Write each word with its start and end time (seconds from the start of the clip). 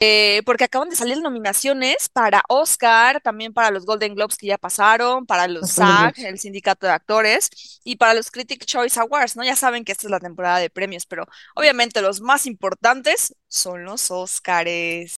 eh, 0.00 0.42
porque 0.46 0.64
acaban 0.64 0.88
de 0.88 0.96
salir 0.96 1.20
nominaciones 1.20 2.08
para 2.08 2.42
Oscar, 2.48 3.20
también 3.20 3.52
para 3.52 3.70
los 3.70 3.84
Golden 3.84 4.14
Globes 4.14 4.38
que 4.38 4.46
ya 4.46 4.56
pasaron, 4.56 5.26
para 5.26 5.46
los 5.46 5.70
SAG, 5.70 6.18
el 6.20 6.38
Sindicato 6.38 6.86
de 6.86 6.92
Actores, 6.92 7.80
y 7.84 7.96
para 7.96 8.14
los 8.14 8.30
Critic 8.30 8.64
Choice 8.64 8.98
Awards, 8.98 9.36
¿no? 9.36 9.44
Ya 9.44 9.56
saben 9.56 9.84
que 9.84 9.92
esta 9.92 10.06
es 10.06 10.10
la 10.10 10.20
temporada 10.20 10.58
de 10.58 10.70
premios, 10.70 11.04
pero 11.04 11.26
obviamente 11.54 12.00
los 12.00 12.22
más 12.22 12.46
importantes 12.46 13.34
son 13.46 13.84
los 13.84 14.10
Oscars. 14.10 15.18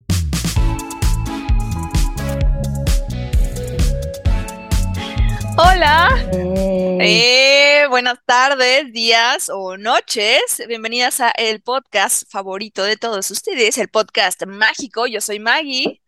Hola, 5.63 6.09
eh, 6.33 7.85
buenas 7.91 8.19
tardes, 8.25 8.91
días 8.95 9.51
o 9.53 9.77
noches. 9.77 10.63
Bienvenidas 10.67 11.21
a 11.21 11.31
el 11.33 11.61
podcast 11.61 12.23
favorito 12.31 12.83
de 12.83 12.97
todos 12.97 13.31
ustedes, 13.31 13.77
el 13.77 13.89
podcast 13.89 14.47
mágico. 14.47 15.07
Yo 15.07 15.21
soy 15.21 15.39
Maggie. 15.39 16.01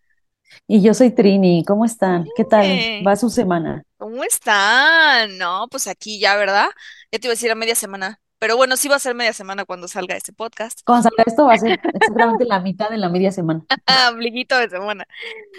Y 0.67 0.81
yo 0.81 0.95
soy 0.95 1.11
Trini, 1.11 1.65
¿cómo 1.67 1.85
están? 1.85 2.25
¿Qué 2.35 2.45
tal? 2.45 2.67
¿Va 3.07 3.15
su 3.15 3.29
semana? 3.29 3.83
¿cómo 3.99 4.25
están? 4.25 5.37
No, 5.37 5.69
pues 5.71 5.87
aquí 5.87 6.19
ya, 6.19 6.35
¿verdad? 6.35 6.69
Ya 7.13 7.19
te 7.19 7.27
iba 7.27 7.33
a 7.33 7.37
decir 7.37 7.51
a 7.51 7.55
media 7.55 7.75
semana, 7.75 8.21
pero 8.39 8.57
bueno, 8.57 8.77
sí 8.77 8.89
va 8.89 8.97
a 8.97 9.01
ser 9.01 9.15
media 9.15 9.35
semana 9.35 9.67
cuando 9.67 9.87
salga 9.87 10.17
este 10.17 10.33
podcast. 10.33 10.81
Cuando 10.85 11.03
salga 11.03 11.25
esto 11.27 11.45
va 11.45 11.55
a 11.55 11.59
ser 11.59 11.73
exactamente 11.95 12.47
la 12.47 12.59
mitad 12.59 12.89
de 12.89 12.97
la 12.97 13.11
media 13.11 13.31
semana. 13.31 13.65
Ah, 13.87 14.09
ombliguito 14.13 14.57
de 14.59 14.71
semana. 14.71 15.07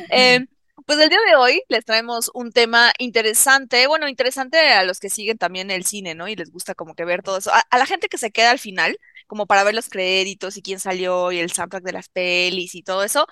Eh, 0.09 0.45
pues 0.85 0.99
el 0.99 1.09
día 1.09 1.19
de 1.27 1.35
hoy 1.35 1.61
les 1.69 1.85
traemos 1.85 2.31
un 2.33 2.51
tema 2.51 2.91
interesante, 2.99 3.87
bueno, 3.87 4.07
interesante 4.07 4.57
a 4.73 4.83
los 4.83 4.99
que 4.99 5.09
siguen 5.09 5.37
también 5.37 5.71
el 5.71 5.85
cine, 5.85 6.15
¿no? 6.15 6.27
Y 6.27 6.35
les 6.35 6.51
gusta 6.51 6.75
como 6.75 6.95
que 6.95 7.05
ver 7.05 7.23
todo 7.23 7.37
eso. 7.37 7.51
A, 7.53 7.77
la 7.77 7.85
gente 7.85 8.07
que 8.09 8.17
se 8.17 8.31
queda 8.31 8.51
al 8.51 8.59
final, 8.59 8.97
como 9.27 9.47
para 9.47 9.63
ver 9.63 9.75
los 9.75 9.89
créditos 9.89 10.57
y 10.57 10.61
quién 10.61 10.79
salió 10.79 11.31
y 11.31 11.39
el 11.39 11.51
soundtrack 11.51 11.83
de 11.83 11.91
las 11.93 12.09
pelis 12.09 12.75
y 12.75 12.83
todo 12.83 13.03
eso, 13.03 13.27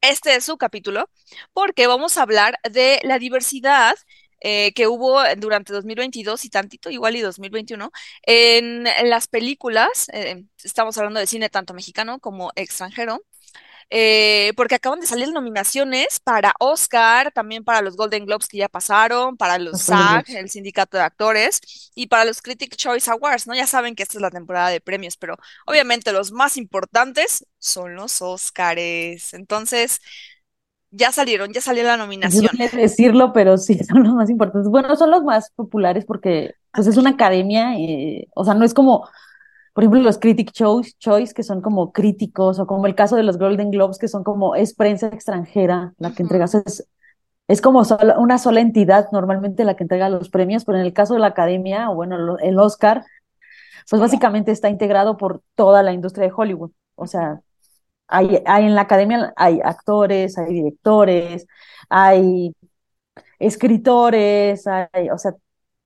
este 0.00 0.36
es 0.36 0.44
su 0.44 0.58
capítulo, 0.58 1.10
porque 1.52 1.86
vamos 1.86 2.18
a 2.18 2.22
hablar 2.22 2.58
de 2.70 3.00
la 3.04 3.18
diversidad 3.18 3.94
eh, 4.40 4.72
que 4.74 4.86
hubo 4.88 5.20
durante 5.36 5.72
2022 5.72 6.44
y 6.46 6.50
tantito 6.50 6.90
igual 6.90 7.16
y 7.16 7.20
2021 7.20 7.90
en 8.22 8.84
las 9.10 9.28
películas. 9.28 10.08
eh, 10.12 10.44
estamos 10.64 10.96
hablando 10.98 11.20
de 11.20 11.26
cine 11.26 11.50
tanto 11.50 11.74
mexicano 11.74 12.20
como 12.20 12.52
extranjero 12.56 13.22
eh, 13.90 14.52
porque 14.56 14.76
acaban 14.76 15.00
de 15.00 15.06
salir 15.06 15.32
nominaciones 15.32 16.20
para 16.20 16.54
Oscar, 16.60 17.32
también 17.32 17.64
para 17.64 17.82
los 17.82 17.96
Golden 17.96 18.24
Globes 18.24 18.46
que 18.46 18.58
ya 18.58 18.68
pasaron, 18.68 19.36
para 19.36 19.58
los 19.58 19.82
SAG, 19.82 20.30
el 20.30 20.48
Sindicato 20.48 20.96
de 20.96 21.02
Actores, 21.02 21.90
y 21.94 22.06
para 22.06 22.24
los 22.24 22.40
Critic 22.40 22.76
Choice 22.76 23.10
Awards, 23.10 23.48
¿no? 23.48 23.54
Ya 23.54 23.66
saben 23.66 23.96
que 23.96 24.04
esta 24.04 24.18
es 24.18 24.22
la 24.22 24.30
temporada 24.30 24.68
de 24.68 24.80
premios, 24.80 25.16
pero 25.16 25.36
obviamente 25.66 26.12
los 26.12 26.30
más 26.30 26.56
importantes 26.56 27.44
son 27.58 27.96
los 27.96 28.22
Oscars. 28.22 29.34
Entonces, 29.34 30.00
ya 30.90 31.12
salieron, 31.12 31.52
ya 31.52 31.60
salió 31.60 31.82
la 31.82 31.96
nominación. 31.96 32.46
duele 32.56 32.70
decirlo, 32.82 33.32
pero 33.32 33.58
sí 33.58 33.78
son 33.88 34.04
los 34.04 34.14
más 34.14 34.30
importantes. 34.30 34.70
Bueno, 34.70 34.94
son 34.96 35.10
los 35.10 35.22
más 35.24 35.50
populares 35.50 36.04
porque 36.04 36.54
pues 36.72 36.86
es 36.86 36.96
una 36.96 37.10
academia, 37.10 37.74
eh, 37.76 38.28
o 38.34 38.44
sea, 38.44 38.54
no 38.54 38.64
es 38.64 38.74
como, 38.74 39.08
por 39.72 39.84
ejemplo, 39.84 40.00
los 40.02 40.18
Critic 40.18 40.52
Choice, 40.52 40.92
Choice, 40.98 41.34
que 41.34 41.42
son 41.42 41.62
como 41.62 41.92
críticos, 41.92 42.58
o 42.58 42.66
como 42.66 42.86
el 42.86 42.94
caso 42.94 43.16
de 43.16 43.22
los 43.22 43.38
Golden 43.38 43.70
Globes, 43.70 43.98
que 43.98 44.08
son 44.08 44.24
como, 44.24 44.54
es 44.56 44.74
prensa 44.74 45.08
extranjera 45.08 45.94
la 45.98 46.14
que 46.14 46.22
entrega, 46.22 46.44
o 46.46 46.48
Ujú, 46.48 46.48
sea, 46.48 46.62
es, 46.66 46.88
es 47.48 47.60
como 47.62 47.82
una 48.18 48.38
sola 48.38 48.60
entidad 48.60 49.08
normalmente 49.12 49.64
la 49.64 49.76
que 49.76 49.84
entrega 49.84 50.08
los 50.10 50.30
premios, 50.30 50.64
pero 50.64 50.78
en 50.78 50.84
el 50.86 50.92
caso 50.94 51.14
de 51.14 51.20
la 51.20 51.28
academia, 51.28 51.90
o 51.90 51.94
bueno, 51.96 52.18
lo- 52.18 52.38
el 52.40 52.58
Oscar, 52.58 53.04
es 53.84 53.90
pues 53.90 54.00
básicamente 54.00 54.52
está 54.52 54.68
integrado 54.70 55.16
por 55.16 55.42
toda 55.54 55.82
la 55.82 55.92
industria 55.92 56.26
de 56.28 56.32
Hollywood. 56.36 56.72
O 56.96 57.06
sea, 57.06 57.40
hay, 58.08 58.42
hay 58.46 58.66
en 58.66 58.74
la 58.76 58.82
academia 58.82 59.32
hay 59.36 59.60
actores, 59.64 60.38
hay 60.38 60.52
directores, 60.54 61.46
hay 61.90 62.52
escritores, 63.38 64.66
hay, 64.66 65.10
o 65.12 65.18
sea, 65.18 65.34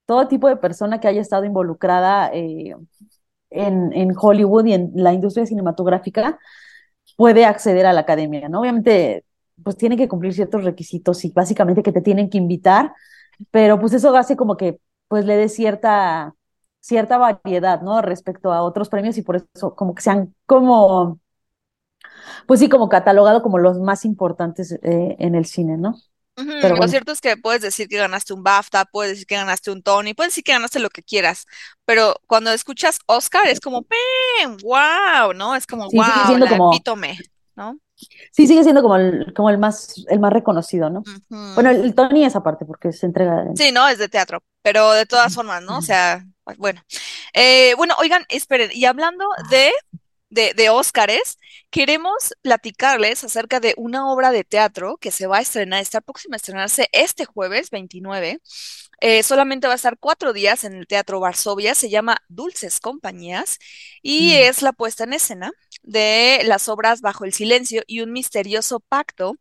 todo 0.07 0.29
tipo 0.29 0.49
de 0.49 0.57
persona 0.57 1.01
que 1.01 1.09
haya 1.09 1.21
estado 1.23 1.45
involucrada 1.47 2.31
eh, 2.35 2.75
en, 3.55 3.93
en 3.95 4.13
Hollywood 4.19 4.67
y 4.67 4.75
en 4.75 4.93
la 4.95 5.13
industria 5.13 5.47
cinematográfica 5.47 6.39
puede 7.17 7.45
acceder 7.47 7.87
a 7.87 7.93
la 7.93 8.01
academia, 8.01 8.49
¿no? 8.49 8.61
Obviamente, 8.61 9.25
pues 9.63 9.77
tiene 9.77 9.97
que 9.97 10.09
cumplir 10.09 10.35
ciertos 10.35 10.65
requisitos 10.65 11.25
y 11.25 11.31
básicamente 11.33 11.83
que 11.83 11.93
te 11.93 12.01
tienen 12.03 12.31
que 12.31 12.39
invitar, 12.39 12.93
pero 13.51 13.79
pues 13.81 13.93
eso 13.95 14.15
hace 14.17 14.37
como 14.37 14.57
que 14.57 14.81
pues 15.09 15.25
le 15.27 15.37
dé 15.37 15.49
cierta, 15.49 16.35
cierta 16.81 17.19
variedad, 17.19 17.83
¿no? 17.83 18.03
Respecto 18.03 18.53
a 18.53 18.63
otros 18.63 18.89
premios 18.89 19.19
y 19.19 19.23
por 19.23 19.37
eso 19.37 19.75
como 19.77 19.95
que 19.95 20.03
sean 20.03 20.35
como, 20.47 21.21
pues 22.47 22.61
sí, 22.61 22.69
como 22.69 22.89
catalogado 22.89 23.43
como 23.43 23.59
los 23.59 23.79
más 23.81 24.05
importantes 24.05 24.73
eh, 24.83 25.17
en 25.19 25.35
el 25.35 25.45
cine, 25.47 25.77
¿no? 25.77 25.95
Pero 26.37 26.77
Lo 26.77 26.89
cierto 26.89 27.13
es 27.13 27.21
que 27.21 27.37
puedes 27.37 27.63
decir 27.63 27.89
que 27.89 27.97
ganaste 27.97 28.35
un 28.35 28.43
BAFTA, 28.43 28.87
puedes 28.87 29.13
decir 29.13 29.27
que 29.27 29.37
ganaste 29.37 29.71
un 29.71 29.83
Tony, 29.83 30.15
puedes 30.15 30.33
decir 30.33 30.45
que 30.45 30.53
ganaste 30.53 30.81
lo 30.81 30.91
que 30.91 31.03
quieras, 31.03 31.47
pero 31.85 32.17
cuando 32.27 32.51
escuchas 32.51 32.99
Oscar 33.07 33.47
es 33.47 33.61
como, 33.61 33.83
¡pam! 33.83 34.57
¡Wow! 34.63 35.33
¿No? 35.35 35.55
Es 35.55 35.67
como, 35.67 35.89
sí 35.91 35.97
¡wow! 35.97 36.37
La 36.39 36.49
como, 36.49 36.73
epítome, 36.73 37.19
¿no? 37.55 37.79
sí 38.33 38.47
sigue 38.47 38.63
siendo 38.63 38.83
como 38.83 38.97
el, 38.97 39.33
como 39.35 39.51
el 39.51 39.59
más, 39.59 39.95
el 40.09 40.19
más 40.19 40.33
reconocido, 40.33 40.91
¿no? 40.91 41.03
Bueno, 41.29 41.71
el, 41.71 41.85
el 41.85 41.95
Tony 41.95 42.25
es 42.25 42.37
aparte 42.37 42.65
porque 42.65 42.93
se 42.93 43.07
entrega. 43.07 43.45
Sí, 43.55 43.71
no, 43.73 43.89
es 43.89 43.99
de 43.99 44.09
teatro, 44.09 44.43
pero 44.63 44.93
de 44.93 45.07
todas 45.07 45.35
formas, 45.35 45.63
¿no? 45.63 45.79
O 45.79 45.83
sea, 45.83 46.25
bueno. 46.59 46.83
Eh, 47.33 47.75
bueno, 47.77 47.95
oigan, 47.99 48.25
esperen, 48.29 48.71
y 48.73 48.85
hablando 48.85 49.25
de, 49.51 49.73
de, 50.35 50.55
de 50.55 50.71
Óscares, 50.71 51.39
queremos 51.71 52.35
platicarles 52.43 53.25
acerca 53.25 53.61
de 53.61 53.75
una 53.77 54.11
obra 54.13 54.33
de 54.33 54.45
teatro 54.45 54.97
que 54.99 55.11
se 55.11 55.27
va 55.27 55.39
a 55.39 55.41
estrenar, 55.43 55.81
está 55.81 56.01
próxima 56.01 56.37
a 56.37 56.39
estrenarse 56.39 56.89
este 56.93 57.25
jueves 57.27 57.71
29. 57.71 58.41
Eh, 59.01 59.23
solamente 59.23 59.67
va 59.67 59.75
a 59.75 59.77
estar 59.77 59.99
cuatro 59.99 60.33
días 60.33 60.65
en 60.65 60.75
el 60.75 60.87
Teatro 60.87 61.21
Varsovia, 61.21 61.75
se 61.75 61.91
llama 61.91 62.19
Dulces 62.29 62.81
Compañías 62.81 63.59
y 64.03 64.33
Mm. 64.33 64.49
es 64.49 64.63
la 64.63 64.73
puesta 64.73 65.05
en 65.05 65.13
escena 65.15 65.53
de 65.83 66.43
las 66.47 66.69
obras 66.69 67.01
Bajo 67.03 67.25
el 67.25 67.33
Silencio 67.35 67.83
y 67.87 68.01
un 68.01 68.13
misterioso 68.13 68.81
pacto 68.81 69.37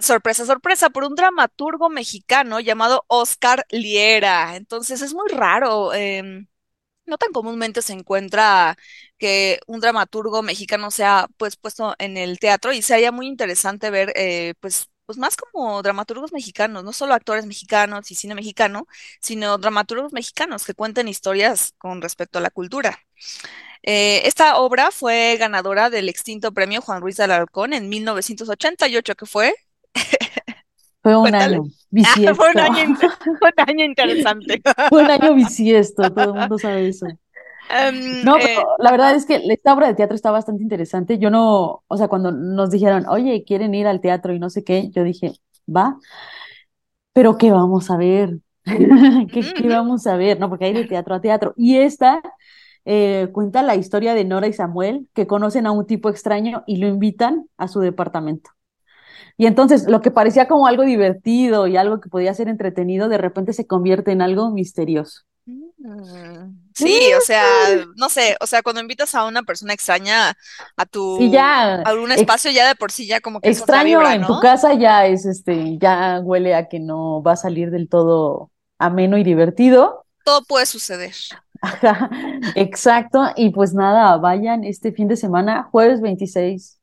sorpresa, 0.00 0.46
sorpresa, 0.46 0.90
por 0.90 1.04
un 1.04 1.14
dramaturgo 1.14 1.88
mexicano 1.90 2.60
llamado 2.60 3.04
Oscar 3.08 3.66
Liera. 3.70 4.56
Entonces 4.56 5.02
es 5.02 5.14
muy 5.14 5.28
raro. 5.30 5.92
em, 5.94 6.46
no 7.06 7.18
tan 7.18 7.32
comúnmente 7.32 7.82
se 7.82 7.92
encuentra 7.92 8.76
que 9.18 9.60
un 9.66 9.80
dramaturgo 9.80 10.42
mexicano 10.42 10.90
sea 10.90 11.28
pues 11.36 11.56
puesto 11.56 11.94
en 11.98 12.16
el 12.16 12.38
teatro 12.38 12.72
y 12.72 12.82
sería 12.82 13.12
muy 13.12 13.26
interesante 13.26 13.90
ver 13.90 14.12
eh, 14.16 14.54
pues 14.60 14.88
pues 15.06 15.18
más 15.18 15.36
como 15.36 15.80
dramaturgos 15.82 16.32
mexicanos, 16.32 16.82
no 16.82 16.92
solo 16.92 17.14
actores 17.14 17.46
mexicanos 17.46 18.10
y 18.10 18.16
cine 18.16 18.34
mexicano, 18.34 18.88
sino 19.20 19.56
dramaturgos 19.56 20.12
mexicanos 20.12 20.64
que 20.66 20.74
cuenten 20.74 21.06
historias 21.06 21.74
con 21.78 22.02
respecto 22.02 22.38
a 22.38 22.42
la 22.42 22.50
cultura. 22.50 22.98
Eh, 23.82 24.22
esta 24.26 24.56
obra 24.58 24.90
fue 24.90 25.36
ganadora 25.38 25.90
del 25.90 26.08
extinto 26.08 26.52
premio 26.52 26.80
Juan 26.82 27.00
Ruiz 27.02 27.16
de 27.16 27.24
Alarcón 27.24 27.72
en 27.72 27.88
1988, 27.88 29.14
que 29.16 29.26
fue 29.26 29.54
Fue 31.06 31.16
un 31.16 31.22
Cuéntale. 31.22 31.56
año 31.56 31.62
Ah, 32.02 32.34
fue 32.34 32.48
un 32.50 32.54
bisiesto. 32.56 32.60
año, 32.60 32.96
fue 33.38 33.50
un 33.56 33.68
año 33.70 33.84
interesante. 33.84 34.60
Fue 34.90 35.04
un 35.04 35.10
año 35.10 35.34
bisiesto, 35.34 36.12
todo 36.12 36.32
el 36.34 36.40
mundo 36.40 36.58
sabe 36.58 36.88
eso. 36.88 37.06
Em, 37.70 38.24
No, 38.24 38.36
eh, 38.38 38.40
pero 38.42 38.66
la 38.78 38.90
verdad 38.90 39.14
es 39.14 39.24
que 39.24 39.36
esta 39.36 39.72
obra 39.72 39.86
de 39.86 39.94
teatro 39.94 40.16
está 40.16 40.32
bastante 40.32 40.64
interesante. 40.64 41.18
Yo 41.18 41.30
no, 41.30 41.84
o 41.86 41.96
sea, 41.96 42.08
cuando 42.08 42.32
nos 42.32 42.70
dijeron, 42.70 43.06
oye, 43.08 43.44
¿quieren 43.46 43.72
ir 43.74 43.86
al 43.86 44.00
teatro 44.00 44.34
y 44.34 44.40
no 44.40 44.50
sé 44.50 44.64
qué? 44.64 44.90
Yo 44.90 45.04
dije, 45.04 45.32
va, 45.68 45.96
pero 47.12 47.38
¿qué 47.38 47.50
vamos 47.50 47.90
a 47.90 47.96
ver? 47.96 48.38
¿Qué, 48.64 49.68
vamos 49.68 50.06
a 50.06 50.16
ver? 50.16 50.38
¿No? 50.40 50.48
Porque 50.48 50.66
hay 50.66 50.74
de 50.74 50.84
teatro 50.84 51.14
a 51.14 51.20
teatro. 51.20 51.54
Y 51.56 51.76
esta 51.76 52.20
eh, 52.84 53.28
cuenta 53.32 53.62
la 53.62 53.76
historia 53.76 54.14
de 54.14 54.24
Nora 54.24 54.48
y 54.48 54.52
Samuel, 54.52 55.08
que 55.14 55.26
conocen 55.26 55.66
a 55.66 55.72
un 55.72 55.86
tipo 55.86 56.08
extraño 56.10 56.64
y 56.66 56.76
lo 56.78 56.88
invitan 56.88 57.48
a 57.56 57.68
su 57.68 57.80
departamento. 57.80 58.50
Y 59.38 59.46
entonces 59.46 59.86
lo 59.86 60.00
que 60.00 60.10
parecía 60.10 60.48
como 60.48 60.66
algo 60.66 60.82
divertido 60.84 61.66
y 61.66 61.76
algo 61.76 62.00
que 62.00 62.08
podía 62.08 62.34
ser 62.34 62.48
entretenido, 62.48 63.08
de 63.08 63.18
repente 63.18 63.52
se 63.52 63.66
convierte 63.66 64.12
en 64.12 64.22
algo 64.22 64.50
misterioso. 64.50 65.22
Mm, 65.46 66.56
Sí, 66.74 67.12
o 67.16 67.20
sea, 67.20 67.44
no 67.96 68.08
sé, 68.08 68.36
o 68.40 68.46
sea, 68.46 68.62
cuando 68.62 68.80
invitas 68.80 69.14
a 69.14 69.24
una 69.24 69.42
persona 69.42 69.72
extraña 69.72 70.30
a 70.76 70.86
Sí, 70.86 70.90
tu, 70.92 71.30
ya 71.30 71.82
a 71.82 71.94
un 71.94 72.12
espacio, 72.12 72.50
ya 72.50 72.66
de 72.68 72.74
por 72.74 72.92
sí 72.92 73.06
ya 73.06 73.20
como 73.20 73.40
que 73.40 73.48
extraño 73.50 73.98
vibra, 73.98 74.14
en 74.14 74.26
tu 74.26 74.38
casa 74.40 74.74
ya 74.74 75.06
es 75.06 75.24
este, 75.24 75.78
ya 75.78 76.20
huele 76.20 76.54
a 76.54 76.68
que 76.68 76.80
no 76.80 77.22
va 77.22 77.32
a 77.32 77.36
salir 77.36 77.70
del 77.70 77.88
todo 77.88 78.50
ameno 78.78 79.16
y 79.16 79.24
divertido. 79.24 80.04
Todo 80.24 80.42
puede 80.44 80.66
suceder. 80.66 81.14
Ajá, 81.62 82.10
exacto. 82.54 83.24
Y 83.36 83.50
pues 83.50 83.72
nada, 83.74 84.16
vayan 84.18 84.64
este 84.64 84.92
fin 84.92 85.08
de 85.08 85.16
semana, 85.16 85.68
jueves 85.70 86.00
26, 86.00 86.80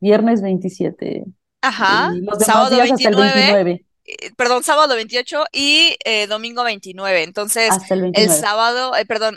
viernes 0.00 0.42
27 0.42 1.24
Ajá, 1.62 2.10
y 2.14 2.20
los 2.20 2.38
demás 2.38 2.46
sábado 2.46 2.70
días 2.74 2.90
hasta 2.92 3.08
el 3.08 3.16
29, 3.16 3.52
29, 3.52 3.84
eh, 4.06 4.30
perdón, 4.36 4.62
sábado 4.62 4.94
28 4.94 5.44
y 5.52 5.96
eh, 6.04 6.26
domingo 6.26 6.64
29. 6.64 7.22
Entonces, 7.22 7.70
hasta 7.70 7.94
el 7.94 8.00
el 8.00 8.12
29. 8.12 8.40
sábado, 8.40 8.96
eh, 8.96 9.04
perdón, 9.04 9.36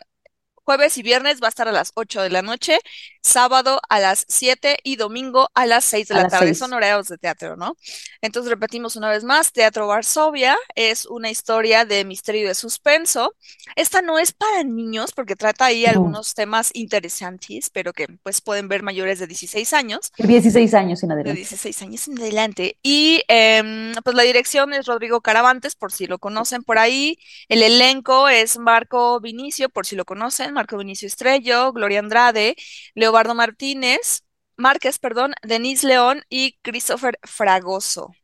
jueves 0.64 0.98
y 0.98 1.04
viernes 1.04 1.42
va 1.42 1.48
a 1.48 1.50
estar 1.50 1.68
a 1.68 1.72
las 1.72 1.92
8 1.96 2.22
de 2.22 2.30
la 2.30 2.42
noche, 2.42 2.80
sábado 3.22 3.80
a 3.90 4.00
las 4.00 4.26
7 4.28 4.80
y 4.84 4.96
domingo 4.96 5.50
a 5.54 5.66
las 5.66 5.86
6 5.86 6.08
de 6.08 6.16
A 6.16 6.16
la 6.16 6.26
tarde. 6.26 6.54
Son 6.54 6.74
horarios 6.74 7.08
de 7.08 7.18
teatro, 7.18 7.56
¿no? 7.56 7.78
Entonces 8.22 8.50
repetimos 8.50 8.96
una 8.96 9.10
vez 9.10 9.24
más, 9.24 9.52
Teatro 9.52 9.88
Varsovia 9.88 10.58
es 10.76 11.06
una 11.06 11.30
historia 11.30 11.86
de 11.86 12.06
misterio 12.06 12.42
y 12.44 12.48
de 12.48 12.56
suspenso. 12.56 13.36
Esta 13.76 14.02
no 14.02 14.20
es 14.20 14.34
para 14.34 14.64
niños 14.64 15.12
porque 15.14 15.36
trata 15.36 15.66
ahí 15.66 15.86
No, 15.86 16.04
algunos 16.04 16.34
temas 16.34 16.72
interesantes, 16.74 17.70
pero 17.70 17.94
que 17.94 18.08
pues 18.24 18.42
pueden 18.42 18.68
ver 18.68 18.84
mayores 18.84 19.20
de 19.20 19.28
16 19.28 19.74
años. 19.74 20.12
16 20.18 20.74
años 20.74 21.04
en 21.04 21.12
De 21.24 21.32
adelante. 21.32 21.34
16 21.34 21.82
años 21.82 22.08
en 22.10 22.20
adelante. 22.20 22.78
Y 22.84 23.24
em, 23.30 23.94
pues 24.04 24.16
la 24.16 24.24
dirección 24.24 24.74
es 24.74 24.86
Rodrigo 24.88 25.22
Caravantes, 25.22 25.76
por 25.76 25.92
si 25.94 26.06
lo 26.06 26.20
conocen 26.20 26.64
por 26.64 26.78
ahí. 26.78 27.18
El 27.48 27.64
elenco 27.64 28.28
es 28.28 28.58
Marco 28.60 29.22
Vinicio, 29.22 29.70
por 29.70 29.86
si 29.86 29.96
lo 29.96 30.04
conocen, 30.04 30.53
Marco 30.54 30.78
Vinicio 30.78 31.08
Estrello, 31.08 31.74
Gloria 31.74 32.00
Andrade, 32.00 32.56
Leobardo 32.96 33.36
Martínez, 33.36 34.24
Márquez, 34.56 35.00
perdón, 35.00 35.34
Denise 35.44 35.88
León 35.88 36.24
y 36.30 36.58
Christopher 36.62 37.20
Fragoso. 37.24 38.16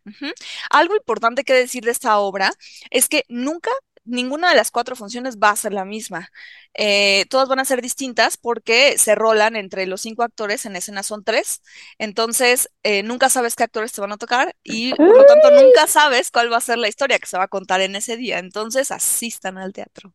Algo 0.69 0.95
importante 0.95 1.43
que 1.43 1.53
decir 1.53 1.83
de 1.83 1.91
esta 1.91 2.19
obra 2.19 2.51
es 2.91 3.09
que 3.09 3.25
nunca, 3.29 3.71
ninguna 4.05 4.49
de 4.49 4.55
las 4.55 4.71
cuatro 4.71 4.95
funciones 4.95 5.37
va 5.37 5.51
a 5.51 5.55
ser 5.55 5.73
la 5.73 5.85
misma. 5.85 6.29
Eh, 6.73 7.25
todas 7.29 7.49
van 7.49 7.59
a 7.59 7.65
ser 7.65 7.81
distintas 7.81 8.37
porque 8.37 8.97
se 8.97 9.15
rolan 9.15 9.55
entre 9.55 9.85
los 9.87 10.01
cinco 10.01 10.23
actores, 10.23 10.65
en 10.65 10.75
escena 10.75 11.03
son 11.03 11.23
tres. 11.23 11.61
Entonces, 11.97 12.69
eh, 12.83 13.03
nunca 13.03 13.29
sabes 13.29 13.55
qué 13.55 13.63
actores 13.63 13.91
te 13.91 14.01
van 14.01 14.11
a 14.11 14.17
tocar 14.17 14.55
y 14.63 14.93
por 14.95 15.17
lo 15.17 15.25
tanto 15.25 15.51
nunca 15.51 15.87
sabes 15.87 16.31
cuál 16.31 16.51
va 16.51 16.57
a 16.57 16.61
ser 16.61 16.77
la 16.77 16.87
historia 16.89 17.19
que 17.19 17.27
se 17.27 17.37
va 17.37 17.45
a 17.45 17.47
contar 17.47 17.81
en 17.81 17.95
ese 17.95 18.17
día. 18.17 18.39
Entonces, 18.39 18.91
asistan 18.91 19.57
al 19.57 19.73
teatro. 19.73 20.13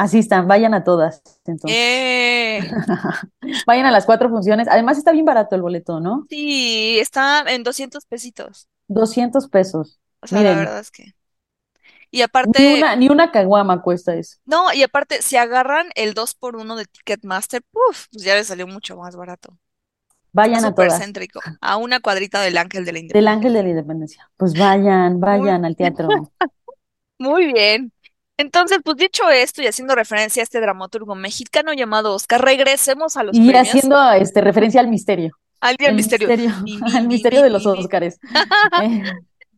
Así 0.00 0.20
están, 0.20 0.48
vayan 0.48 0.72
a 0.72 0.82
todas, 0.82 1.22
entonces. 1.44 1.76
Eh, 1.78 2.60
Vayan 3.66 3.84
a 3.84 3.90
las 3.90 4.06
cuatro 4.06 4.30
funciones. 4.30 4.66
Además 4.66 4.96
está 4.96 5.12
bien 5.12 5.26
barato 5.26 5.54
el 5.56 5.60
boleto, 5.60 6.00
¿no? 6.00 6.24
sí, 6.30 6.98
está 6.98 7.44
en 7.46 7.62
200 7.62 8.06
pesitos. 8.06 8.66
200 8.88 9.48
pesos. 9.48 10.00
O 10.22 10.26
sea, 10.26 10.40
la 10.40 10.54
verdad 10.54 10.80
es 10.80 10.90
que. 10.90 11.14
Y 12.10 12.16
ni 12.16 12.22
aparte, 12.22 12.78
una, 12.78 12.96
ni 12.96 13.10
una 13.10 13.30
caguama 13.30 13.82
cuesta 13.82 14.14
eso. 14.14 14.38
no, 14.46 14.72
y 14.72 14.82
aparte, 14.82 15.20
si 15.20 15.36
agarran 15.36 15.90
el 15.94 16.14
2 16.14 16.34
por 16.34 16.56
uno 16.56 16.76
de 16.76 16.86
Ticketmaster, 16.86 17.60
puf, 17.70 18.06
pues 18.10 18.24
ya 18.24 18.36
les 18.36 18.46
salió 18.46 18.66
mucho 18.66 18.96
más 18.96 19.16
barato. 19.16 19.58
Vayan 20.32 20.64
a 20.64 20.74
todas. 20.74 20.98
céntrico, 20.98 21.40
a 21.60 21.76
una 21.76 22.00
cuadrita 22.00 22.40
del 22.40 22.56
Ángel 22.56 22.86
de 22.86 22.92
la 22.92 23.00
Del 23.00 23.28
Ángel 23.28 23.52
de 23.52 23.60
Independencia. 23.60 23.62
la 23.62 23.68
Independencia. 23.68 24.30
Pues 24.38 24.54
vayan, 24.54 25.20
vayan 25.20 25.66
al 25.66 25.76
teatro. 25.76 26.08
muy 27.18 27.52
bien. 27.52 27.92
Entonces, 28.40 28.78
pues 28.84 28.96
dicho 28.96 29.28
esto 29.30 29.62
y 29.62 29.66
haciendo 29.66 29.94
referencia 29.94 30.42
a 30.42 30.44
este 30.44 30.60
dramaturgo 30.60 31.14
mexicano 31.14 31.72
llamado 31.74 32.14
Oscar, 32.14 32.42
regresemos 32.44 33.16
a 33.16 33.22
los 33.22 33.36
Y 33.36 33.40
premios. 33.46 33.68
haciendo 33.68 34.12
este, 34.12 34.40
referencia 34.40 34.80
al 34.80 34.88
misterio. 34.88 35.32
Al 35.60 35.76
El 35.78 35.94
misterio. 35.94 36.28
misterio, 36.28 36.54
al 36.96 37.06
misterio 37.06 37.42
de 37.42 37.50
los. 37.50 37.66
Óscares. 37.66 38.18
Eh, 38.82 39.02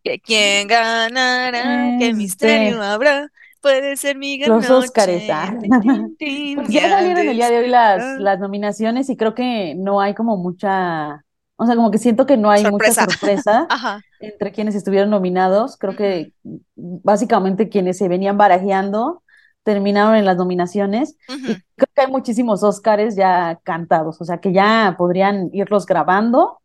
Que 0.03 0.19
quién 0.19 0.67
ganará, 0.67 1.97
qué 2.01 2.13
misterio 2.13 2.71
Este, 2.75 2.85
habrá, 2.85 3.29
puede 3.61 3.97
ser 3.97 4.17
mi 4.17 4.37
gran 4.39 4.57
los 4.57 4.69
Óscares. 4.69 5.31
ah. 5.33 5.55
Pues 6.19 6.69
ya 6.69 6.85
al 6.85 6.91
salieron 6.91 7.29
el 7.29 7.37
día 7.37 7.51
de 7.51 7.59
hoy 7.59 7.69
las, 7.69 8.19
las 8.21 8.39
nominaciones 8.41 9.09
y 9.11 9.17
creo 9.17 9.33
que 9.35 9.75
no 9.77 10.01
hay 10.01 10.15
como 10.15 10.37
mucha, 10.37 11.25
o 11.63 11.67
sea, 11.67 11.77
como 11.77 11.91
que 11.91 11.99
siento 11.99 12.27
que 12.27 12.37
no 12.37 12.51
hay 12.51 12.63
mucha 12.71 12.93
Sorpresa. 13.21 13.67
entre 14.21 14.53
quienes 14.53 14.75
estuvieron 14.75 15.11
nominados. 15.11 15.77
Creo 15.77 15.97
que 15.97 16.33
básicamente 16.77 17.69
quienes 17.69 17.99
se 17.99 18.09
venían 18.09 18.39
barajeando 18.39 19.23
terminaron 19.65 20.17
en 20.17 20.25
las 20.25 20.37
nominaciones 20.37 21.17
y 21.29 21.55
creo 21.77 21.89
que 21.95 22.01
hay 22.03 22.11
muchísimos 22.11 22.63
Óscares 22.63 23.17
ya 23.17 23.59
cantados, 23.65 24.21
o 24.21 24.25
sea, 24.25 24.39
que 24.39 24.53
ya 24.53 24.95
podrían 24.99 25.51
irlos 25.53 25.87
grabando 25.87 26.59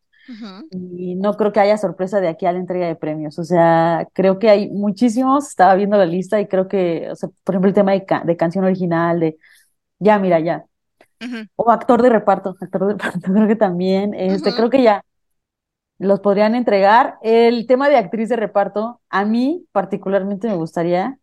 y 0.72 1.16
no 1.16 1.36
creo 1.36 1.52
que 1.54 1.60
haya 1.62 1.78
sorpresa 1.78 2.20
de 2.20 2.28
aquí 2.28 2.46
a 2.46 2.52
la 2.52 2.60
entrega 2.60 2.88
de 2.88 2.96
premios. 2.96 3.40
O 3.40 3.44
sea, 3.44 4.08
creo 4.14 4.40
que 4.40 4.50
hay 4.50 4.70
muchísimos, 4.70 5.48
estaba 5.48 5.76
viendo 5.76 5.98
la 5.98 6.06
lista 6.06 6.40
y 6.42 6.48
creo 6.48 6.68
que, 6.68 7.10
o 7.12 7.16
sea, 7.16 7.30
por 7.44 7.56
ejemplo, 7.56 7.70
el 7.70 7.76
tema 7.76 7.92
de, 7.94 8.06
ca- 8.06 8.24
de 8.26 8.36
canción 8.36 8.66
original, 8.66 9.20
de 9.20 9.38
ya, 10.00 10.20
mira, 10.20 10.40
ya. 10.40 10.66
O 11.56 11.72
actor 11.72 12.02
de 12.02 12.10
reparto, 12.10 12.56
actor 12.60 12.88
de 12.88 12.94
reparto, 12.94 13.20
creo 13.34 13.48
que 13.48 13.56
también, 13.56 14.14
este, 14.14 14.54
creo 14.54 14.70
que 14.70 14.84
ya 14.84 15.04
los 16.00 16.20
podrían 16.20 16.56
entregar. 16.56 17.18
El 17.22 17.66
tema 17.68 17.90
de 17.90 17.98
actriz 17.98 18.30
de 18.30 18.36
reparto, 18.36 19.02
a 19.10 19.26
mí 19.26 19.66
particularmente 19.72 20.48
me 20.48 20.56
gustaría, 20.56 21.18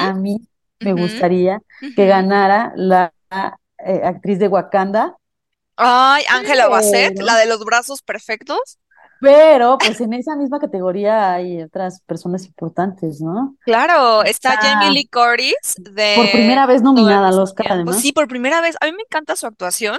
a 0.00 0.14
mí 0.14 0.46
me 0.80 0.92
gustaría 0.92 1.60
que 1.94 2.06
ganara 2.06 2.72
la 2.76 3.12
eh, 3.78 4.02
actriz 4.04 4.38
de 4.38 4.48
Wakanda, 4.48 5.16
Ay, 5.76 6.24
Ángela 6.30 6.68
Bassett, 6.68 7.18
la 7.18 7.36
de 7.36 7.46
los 7.46 7.62
brazos 7.64 8.00
perfectos. 8.00 8.78
Pero 9.20 9.78
pues 9.78 10.00
en 10.00 10.12
esa 10.12 10.36
misma 10.36 10.58
categoría 10.58 11.32
hay 11.32 11.62
otras 11.62 12.00
personas 12.02 12.44
importantes, 12.46 13.20
¿no? 13.20 13.56
Claro, 13.64 14.22
está 14.24 14.56
Jamie 14.56 14.88
Está 14.88 14.90
Lee 14.90 15.08
Curtis 15.08 15.76
por 15.76 15.94
de 15.94 16.28
primera 16.32 16.66
vez 16.66 16.82
nominada 16.82 17.28
al 17.28 17.38
Oscar, 17.38 17.66
tiempo. 17.66 17.92
Sí, 17.92 17.98
además. 17.98 18.12
por 18.12 18.28
primera 18.28 18.60
vez. 18.60 18.76
A 18.80 18.86
mí 18.86 18.92
me 18.92 19.02
encanta 19.02 19.36
su 19.36 19.46
actuación 19.46 19.98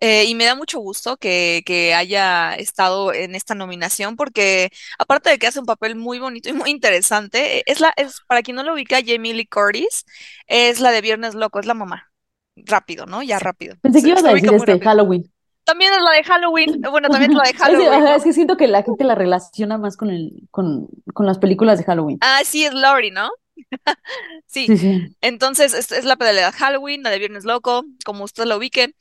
eh, 0.00 0.24
y 0.24 0.34
me 0.34 0.44
da 0.44 0.54
mucho 0.54 0.78
gusto 0.80 1.16
que, 1.16 1.62
que 1.66 1.94
haya 1.94 2.54
estado 2.54 3.12
en 3.12 3.34
esta 3.34 3.54
nominación 3.54 4.16
porque 4.16 4.70
aparte 4.98 5.30
de 5.30 5.38
que 5.38 5.46
hace 5.46 5.60
un 5.60 5.66
papel 5.66 5.96
muy 5.96 6.18
bonito 6.18 6.48
y 6.48 6.52
muy 6.52 6.70
interesante, 6.70 7.62
es 7.70 7.80
la, 7.80 7.92
es, 7.96 8.20
para 8.26 8.42
quien 8.42 8.56
no 8.56 8.62
lo 8.62 8.74
ubica, 8.74 8.98
Jamie 9.04 9.34
Lee 9.34 9.46
Curtis 9.46 10.04
es 10.46 10.80
la 10.80 10.90
de 10.90 11.00
Viernes 11.00 11.34
Loco, 11.34 11.60
es 11.60 11.66
la 11.66 11.74
mamá. 11.74 12.10
Rápido, 12.56 13.06
¿no? 13.06 13.22
Ya 13.22 13.38
rápido. 13.38 13.76
Pensé 13.80 14.02
que 14.02 14.10
ibas 14.10 14.24
a 14.24 14.32
decir 14.32 14.52
este 14.52 14.72
rápido. 14.72 14.80
Halloween. 14.80 15.32
También 15.64 15.92
es 15.92 16.00
la 16.02 16.10
de 16.12 16.24
Halloween. 16.24 16.80
Bueno, 16.90 17.08
también 17.08 17.32
es 17.32 17.36
la 17.36 17.44
de 17.44 17.54
Halloween, 17.58 18.06
es 18.06 18.24
que 18.24 18.32
siento 18.32 18.56
que 18.56 18.68
la 18.68 18.82
gente 18.82 19.04
la 19.04 19.14
relaciona 19.14 19.78
más 19.78 19.96
con 19.96 20.10
el, 20.10 20.48
con, 20.50 20.88
con 21.14 21.26
las 21.26 21.38
películas 21.38 21.78
de 21.78 21.84
Halloween. 21.84 22.18
Ah, 22.20 22.40
sí, 22.44 22.64
es 22.64 22.74
Laurie, 22.74 23.10
¿no? 23.10 23.30
Sí, 24.46 24.66
Sí, 24.66 24.76
sí. 24.76 25.16
entonces 25.20 25.72
es, 25.74 25.92
es 25.92 26.04
la 26.04 26.16
de 26.16 26.42
Halloween, 26.52 27.02
la 27.02 27.10
de 27.10 27.18
Viernes 27.18 27.44
Loco, 27.44 27.84
como 28.04 28.24
usted 28.24 28.44
lo 28.44 28.56
ubique. 28.58 28.94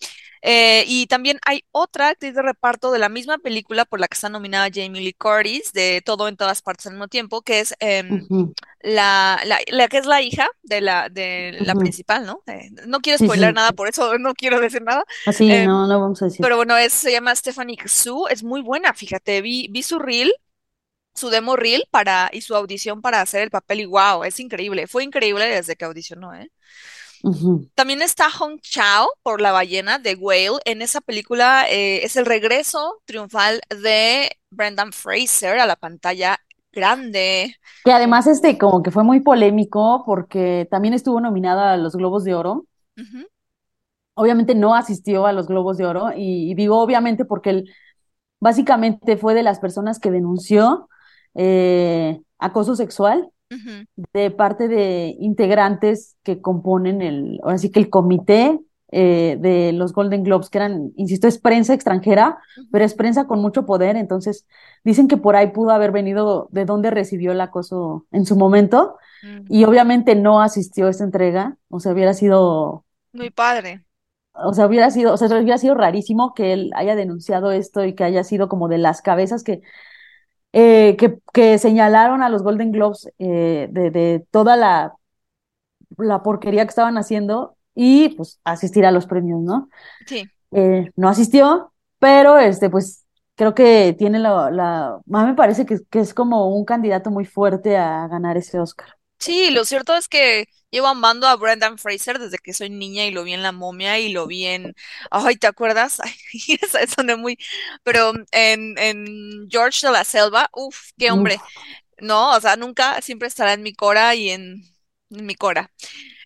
Eh, 0.43 0.83
y 0.87 1.07
también 1.07 1.39
hay 1.45 1.63
otra 1.71 2.09
actriz 2.09 2.33
de 2.33 2.41
reparto 2.41 2.91
de 2.91 2.99
la 2.99 3.09
misma 3.09 3.37
película 3.37 3.85
por 3.85 3.99
la 3.99 4.07
que 4.07 4.15
está 4.15 4.29
nominada 4.29 4.69
Jamie 4.73 5.01
Lee 5.01 5.13
Curtis, 5.13 5.71
de 5.73 6.01
Todo 6.05 6.27
en 6.27 6.37
todas 6.37 6.61
partes 6.61 6.87
al 6.87 6.93
mismo 6.93 7.07
tiempo, 7.07 7.41
que 7.43 7.59
es 7.59 7.75
Ujú, 8.09 8.53
la, 8.81 9.39
la, 9.45 9.59
la 9.67 9.87
que 9.87 9.97
es 9.97 10.05
la 10.05 10.21
hija 10.21 10.47
de 10.63 10.81
la, 10.81 11.09
de 11.09 11.51
la 11.63 11.75
principal, 11.75 12.25
¿no? 12.25 12.41
Eh, 12.47 12.69
no 12.87 12.99
quiero 13.01 13.17
spoiler 13.19 13.53
sí. 13.53 13.55
nada, 13.55 13.73
por 13.73 13.87
eso 13.87 14.17
no 14.19 14.33
quiero 14.33 14.59
decir 14.59 14.81
nada. 14.81 15.03
Así, 15.25 15.45
Em, 15.45 15.67
no, 15.67 15.87
no 15.87 15.99
vamos 15.99 16.21
a 16.21 16.25
decir. 16.25 16.39
pero 16.39 16.57
bueno, 16.57 16.77
es, 16.77 16.93
se 16.93 17.11
llama 17.11 17.35
Stephanie 17.35 17.77
Xu, 17.85 18.27
es 18.29 18.43
muy 18.43 18.61
buena, 18.61 18.93
fíjate, 18.93 19.41
vi, 19.41 19.67
vi 19.71 19.83
su 19.83 19.99
reel 19.99 20.33
su 21.15 21.29
demo 21.29 21.57
reel 21.57 21.85
para, 21.91 22.29
y 22.33 22.41
su 22.41 22.55
audición 22.55 23.01
para 23.01 23.21
hacer 23.21 23.41
el 23.43 23.51
papel 23.51 23.81
y 23.81 23.85
wow, 23.85 24.23
es 24.23 24.39
increíble. 24.39 24.87
Fue 24.87 25.03
increíble 25.03 25.45
desde 25.47 25.75
que 25.75 25.85
audicionó, 25.85 26.33
¿eh? 26.35 26.51
También 27.75 28.01
está 28.01 28.29
Hong 28.31 28.59
Chao 28.59 29.07
por 29.23 29.41
La 29.41 29.51
ballena 29.51 29.99
de 29.99 30.15
Whale. 30.15 30.59
En 30.65 30.81
esa 30.81 31.01
película 31.01 31.65
eh, 31.69 32.03
es 32.03 32.15
el 32.15 32.25
regreso 32.25 33.01
triunfal 33.05 33.61
de 33.69 34.37
Brendan 34.49 34.91
Fraser 34.91 35.59
a 35.59 35.65
la 35.65 35.75
pantalla 35.75 36.39
grande. 36.71 37.55
Que 37.83 37.91
además 37.91 38.27
este 38.27 38.57
como 38.57 38.81
que 38.81 38.91
fue 38.91 39.03
muy 39.03 39.19
polémico 39.19 40.03
porque 40.05 40.67
también 40.71 40.93
estuvo 40.93 41.19
nominada 41.19 41.73
a 41.73 41.77
los 41.77 41.95
Globos 41.95 42.23
de 42.23 42.33
Oro. 42.33 42.65
Obviamente 44.13 44.55
no 44.55 44.75
asistió 44.75 45.25
a 45.25 45.33
los 45.33 45.47
Globos 45.47 45.77
de 45.77 45.85
Oro 45.85 46.11
y, 46.15 46.51
y 46.51 46.55
digo 46.55 46.79
obviamente 46.79 47.25
porque 47.25 47.49
él 47.49 47.73
básicamente 48.39 49.17
fue 49.17 49.33
de 49.33 49.43
las 49.43 49.59
personas 49.59 49.99
que 49.99 50.11
denunció 50.11 50.89
eh, 51.35 52.21
acoso 52.39 52.75
sexual 52.75 53.31
de 54.13 54.31
parte 54.31 54.67
de 54.67 55.15
integrantes 55.19 56.15
que 56.23 56.41
componen 56.41 57.01
el, 57.01 57.39
ahora 57.43 57.57
sí 57.57 57.71
que 57.71 57.79
el 57.79 57.89
comité 57.89 58.59
eh, 58.93 59.37
de 59.39 59.71
los 59.71 59.93
Golden 59.93 60.23
Globes, 60.23 60.49
que 60.49 60.57
eran, 60.57 60.91
insisto, 60.97 61.27
es 61.27 61.37
prensa 61.37 61.73
extranjera, 61.73 62.39
pero 62.71 62.83
es 62.83 62.93
prensa 62.93 63.25
con 63.25 63.41
mucho 63.41 63.65
poder, 63.65 63.95
entonces 63.95 64.45
dicen 64.83 65.07
que 65.07 65.17
por 65.17 65.35
ahí 65.35 65.51
pudo 65.51 65.71
haber 65.71 65.91
venido 65.91 66.49
de 66.51 66.65
dónde 66.65 66.91
recibió 66.91 67.31
el 67.31 67.41
acoso 67.41 68.05
en 68.11 68.25
su 68.25 68.35
momento, 68.35 68.97
y 69.47 69.63
obviamente 69.65 70.15
no 70.15 70.41
asistió 70.41 70.87
a 70.87 70.89
esta 70.89 71.03
entrega, 71.03 71.57
o 71.69 71.79
sea, 71.79 71.93
hubiera 71.93 72.13
sido, 72.13 72.85
Muy 73.13 73.29
padre. 73.29 73.85
o 74.33 74.53
sea, 74.53 74.65
hubiera 74.65 74.89
sido, 74.91 75.13
o 75.13 75.17
sea, 75.17 75.27
hubiera 75.27 75.57
sido 75.57 75.75
rarísimo 75.75 76.33
que 76.33 76.53
él 76.53 76.71
haya 76.75 76.95
denunciado 76.95 77.51
esto 77.51 77.85
y 77.85 77.93
que 77.93 78.03
haya 78.03 78.23
sido 78.23 78.49
como 78.49 78.67
de 78.67 78.77
las 78.79 79.01
cabezas 79.01 79.43
que 79.43 79.61
eh, 80.53 80.95
que, 80.97 81.19
que 81.33 81.57
señalaron 81.59 82.23
a 82.23 82.29
los 82.29 82.43
Golden 82.43 82.71
Globes 82.71 83.09
eh, 83.19 83.67
de, 83.71 83.91
de 83.91 84.25
toda 84.31 84.55
la, 84.57 84.95
la 85.97 86.23
porquería 86.23 86.63
que 86.65 86.69
estaban 86.69 86.97
haciendo 86.97 87.55
y 87.75 88.09
pues 88.09 88.39
asistir 88.43 88.85
a 88.85 88.91
los 88.91 89.05
premios, 89.07 89.41
¿no? 89.41 89.69
Sí. 90.05 90.31
Eh, 90.51 90.91
no 90.95 91.09
asistió, 91.09 91.73
pero 91.99 92.37
este, 92.39 92.69
pues 92.69 93.05
creo 93.35 93.55
que 93.55 93.95
tiene 93.97 94.19
la, 94.19 94.51
la 94.51 94.87
a 94.95 95.01
mí 95.23 95.25
me 95.31 95.35
parece 95.35 95.65
que, 95.65 95.79
que 95.89 95.99
es 96.01 96.13
como 96.13 96.55
un 96.55 96.65
candidato 96.65 97.11
muy 97.11 97.25
fuerte 97.25 97.77
a 97.77 98.07
ganar 98.07 98.37
ese 98.37 98.59
Oscar. 98.59 98.89
Sí, 99.21 99.51
lo 99.51 99.65
cierto 99.65 99.95
es 99.95 100.07
que 100.07 100.47
llevo 100.71 100.87
amando 100.87 101.27
a 101.27 101.35
Brendan 101.35 101.77
Fraser 101.77 102.17
desde 102.17 102.39
que 102.39 102.53
soy 102.53 102.69
niña 102.71 103.05
y 103.05 103.11
lo 103.11 103.23
vi 103.23 103.33
en 103.33 103.43
La 103.43 103.51
Momia 103.51 103.99
y 103.99 104.11
lo 104.11 104.25
vi 104.25 104.45
en... 104.47 104.73
Ay, 105.11 105.35
¿te 105.35 105.45
acuerdas? 105.47 105.99
Ay, 106.03 106.11
eso 106.61 106.77
suena 106.95 107.15
muy... 107.17 107.37
Pero 107.83 108.13
en, 108.31 108.77
en 108.79 109.47
George 109.49 109.85
de 109.85 109.93
la 109.93 110.03
Selva, 110.03 110.49
uff, 110.53 110.89
qué 110.97 111.11
hombre. 111.11 111.35
Uf. 111.35 111.53
No, 111.99 112.35
o 112.35 112.41
sea, 112.41 112.55
nunca, 112.57 113.01
siempre 113.01 113.27
estará 113.27 113.53
en 113.53 113.63
mi 113.63 113.73
cora 113.73 114.15
y 114.15 114.29
en, 114.31 114.63
en 115.11 115.25
mi 115.25 115.35
cora. 115.35 115.71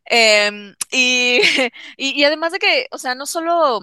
Em, 0.05 0.75
y, 0.91 1.41
y, 1.97 2.11
y 2.21 2.23
además 2.25 2.51
de 2.53 2.59
que, 2.59 2.87
o 2.91 2.97
sea, 2.99 3.15
no 3.15 3.25
solo 3.27 3.81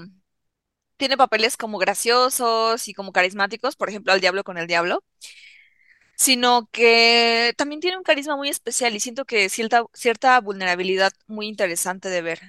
tiene 0.96 1.16
papeles 1.16 1.56
como 1.56 1.78
graciosos 1.78 2.88
y 2.88 2.94
como 2.94 3.12
carismáticos, 3.12 3.76
por 3.76 3.88
ejemplo, 3.88 4.12
Al 4.12 4.20
Diablo 4.20 4.44
con 4.44 4.58
el 4.58 4.66
Diablo, 4.66 5.04
sino 6.22 6.68
que 6.72 7.54
también 7.56 7.80
tiene 7.80 7.96
un 7.96 8.02
carisma 8.04 8.36
muy 8.36 8.48
especial 8.48 8.94
y 8.94 9.00
siento 9.00 9.24
que 9.24 9.48
cierta, 9.48 9.84
cierta 9.94 10.40
vulnerabilidad 10.40 11.12
muy 11.26 11.48
interesante 11.48 12.08
de 12.08 12.22
ver, 12.22 12.40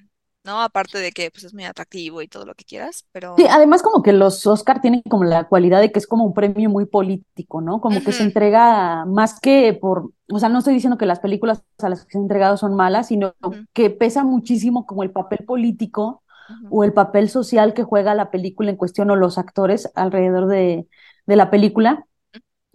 ¿no? 0.43 0.61
Aparte 0.61 0.99
de 0.99 1.11
que 1.11 1.31
pues 1.31 1.43
es 1.45 1.53
muy 1.53 1.65
atractivo 1.65 2.21
y 2.21 2.27
todo 2.27 2.45
lo 2.45 2.55
que 2.55 2.65
quieras, 2.65 3.05
Sí, 3.35 3.45
pero... 3.45 3.49
además 3.49 3.81
como 3.81 4.03
que 4.03 4.13
los 4.13 4.45
Oscar 4.45 4.79
tienen 4.79 5.01
como 5.09 5.23
la 5.23 5.45
cualidad 5.49 5.81
de 5.81 5.91
que 5.91 5.97
es 5.97 6.05
como 6.05 6.23
un 6.23 6.35
premio 6.35 6.69
muy 6.69 6.85
político, 6.85 7.61
¿no? 7.61 7.81
Como 7.81 8.03
que 8.03 8.11
se 8.11 8.21
entrega 8.21 9.05
más 9.05 9.39
que 9.39 9.73
por, 9.73 10.11
o 10.31 10.37
sea, 10.39 10.49
no 10.49 10.59
estoy 10.59 10.75
diciendo 10.75 10.99
que 10.99 11.07
las 11.07 11.19
películas 11.19 11.63
a 11.79 11.89
las 11.89 12.05
que 12.05 12.11
se 12.11 12.17
han 12.19 12.25
entregado 12.25 12.57
son 12.57 12.75
malas, 12.75 13.07
sino 13.07 13.33
que 13.73 13.89
pesa 13.89 14.23
muchísimo 14.23 14.85
como 14.85 15.01
el 15.01 15.09
papel 15.11 15.45
político 15.45 16.21
o 16.69 16.83
el 16.83 16.93
papel 16.93 17.27
social 17.29 17.73
que 17.73 17.83
juega 17.83 18.13
la 18.13 18.29
película 18.29 18.69
en 18.69 18.77
cuestión 18.77 19.09
o 19.09 19.15
los 19.15 19.37
actores 19.39 19.91
alrededor 19.95 20.47
de, 20.47 20.87
de 21.25 21.35
la 21.35 21.49
película. 21.49 22.05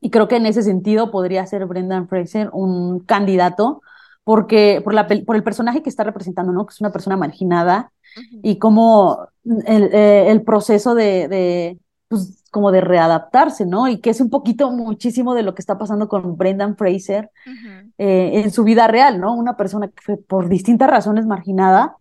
Y 0.01 0.11
creo 0.11 0.29
que 0.29 0.37
en 0.37 0.47
ese 0.47 0.63
sentido 0.63 1.11
podría 1.11 1.47
ser 1.47 1.67
Brendan 1.67 2.09
Fraser 2.09 2.51
un 2.53 3.01
candidato 3.01 3.83
porque 4.25 4.83
por, 4.85 4.93
la, 4.93 5.07
por 5.07 5.37
el 5.37 5.43
personaje 5.43 5.83
que 5.83 5.89
está 5.89 6.05
representando, 6.05 6.53
¿no? 6.53 6.67
Que 6.67 6.73
es 6.73 6.81
una 6.81 6.93
persona 6.93 7.17
marginada 7.17 7.91
ujú, 8.15 8.41
y 8.43 8.59
como 8.59 9.27
el, 9.65 9.85
eh, 9.85 10.31
el 10.31 10.43
proceso 10.43 10.95
de, 10.95 11.29
de, 11.29 11.79
pues, 12.09 12.45
como 12.51 12.71
de 12.71 12.83
readaptarse, 12.83 13.65
¿no? 13.65 13.89
Y 13.89 14.01
que 14.01 14.11
es 14.11 14.21
un 14.21 14.31
poquito 14.31 14.71
muchísimo 14.71 15.35
de 15.35 15.43
lo 15.43 15.55
que 15.55 15.63
está 15.63 15.79
pasando 15.79 16.09
con 16.09 16.37
Brendan 16.37 16.77
Fraser 16.77 17.31
ujú. 17.47 17.91
eh, 17.99 18.43
en 18.43 18.51
su 18.51 18.65
vida 18.65 18.87
real, 18.87 19.19
¿no? 19.19 19.35
Una 19.35 19.57
persona 19.57 19.89
que 19.89 20.03
fue 20.03 20.17
por 20.19 20.49
distintas 20.49 20.91
razones 20.91 21.27
marginada 21.27 21.97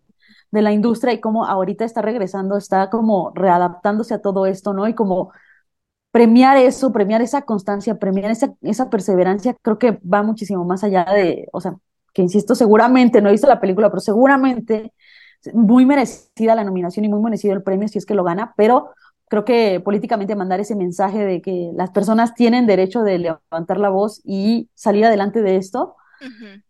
de 0.50 0.62
la 0.62 0.72
industria 0.72 1.12
y 1.14 1.20
como 1.20 1.46
ahorita 1.46 1.84
está 1.84 2.02
regresando, 2.02 2.56
está 2.56 2.90
como 2.90 3.32
readaptándose 3.34 4.14
a 4.14 4.20
todo 4.20 4.46
esto, 4.46 4.72
¿no? 4.72 4.86
Y 4.86 4.94
como 4.94 5.32
premiar 6.10 6.56
eso, 6.56 6.92
premiar 6.92 7.22
esa 7.22 7.42
constancia, 7.42 7.98
premiar 7.98 8.30
esa, 8.30 8.54
esa 8.62 8.90
perseverancia, 8.90 9.56
creo 9.62 9.78
que 9.78 9.98
va 10.02 10.22
muchísimo 10.22 10.64
más 10.64 10.84
allá 10.84 11.04
de, 11.04 11.48
o 11.52 11.60
sea, 11.60 11.76
que 12.12 12.22
insisto, 12.22 12.54
seguramente, 12.54 13.20
no 13.20 13.28
he 13.28 13.32
visto 13.32 13.46
la 13.46 13.60
película, 13.60 13.90
pero 13.90 14.00
seguramente 14.00 14.92
muy 15.52 15.86
merecida 15.86 16.54
la 16.54 16.64
nominación 16.64 17.04
y 17.04 17.08
muy 17.08 17.20
merecido 17.20 17.54
el 17.54 17.62
premio 17.62 17.88
si 17.88 17.98
es 17.98 18.06
que 18.06 18.14
lo 18.14 18.24
gana, 18.24 18.54
pero 18.56 18.90
creo 19.28 19.44
que 19.44 19.80
políticamente 19.80 20.34
mandar 20.34 20.60
ese 20.60 20.74
mensaje 20.74 21.24
de 21.24 21.42
que 21.42 21.70
las 21.74 21.90
personas 21.90 22.34
tienen 22.34 22.66
derecho 22.66 23.02
de 23.02 23.18
levantar 23.18 23.78
la 23.78 23.90
voz 23.90 24.20
y 24.24 24.68
salir 24.74 25.04
adelante 25.04 25.42
de 25.42 25.56
esto, 25.56 25.96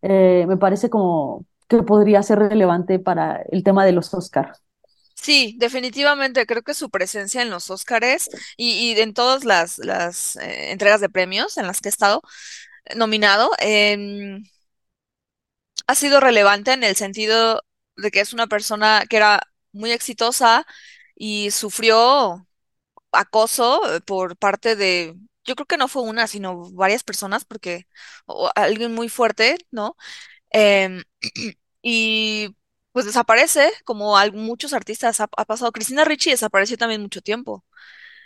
eh, 0.01 0.45
me 0.47 0.57
parece 0.57 0.89
como 0.89 1.45
que 1.67 1.83
podría 1.83 2.21
ser 2.21 2.39
relevante 2.39 2.99
para 2.99 3.41
el 3.49 3.63
tema 3.63 3.85
de 3.85 3.93
los 3.93 4.13
Oscars. 4.13 4.61
Sí, 5.21 5.55
definitivamente 5.59 6.45
creo 6.45 6.61
que 6.63 6.73
su 6.73 6.89
presencia 6.89 7.41
en 7.41 7.49
los 7.49 7.69
Óscares 7.69 8.29
y, 8.57 8.93
y 8.93 8.99
en 8.99 9.13
todas 9.13 9.43
las, 9.43 9.77
las 9.79 10.37
eh, 10.37 10.71
entregas 10.71 11.01
de 11.01 11.09
premios 11.09 11.57
en 11.57 11.67
las 11.67 11.81
que 11.81 11.89
he 11.89 11.91
estado 11.91 12.21
eh, 12.85 12.95
nominado, 12.95 13.51
em, 13.59 14.43
ha 15.87 15.95
sido 15.95 16.19
relevante 16.19 16.73
en 16.73 16.83
el 16.83 16.95
sentido 16.95 17.63
de 17.95 18.11
que 18.11 18.21
es 18.21 18.33
una 18.33 18.47
persona 18.47 19.03
que 19.09 19.17
era 19.17 19.41
muy 19.71 19.91
exitosa 19.91 20.65
y 21.15 21.51
sufrió 21.51 22.47
acoso 23.11 23.95
eh, 23.95 24.01
por 24.01 24.37
parte 24.37 24.75
de, 24.75 25.15
yo 25.45 25.55
creo 25.55 25.67
que 25.67 25.77
no 25.77 25.87
fue 25.89 26.03
una, 26.03 26.27
sino 26.27 26.71
varias 26.73 27.03
personas, 27.03 27.45
porque 27.45 27.87
o 28.27 28.51
alguien 28.55 28.93
muy 28.95 29.09
fuerte, 29.09 29.57
¿no? 29.71 29.97
Em, 30.51 31.03
y 31.83 32.55
pues 32.99 33.05
desaparece, 33.05 33.71
como 33.85 34.17
al- 34.17 34.33
muchos 34.33 34.73
artistas 34.73 35.21
ha, 35.21 35.27
pasado. 35.27 35.71
Cristina 35.71 36.03
Ricci 36.03 36.31
desapareció 36.31 36.77
también 36.77 37.01
mucho 37.01 37.21
tiempo 37.21 37.63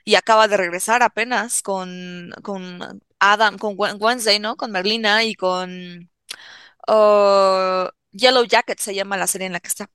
y 0.05 0.15
acaba 0.15 0.47
de 0.47 0.57
regresar 0.57 1.03
apenas 1.03 1.61
con, 1.61 2.31
con 2.43 3.01
Adam, 3.19 3.57
con 3.59 3.75
Wednesday, 3.77 4.39
¿no? 4.39 4.57
Con 4.57 4.71
Merlina 4.71 5.23
y 5.25 5.35
con 5.35 6.09
uh, 6.87 7.87
Yellow 8.11 8.45
Jacket 8.45 8.79
se 8.79 8.95
llama 8.95 9.17
la 9.17 9.27
serie 9.27 9.47
en 9.47 9.53
la 9.53 9.59
que 9.59 9.67
está 9.69 9.89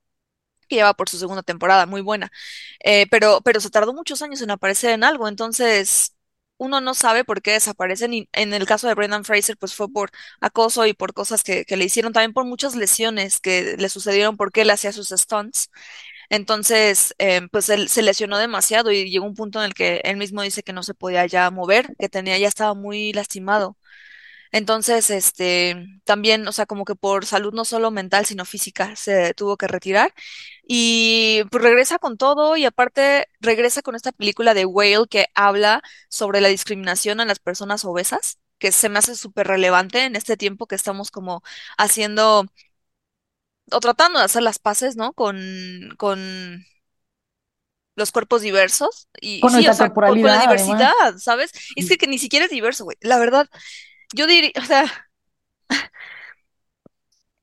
que 0.69 0.77
lleva 0.77 0.95
por 0.95 1.09
su 1.09 1.19
segunda 1.19 1.43
temporada, 1.43 1.87
muy 1.87 2.03
buena. 2.03 2.31
Eh, 2.85 3.07
pero, 3.11 3.41
pero 3.43 3.61
se 3.61 3.71
tardó 3.71 3.95
muchos 3.95 4.23
años 4.23 4.43
en 4.43 4.51
aparecer 4.53 4.93
en 4.93 5.05
algo, 5.05 5.29
entonces 5.29 6.17
uno 6.59 6.81
no 6.81 6.95
sabe 6.95 7.25
por 7.25 7.43
qué 7.43 7.53
desaparecen. 7.53 8.13
Y 8.15 8.29
en 8.33 8.53
el 8.55 8.67
caso 8.67 8.89
de 8.89 8.95
Brendan 8.95 9.25
Fraser, 9.25 9.57
pues 9.59 9.75
fue 9.75 9.91
por 9.91 10.11
acoso 10.41 10.87
y 10.87 10.93
por 10.95 11.15
cosas 11.15 11.43
que, 11.45 11.65
que 11.65 11.77
le 11.77 11.85
hicieron, 11.87 12.13
también 12.13 12.33
por 12.35 12.45
muchas 12.45 12.75
lesiones 12.77 13.41
que 13.41 13.77
le 13.79 13.89
sucedieron 13.89 14.37
porque 14.37 14.63
él 14.63 14.71
hacía 14.71 14.93
sus 14.93 15.09
stunts. 15.11 15.71
Entonces, 16.31 17.15
eh, 17.19 17.43
pues 17.51 17.69
él 17.71 17.89
se 17.89 18.03
lesionó 18.03 18.39
demasiado 18.39 18.91
y 18.93 19.11
llegó 19.11 19.27
un 19.27 19.35
punto 19.35 19.61
en 19.61 19.67
el 19.67 19.75
que 19.75 20.01
él 20.05 20.17
mismo 20.17 20.43
dice 20.43 20.63
que 20.63 20.73
no 20.73 20.83
se 20.83 20.95
podía 20.95 21.27
ya 21.27 21.51
mover, 21.51 21.95
que 21.99 22.09
tenía, 22.09 22.39
ya 22.39 22.49
estaba 22.49 22.75
muy 22.75 23.13
lastimado. 23.13 23.77
Entonces, 24.53 25.11
este, 25.11 25.77
también, 26.05 26.47
o 26.49 26.53
sea, 26.53 26.67
como 26.67 26.85
que 26.85 26.95
por 26.95 27.27
salud 27.27 27.53
no 27.55 27.65
solo 27.65 27.91
mental, 27.91 28.27
sino 28.27 28.45
física, 28.45 28.97
se 28.97 29.35
tuvo 29.35 29.57
que 29.57 29.69
retirar. 29.69 30.15
Y 30.67 31.45
pues 31.51 31.63
regresa 31.63 31.99
con 31.99 32.17
todo 32.19 32.57
y 32.57 32.65
aparte 32.65 33.29
regresa 33.41 33.83
con 33.83 33.95
esta 33.95 34.13
película 34.13 34.55
de 34.55 34.67
Whale 34.67 35.07
que 35.09 35.27
habla 35.35 35.83
sobre 36.09 36.41
la 36.41 36.49
discriminación 36.49 37.21
a 37.21 37.25
las 37.25 37.39
personas 37.39 37.85
obesas, 37.85 38.39
que 38.59 38.73
se 38.73 38.89
me 38.89 38.99
hace 38.99 39.17
súper 39.17 39.47
relevante 39.47 40.05
en 40.05 40.17
este 40.17 40.37
tiempo 40.37 40.67
que 40.67 40.75
estamos 40.75 41.11
como 41.11 41.43
haciendo 41.79 42.47
o 43.73 43.81
tratando 43.81 44.19
de 44.19 44.25
hacer 44.25 44.43
las 44.43 44.59
paces, 44.59 44.97
¿no? 44.97 45.13
Con, 45.13 45.95
con 45.99 46.65
los 47.97 48.13
cuerpos 48.13 48.43
diversos. 48.43 49.09
Y, 49.21 49.41
Con 49.41 49.53
sí, 49.53 49.67
o 49.69 49.73
nuestra 49.73 49.75
sea, 49.75 49.91
con, 50.05 50.21
con 50.21 50.23
la 50.23 50.39
diversidad, 50.39 50.93
además, 50.93 51.19
¿sabes? 51.19 51.53
Es 51.77 51.89
que, 51.89 51.97
que 51.99 52.07
ni 52.07 52.19
siquiera 52.19 52.45
es 52.47 52.51
diverso, 52.51 52.85
güey. 52.85 52.97
La 53.01 53.19
verdad, 53.19 53.49
yo 54.15 54.27
diría, 54.27 54.53
o 54.61 54.65
sea... 54.65 54.85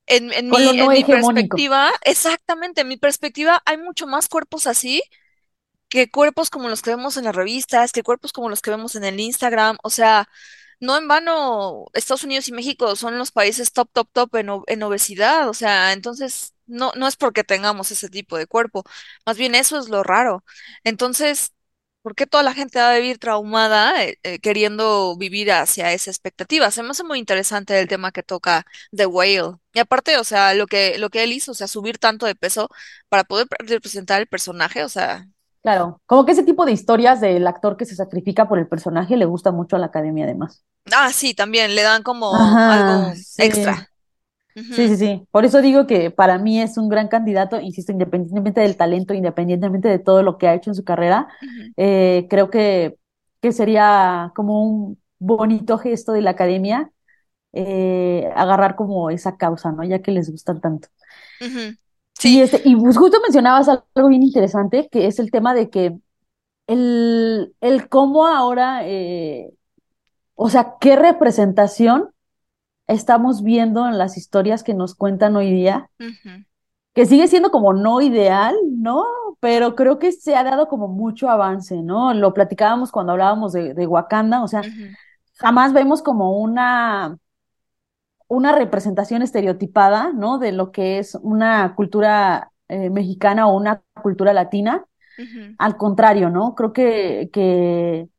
En, 0.07 0.27
mi, 0.27 0.35
en 0.35 1.05
perspectiva, 1.07 1.91
exactamente, 2.03 2.81
en 2.81 2.87
mi 2.87 2.95
perspectiva, 2.95 3.63
hay 3.65 3.77
mucho 3.77 4.05
más 4.05 4.27
cuerpos 4.27 4.67
así 4.67 5.01
que 5.89 6.09
cuerpos 6.11 6.49
como 6.49 6.69
los 6.69 6.81
que 6.81 6.91
vemos 6.91 7.17
en 7.17 7.25
las 7.25 7.35
revistas, 7.35 7.91
que 7.91 8.03
cuerpos 8.03 8.33
como 8.33 8.49
los 8.49 8.61
que 8.61 8.71
vemos 8.71 8.95
en 8.95 9.03
el 9.03 9.19
Instagram. 9.19 9.77
O 9.83 9.89
sea, 9.89 10.27
no 10.79 10.97
en 10.97 11.07
vano, 11.07 11.85
Estados 11.93 12.23
Unidos 12.23 12.47
y 12.47 12.51
México 12.51 12.95
son 12.95 13.17
los 13.17 13.31
países 13.31 13.71
top, 13.71 13.89
top, 13.93 14.09
top 14.11 14.35
en, 14.35 14.49
en 14.67 14.83
obesidad. 14.83 15.49
O 15.49 15.53
sea, 15.53 15.93
entonces, 15.93 16.53
no, 16.65 16.91
no 16.95 17.07
es 17.07 17.15
porque 17.15 17.43
tengamos 17.43 17.91
ese 17.91 18.09
tipo 18.09 18.37
de 18.37 18.47
cuerpo, 18.47 18.83
más 19.25 19.37
bien 19.37 19.55
eso 19.55 19.79
es 19.79 19.89
lo 19.89 20.03
raro. 20.03 20.43
Entonces, 20.83 21.53
¿por 22.05 22.15
qué 22.15 22.27
toda 22.27 22.43
la 22.43 22.53
gente 22.53 22.79
va 22.79 22.91
a 22.91 22.95
vivir 22.97 23.17
traumada 23.19 24.03
eh, 24.05 24.19
eh, 24.23 24.39
queriendo 24.39 25.17
vivir 25.17 25.51
hacia 25.51 25.91
esa 25.93 26.11
expectativa? 26.11 26.69
Se 26.71 26.83
me 26.83 26.91
hace 26.91 27.03
muy 27.03 27.19
interesante 27.19 27.79
el 27.79 27.87
tema 27.87 28.11
que 28.11 28.23
toca 28.23 28.65
The 28.95 29.07
Whale. 29.07 29.55
Y 29.73 29.79
aparte, 29.79 30.17
o 30.19 30.23
sea, 30.23 30.53
lo 30.53 30.67
que, 30.67 30.97
lo 30.99 31.09
que 31.09 31.23
él 31.23 31.33
hizo, 31.33 31.51
o 31.51 31.55
sea, 31.55 31.67
subir 31.67 31.97
tanto 31.97 32.25
de 32.27 32.35
peso 32.35 32.69
para 33.09 33.23
poder 33.25 33.47
pre- 33.47 33.67
representar 33.67 34.21
el 34.21 34.27
personaje, 34.27 34.83
o 34.83 34.89
sea. 34.89 35.27
Claro, 35.63 36.01
como 36.05 36.25
que 36.25 36.31
ese 36.31 36.43
tipo 36.43 36.65
de 36.65 36.71
historias 36.71 37.19
del 37.19 37.45
actor 37.47 37.75
que 37.75 37.85
se 37.85 37.95
sacrifica 37.95 38.47
por 38.47 38.57
el 38.59 38.67
personaje 38.69 39.17
le 39.17 39.25
gusta 39.25 39.51
mucho 39.51 39.75
a 39.75 39.79
la 39.79 39.87
academia 39.87 40.23
además. 40.25 40.63
Ah, 40.91 41.11
sí, 41.11 41.33
también 41.33 41.73
le 41.75 41.81
dan 41.81 42.03
como 42.03 42.39
Ajá, 42.39 42.61
algo 42.63 43.13
sí, 43.15 43.33
extra. 43.37 43.91
Sí, 44.55 44.87
sí, 44.87 44.97
sí. 44.97 45.27
Por 45.31 45.45
eso 45.45 45.61
digo 45.61 45.87
que 45.87 46.11
para 46.11 46.37
mí 46.37 46.61
es 46.61 46.77
un 46.77 46.89
gran 46.89 47.07
candidato, 47.07 47.59
insisto, 47.59 47.91
independientemente 47.91 48.61
del 48.61 48.77
talento, 48.77 49.13
independientemente 49.13 49.89
de 49.89 49.99
todo 49.99 50.23
lo 50.23 50.37
que 50.37 50.47
ha 50.47 50.53
hecho 50.55 50.71
en 50.71 50.75
su 50.75 50.83
carrera, 50.83 51.27
eh, 51.77 52.27
creo 52.29 52.49
que, 52.49 52.97
que 53.41 53.51
sería 53.51 54.31
como 54.35 54.63
un 54.63 55.01
bonito 55.19 55.77
gesto 55.77 56.11
de 56.13 56.21
la 56.21 56.31
academia 56.31 56.91
eh, 57.53 58.29
agarrar 58.35 58.75
como 58.75 59.09
esa 59.09 59.37
causa, 59.37 59.71
¿no? 59.71 59.83
Ya 59.83 60.01
que 60.01 60.11
les 60.11 60.29
gustan 60.31 60.61
tanto. 60.61 60.89
Sí, 62.17 62.41
este, 62.41 62.61
y 62.65 62.75
pues 62.75 62.97
justo 62.97 63.19
mencionabas 63.21 63.67
algo 63.69 64.09
bien 64.09 64.23
interesante, 64.23 64.89
que 64.91 65.07
es 65.07 65.19
el 65.19 65.31
tema 65.31 65.53
de 65.53 65.69
que 65.69 65.97
el, 66.67 67.55
el 67.61 67.89
cómo 67.89 68.27
ahora, 68.27 68.87
eh, 68.87 69.51
o 70.35 70.49
sea, 70.49 70.75
qué 70.81 70.95
representación 70.95 72.11
estamos 72.87 73.43
viendo 73.43 73.87
en 73.87 73.97
las 73.97 74.17
historias 74.17 74.63
que 74.63 74.73
nos 74.73 74.95
cuentan 74.95 75.35
hoy 75.35 75.51
día, 75.51 75.89
que 76.93 77.05
sigue 77.05 77.27
siendo 77.27 77.51
como 77.51 77.73
no 77.73 78.01
ideal, 78.01 78.55
¿no? 78.77 79.03
Pero 79.39 79.75
creo 79.75 79.99
que 79.99 80.11
se 80.11 80.35
ha 80.35 80.43
dado 80.43 80.67
como 80.67 80.87
mucho 80.87 81.29
avance, 81.29 81.81
¿no? 81.83 82.13
Lo 82.13 82.33
platicábamos 82.33 82.91
cuando 82.91 83.11
hablábamos 83.13 83.51
de, 83.53 83.73
de 83.73 83.87
Wakanda, 83.87 84.43
o 84.43 84.47
sea, 84.47 84.67
jamás 85.39 85.73
vemos 85.73 86.01
como 86.03 86.39
una 86.39 87.17
una 88.27 88.53
representación 88.55 89.21
estereotipada, 89.21 90.11
¿no? 90.13 90.39
De 90.39 90.51
lo 90.51 90.71
que 90.71 90.99
es 90.99 91.15
una 91.21 91.75
cultura 91.75 92.51
eh, 92.67 92.89
mexicana 92.89 93.47
o 93.47 93.55
una 93.55 93.83
cultura 94.01 94.33
latina. 94.33 94.85
Al 95.57 95.77
contrario, 95.77 96.29
¿no? 96.29 96.55
Creo 96.55 96.73
que, 96.73 97.29
que, 97.33 98.09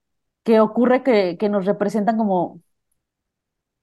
que 0.44 0.60
ocurre 0.60 1.02
que, 1.02 1.38
que 1.38 1.48
nos 1.50 1.66
representan 1.66 2.16
como, 2.18 2.62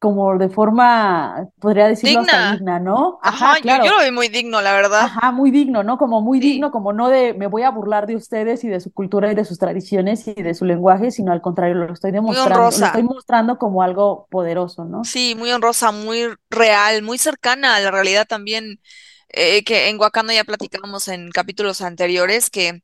como 0.04 0.38
de 0.38 0.50
forma, 0.50 1.50
podría 1.60 1.88
decirlo 1.88 2.20
hasta 2.20 2.38
Digna. 2.38 2.52
digna, 2.52 2.80
¿no? 2.80 3.20
Ajá, 3.24 3.56
Ajá, 3.56 3.60
yo, 3.60 3.78
yo 3.86 3.92
lo 3.98 4.04
vi 4.04 4.12
muy 4.12 4.28
digno, 4.30 4.62
la 4.62 4.74
verdad. 4.74 5.06
Ajá, 5.06 5.32
muy 5.32 5.52
digno, 5.52 5.84
¿no? 5.84 5.98
Como 5.98 6.22
muy 6.22 6.40
Sí, 6.40 6.54
digno, 6.54 6.72
como 6.72 6.94
no 6.94 7.10
de 7.10 7.34
me 7.34 7.48
voy 7.48 7.64
a 7.64 7.72
burlar 7.72 8.06
de 8.08 8.16
ustedes 8.16 8.64
y 8.64 8.70
de 8.70 8.80
su 8.80 8.92
cultura 8.94 9.32
y 9.32 9.36
de 9.36 9.46
sus 9.46 9.58
tradiciones 9.60 10.28
y 10.28 10.34
de 10.36 10.54
su 10.54 10.66
lenguaje, 10.66 11.12
sino 11.12 11.32
al 11.32 11.42
contrario, 11.42 11.76
lo 11.76 11.94
estoy 11.94 12.12
muy 12.22 12.36
demostrando, 12.36 12.72
lo 12.78 12.86
estoy 12.86 13.04
mostrando 13.04 13.58
como 13.58 13.82
algo 13.84 14.28
poderoso, 14.30 14.86
¿no? 14.86 15.04
Sí, 15.04 15.36
muy 15.38 15.52
honrosa, 15.52 15.92
muy 15.92 16.34
real, 16.50 17.02
muy 17.04 17.18
cercana 17.18 17.76
a 17.76 17.80
la 17.82 17.92
realidad 17.92 18.26
también, 18.28 18.82
eh, 19.30 19.64
que 19.64 19.90
en 19.90 20.00
Wakanda 20.00 20.34
ya 20.34 20.44
platicábamos 20.46 21.08
en 21.10 21.30
capítulos 21.32 21.82
anteriores, 21.82 22.50
que 22.50 22.82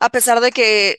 a 0.00 0.10
pesar 0.10 0.40
de 0.40 0.52
que 0.52 0.98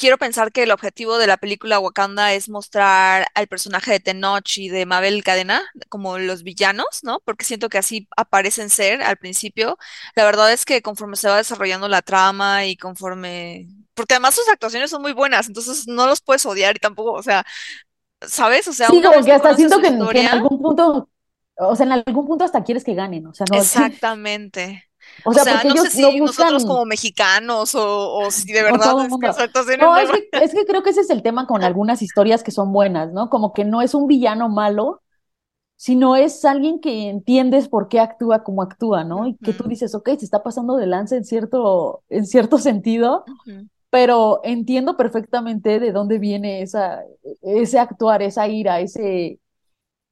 quiero 0.00 0.18
pensar 0.18 0.52
que 0.52 0.64
el 0.64 0.72
objetivo 0.72 1.18
de 1.18 1.26
la 1.28 1.36
película 1.36 1.78
Wakanda 1.80 2.32
es 2.34 2.48
mostrar 2.48 3.26
al 3.34 3.48
personaje 3.48 3.92
de 3.92 4.00
Tenoch 4.00 4.58
y 4.58 4.68
de 4.70 4.86
Mabel 4.86 5.22
Cadena 5.24 5.62
como 5.88 6.18
los 6.18 6.42
villanos, 6.42 6.86
¿no? 7.04 7.20
Porque 7.24 7.44
siento 7.44 7.68
que 7.68 7.78
así 7.78 8.08
aparecen 8.16 8.70
ser 8.70 9.02
al 9.02 9.18
principio. 9.18 9.78
La 10.16 10.24
verdad 10.24 10.52
es 10.52 10.64
que 10.64 10.82
conforme 10.82 11.16
se 11.16 11.28
va 11.28 11.36
desarrollando 11.38 11.88
la 11.88 12.02
trama 12.02 12.66
y 12.66 12.76
conforme... 12.76 13.68
Porque 13.94 14.14
además 14.14 14.34
sus 14.34 14.48
actuaciones 14.48 14.90
son 14.90 15.02
muy 15.02 15.12
buenas, 15.12 15.48
entonces 15.48 15.86
no 15.86 16.06
los 16.06 16.20
puedes 16.22 16.46
odiar 16.46 16.76
y 16.76 16.80
tampoco, 16.80 17.12
o 17.12 17.22
sea, 17.22 17.44
¿sabes? 18.22 18.68
O 18.68 18.72
sea, 18.74 18.90
Sí, 18.90 19.02
como 19.02 19.24
que 19.24 19.32
hasta 19.32 19.54
siento 19.54 19.80
que, 19.80 19.88
en- 19.88 20.08
que 20.08 20.20
en 20.20 20.26
historia, 20.26 20.28
algún 20.28 20.58
punto, 20.58 21.08
o 21.56 21.76
sea, 21.76 21.86
en 21.86 21.92
algún 21.92 22.26
punto 22.26 22.44
hasta 22.44 22.64
quieres 22.64 22.84
que 22.84 22.94
ganen, 22.94 23.26
o 23.26 23.34
sea, 23.34 23.46
no, 23.46 23.62
exactamente. 23.62 24.89
O 25.24 25.30
O 25.30 25.34
sea, 25.34 25.44
porque 25.62 25.68
no 25.68 25.76
sé 25.76 25.80
ellos 25.80 25.84
no 25.84 25.90
si 25.90 26.20
nosotros 26.20 26.52
buscan, 26.52 26.68
como 26.68 26.84
mexicanos 26.86 27.74
o, 27.74 28.14
o 28.14 28.30
si 28.30 28.52
de 28.52 28.62
verdad 28.62 28.94
es 29.06 29.16
que 29.16 29.76
No, 29.76 29.96
es 29.96 30.10
que, 30.10 30.28
es 30.32 30.54
que 30.54 30.64
creo 30.64 30.82
que 30.82 30.90
ese 30.90 31.00
es 31.02 31.10
el 31.10 31.22
tema 31.22 31.46
con 31.46 31.62
algunas 31.62 32.02
historias 32.02 32.42
que 32.42 32.50
son 32.50 32.72
buenas, 32.72 33.12
¿no? 33.12 33.30
Como 33.30 33.52
que 33.52 33.64
no 33.64 33.82
es 33.82 33.94
un 33.94 34.06
villano 34.06 34.48
malo, 34.48 35.02
sino 35.76 36.16
es 36.16 36.44
alguien 36.44 36.80
que 36.80 37.08
entiendes 37.08 37.68
por 37.68 37.88
qué 37.88 38.00
actúa 38.00 38.44
como 38.44 38.62
actúa, 38.62 39.04
¿no? 39.04 39.26
Y 39.26 39.36
que 39.38 39.54
tú 39.54 39.68
dices, 39.68 39.94
ok, 39.94 40.10
se 40.18 40.24
está 40.26 40.42
pasando 40.42 40.76
de 40.76 40.86
lanza 40.86 41.16
en 41.16 41.24
cierto, 41.24 42.02
en 42.10 42.26
cierto 42.26 42.58
sentido, 42.58 43.24
pero 43.90 44.40
entiendo 44.44 44.96
perfectamente 44.96 45.80
de 45.80 45.92
dónde 45.92 46.18
viene 46.18 46.62
esa, 46.62 47.02
ese 47.42 47.78
actuar, 47.78 48.22
esa 48.22 48.46
ira, 48.48 48.80
ese, 48.80 49.40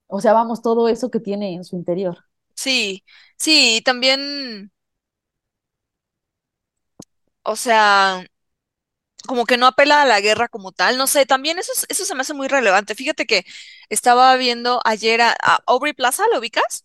o 0.07 0.21
sea, 0.21 0.33
vamos, 0.33 0.62
todo 0.62 0.88
eso 0.88 1.11
que 1.11 1.21
tiene 1.21 1.55
en 1.55 1.64
su 1.64 1.76
interior. 1.76 2.19
Sí, 2.55 3.05
sí, 3.37 3.76
y 3.78 3.81
también, 3.83 4.73
o 7.49 7.57
sea, 7.57 8.25
como 9.26 9.45
que 9.47 9.57
no 9.57 9.67
apela 9.67 10.02
a 10.02 10.07
la 10.07 10.21
guerra 10.21 10.49
como 10.49 10.73
tal, 10.73 10.97
no 10.99 11.07
sé, 11.07 11.26
también 11.26 11.59
eso, 11.59 11.73
es- 11.73 11.87
eso 11.88 12.05
se 12.05 12.14
me 12.14 12.23
hace 12.23 12.35
muy 12.35 12.49
relevante. 12.49 12.95
Fíjate 12.95 13.26
que 13.26 13.45
estaba 13.90 14.35
viendo 14.37 14.81
ayer 14.85 15.21
a, 15.21 15.33
a 15.43 15.59
Aubrey 15.67 15.93
Plaza, 15.93 16.25
¿lo 16.33 16.38
ubicas? 16.38 16.85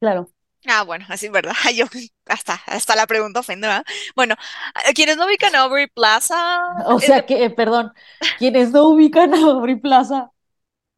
Claro. 0.00 0.30
Ah, 0.68 0.82
bueno, 0.84 1.06
así, 1.08 1.28
¿verdad? 1.30 1.54
Yo 1.74 1.86
hasta, 2.26 2.54
hasta 2.66 2.94
la 2.96 3.06
pregunta 3.06 3.40
ofende, 3.40 3.66
¿verdad? 3.66 3.84
Bueno, 4.14 4.34
a- 4.74 4.92
quienes 4.94 5.16
no 5.16 5.26
ubican 5.26 5.54
a 5.54 5.60
Aubrey 5.62 5.86
Plaza, 5.88 6.60
O 6.86 7.00
es 7.00 7.14
de, 7.14 7.22
sea 7.22 7.26
que, 7.26 7.44
eh, 7.44 7.50
perdón, 7.50 7.92
quienes 8.36 8.72
no 8.72 8.88
ubican 8.90 9.34
a 9.34 9.38
Aubrey 9.38 9.76
Plaza, 9.76 10.30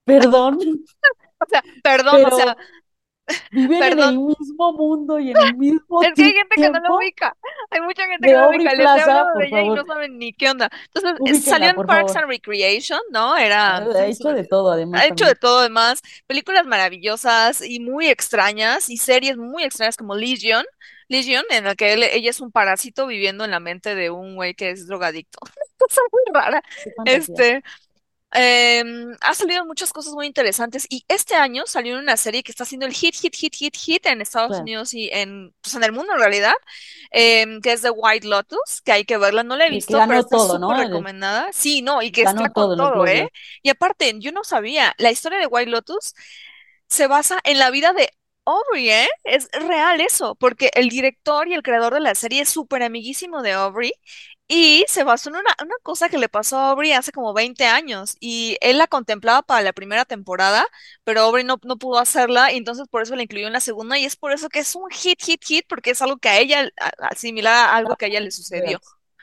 perdón, 0.04 0.58
o 1.40 1.46
sea, 1.48 1.62
perdón, 1.82 2.24
o 2.24 2.30
sea, 2.32 2.44
pero 2.44 2.56
viven 3.50 3.82
en 3.82 3.98
el 4.00 4.18
mismo 4.18 4.72
mundo 4.72 5.18
y 5.18 5.30
en 5.30 5.36
el 5.38 5.56
mismo 5.56 6.02
Es 6.02 6.12
que 6.14 6.24
hay 6.24 6.32
gente 6.32 6.56
que 6.56 6.70
no 6.70 6.80
lo 6.80 6.96
ubica. 6.96 7.36
Hay 7.70 7.80
mucha 7.80 8.06
gente 8.06 8.26
que 8.28 8.32
no 8.34 8.42
lo 8.42 8.48
ubica. 8.50 8.64
Le 8.74 8.82
estoy 8.82 8.84
Plaza, 8.84 9.20
hablando 9.20 9.38
de 9.40 9.46
ella 9.46 9.60
y 9.62 9.68
no 9.70 9.84
saben 9.86 10.18
ni 10.18 10.32
qué 10.32 10.50
onda. 10.50 10.70
Entonces, 10.94 11.12
es- 11.26 11.44
salió 11.44 11.68
ubíquenla, 11.68 11.82
en 11.82 11.86
Parks 11.86 12.12
favor. 12.12 12.24
and 12.24 12.30
Recreation, 12.32 13.00
¿no? 13.10 13.36
Era, 13.36 13.76
Ha 13.78 14.06
hecho 14.06 14.28
de 14.30 14.44
todo 14.44 14.70
Ha 14.70 14.74
además 14.74 15.04
hecho 15.06 15.24
de 15.26 15.34
todo 15.34 15.62
demás. 15.62 16.02
Películas 16.26 16.66
maravillosas 16.66 17.62
y 17.62 17.80
muy 17.80 18.08
extrañas 18.08 18.90
y 18.90 18.96
series 18.96 19.36
muy 19.36 19.62
extrañas 19.64 19.96
como 19.96 20.14
Legion. 20.14 20.64
Legion, 21.08 21.44
en 21.50 21.64
la 21.64 21.74
que 21.74 21.92
él- 21.92 22.02
ella 22.04 22.30
es 22.30 22.40
un 22.40 22.50
parásito 22.50 23.06
viviendo 23.06 23.44
en 23.44 23.50
la 23.50 23.60
mente 23.60 23.94
de 23.94 24.10
un 24.10 24.34
güey 24.34 24.54
que 24.54 24.70
es 24.70 24.86
drogadicto. 24.86 25.38
Cosa 25.78 26.00
muy 26.10 26.22
rara. 26.34 26.62
Este, 27.04 27.62
Em, 28.34 29.14
ha 29.20 29.34
salido 29.34 29.64
muchas 29.66 29.92
cosas 29.92 30.14
muy 30.14 30.26
interesantes 30.26 30.86
y 30.88 31.04
este 31.08 31.34
año 31.34 31.64
salió 31.66 31.98
una 31.98 32.16
serie 32.16 32.42
que 32.42 32.50
está 32.50 32.64
haciendo 32.64 32.86
el 32.86 32.94
hit, 32.94 33.14
hit, 33.14 33.34
hit, 33.34 33.54
hit, 33.54 33.76
hit 33.76 34.06
en 34.06 34.22
Estados. 34.22 34.58
Unidos 34.58 34.94
y 34.94 35.10
en, 35.12 35.54
pues 35.60 35.74
en 35.74 35.84
el 35.84 35.92
mundo 35.92 36.14
en 36.14 36.18
realidad, 36.18 36.54
em, 37.10 37.60
que 37.60 37.72
es 37.72 37.82
The 37.82 37.90
White 37.90 38.26
Lotus, 38.26 38.80
que 38.84 38.92
hay 38.92 39.04
que 39.04 39.18
verla, 39.18 39.42
no 39.42 39.56
la 39.56 39.66
he 39.66 39.68
Y 39.68 39.76
visto, 39.76 39.98
pero 40.06 40.20
está 40.20 40.36
todo, 40.36 40.54
súper 40.54 40.60
¿no? 40.60 40.74
Recomendada. 40.74 41.50
Sí, 41.52 41.82
no, 41.82 42.00
y 42.02 42.10
que 42.10 42.22
está 42.22 42.48
con 42.50 42.76
todo 42.76 43.06
¿eh? 43.06 43.30
Y 43.62 43.68
aparte, 43.68 44.14
yo 44.18 44.32
no 44.32 44.44
sabía, 44.44 44.94
la 44.98 45.10
historia 45.10 45.38
de 45.38 45.46
White 45.46 45.70
Lotus 45.70 46.14
se 46.88 47.06
basa 47.06 47.38
en 47.44 47.58
la 47.58 47.70
vida 47.70 47.92
de 47.92 48.10
Aubrey, 48.44 48.90
¿eh? 48.90 49.08
Es 49.24 49.48
real 49.52 50.00
eso, 50.00 50.34
porque 50.34 50.70
el 50.74 50.88
director 50.88 51.46
y 51.46 51.54
el 51.54 51.62
creador 51.62 51.94
de 51.94 52.00
la 52.00 52.14
serie 52.16 52.42
es 52.42 52.48
súper 52.48 52.82
amiguísimo 52.82 53.40
de 53.40 53.52
Aubrey 53.52 53.92
y 54.48 54.84
se 54.88 55.04
basó 55.04 55.30
en 55.30 55.36
una, 55.36 55.54
una 55.62 55.74
cosa 55.82 56.08
que 56.08 56.18
le 56.18 56.28
pasó 56.28 56.58
a 56.58 56.70
Aubrey 56.70 56.92
hace 56.92 57.12
como 57.12 57.32
20 57.34 57.64
años 57.66 58.16
y 58.20 58.56
él 58.60 58.78
la 58.78 58.88
contemplaba 58.88 59.42
para 59.42 59.62
la 59.62 59.72
primera 59.72 60.04
temporada, 60.04 60.66
pero 61.04 61.20
Aubrey 61.22 61.44
no, 61.44 61.58
no 61.62 61.76
pudo 61.78 61.98
hacerla 62.00 62.52
y 62.52 62.56
entonces 62.56 62.88
por 62.88 63.02
eso 63.02 63.14
la 63.14 63.22
incluyó 63.22 63.46
en 63.46 63.52
la 63.52 63.60
segunda 63.60 63.96
y 63.98 64.04
es 64.04 64.16
por 64.16 64.32
eso 64.32 64.48
que 64.48 64.58
es 64.58 64.74
un 64.74 64.90
hit, 64.90 65.22
hit, 65.22 65.42
hit, 65.44 65.64
porque 65.68 65.90
es 65.90 66.02
algo 66.02 66.16
que 66.18 66.28
a 66.28 66.38
ella, 66.40 66.68
a- 66.98 67.14
similar 67.14 67.54
a 67.70 67.76
algo 67.76 67.96
que 67.96 68.06
a 68.06 68.08
ella 68.08 68.20
le 68.20 68.32
sucedió. 68.32 68.80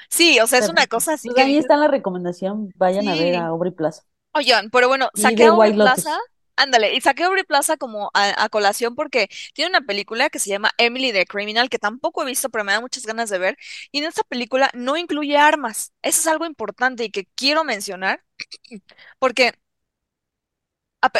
Sí, 0.09 0.39
o 0.39 0.47
sea, 0.47 0.59
es 0.59 0.69
una 0.69 0.87
cosa 0.87 1.13
así 1.13 1.29
Pues 1.29 1.37
ahí 1.39 1.57
está 1.57 1.77
la 1.77 1.87
recomendación. 1.87 2.71
Vayan 2.75 3.07
a 3.09 3.15
ver 3.15 3.35
a. 3.35 3.47
Aubrey 3.47 3.71
Plaza. 3.71 4.03
Oigan, 4.33 4.69
pero 4.71 4.87
bueno, 4.87 5.09
saqué 5.15 5.45
a 5.45 5.53
Aubrey 5.53 5.71
White 5.71 5.77
Plaza, 5.79 6.17
Lotus. 6.17 6.19
Ándale, 6.59 6.93
y 6.95 7.01
saqué 7.01 7.23
Aubrey 7.23 7.43
Plaza 7.43 7.77
como 7.77 8.11
a, 8.13 8.43
a 8.43 8.49
colación 8.49 8.95
porque 8.95 9.29
tiene 9.53 9.69
una 9.69 9.81
película 9.81 10.29
que 10.29 10.39
se 10.39 10.49
llama 10.49 10.71
Emily 10.77 11.11
the 11.13 11.25
Criminal, 11.25 11.69
que 11.69 11.79
tampoco 11.79 12.23
he 12.23 12.25
visto, 12.25 12.49
pero 12.49 12.63
me 12.63 12.73
da 12.73 12.81
muchas 12.81 13.05
ganas 13.05 13.29
de 13.29 13.39
ver. 13.39 13.57
Y 13.91 13.99
en 13.99 14.05
esta 14.05 14.23
película 14.23 14.69
no 14.73 14.97
incluye 14.97 15.37
armas. 15.37 15.93
Eso 16.01 16.19
es 16.21 16.27
algo 16.27 16.45
importante 16.45 17.03
y 17.05 17.11
que 17.11 17.25
quiero 17.35 17.63
mencionar, 17.63 18.23
porque, 19.19 19.53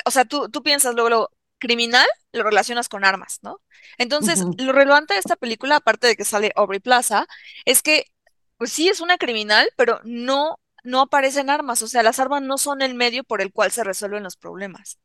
o 0.06 0.12
sea, 0.12 0.26
tú, 0.26 0.50
tú 0.50 0.64
piensas 0.64 0.94
luego, 0.94 1.10
luego, 1.10 1.32
criminal, 1.58 2.08
lo 2.32 2.44
relacionas 2.44 2.88
con 2.90 3.04
armas, 3.06 3.40
¿no? 3.42 3.62
Entonces, 3.98 4.48
Ujú. 4.48 4.56
lo 4.58 4.72
relevante 4.74 5.14
de 5.14 5.20
esta 5.20 5.36
película, 5.36 5.78
aparte 5.78 6.08
de 6.08 6.16
que 6.16 6.26
sale 6.26 6.52
Aubrey 6.56 6.80
Plaza, 6.80 7.28
es 7.66 7.82
que, 7.82 8.06
pues 8.58 8.72
sí, 8.72 8.88
es 8.90 9.02
una 9.02 9.18
criminal, 9.18 9.70
pero 9.76 10.00
no, 10.04 10.60
no 10.84 11.02
aparecen 11.02 11.50
armas, 11.50 11.82
o 11.82 11.88
sea, 11.88 12.04
las 12.04 12.20
armas 12.20 12.42
no 12.42 12.58
son 12.58 12.82
el 12.82 12.96
medio 12.96 13.24
por 13.24 13.42
el 13.42 13.52
cual 13.54 13.72
se 13.72 13.84
resuelven 13.84 14.24
los 14.24 14.38
problemas. 14.38 15.00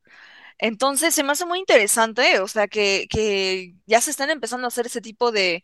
Entonces, 0.59 1.15
se 1.15 1.23
me 1.25 1.33
hace 1.33 1.47
muy 1.47 1.59
interesante, 1.61 2.41
o 2.41 2.49
sea, 2.49 2.69
que, 2.69 3.07
que 3.11 3.75
ya 3.87 4.01
se 4.01 4.11
están 4.11 4.31
empezando 4.31 4.67
a 4.67 4.69
hacer 4.69 4.87
ese 4.87 5.01
tipo 5.01 5.33
de, 5.33 5.63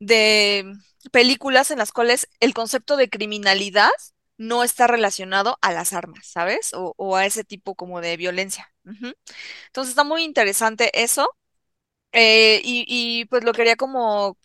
de 0.00 0.72
películas 1.12 1.70
en 1.70 1.78
las 1.78 1.92
cuales 1.92 2.28
el 2.40 2.54
concepto 2.54 2.96
de 2.96 3.10
criminalidad 3.10 3.90
no 4.38 4.64
está 4.64 4.86
relacionado 4.88 5.58
a 5.62 5.72
las 5.72 5.92
armas, 5.94 6.26
¿sabes? 6.28 6.72
O, 6.74 7.16
a 7.16 7.26
ese 7.26 7.44
tipo 7.44 7.74
como 7.76 8.00
de 8.00 8.16
violencia. 8.16 8.72
Entonces, 9.66 9.90
está 9.90 10.04
muy 10.04 10.24
interesante 10.24 10.90
eso. 11.02 11.28
eh, 12.12 12.60
y 12.64 13.26
pues 13.26 13.44
lo 13.44 13.52
quería 13.52 13.76
como 13.76 14.38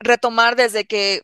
retomar 0.00 0.56
desde 0.56 0.84
que 0.86 1.22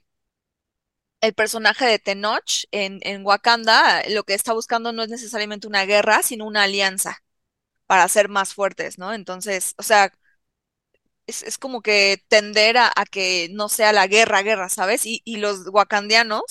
el 1.20 1.35
personaje 1.35 1.87
de 1.87 1.98
Tenoch 1.98 2.64
en, 2.70 3.00
en 3.02 3.24
Wakanda 3.26 4.02
lo 4.11 4.24
que 4.24 4.35
está 4.35 4.52
buscando 4.52 4.92
no 4.92 5.02
es 5.02 5.09
necesariamente 5.11 5.66
una 5.66 5.85
guerra, 5.87 6.22
sino 6.22 6.46
una 6.46 6.64
alianza 6.64 7.18
para 7.87 8.09
ser 8.09 8.28
más 8.31 8.54
fuertes, 8.54 8.98
¿no? 8.98 9.14
Entonces, 9.14 9.74
o 9.78 9.83
sea, 9.85 10.12
es, 11.26 11.42
es 11.42 11.59
como 11.59 11.83
que 11.83 12.22
tender 12.28 12.78
a, 12.78 12.90
a 12.94 13.04
que 13.07 13.48
no 13.52 13.68
sea 13.68 13.92
la 13.92 14.07
guerra, 14.07 14.42
guerra, 14.42 14.68
¿sabes? 14.68 15.04
Y, 15.07 15.22
y 15.24 15.37
los 15.38 15.68
wakandianos 15.68 16.42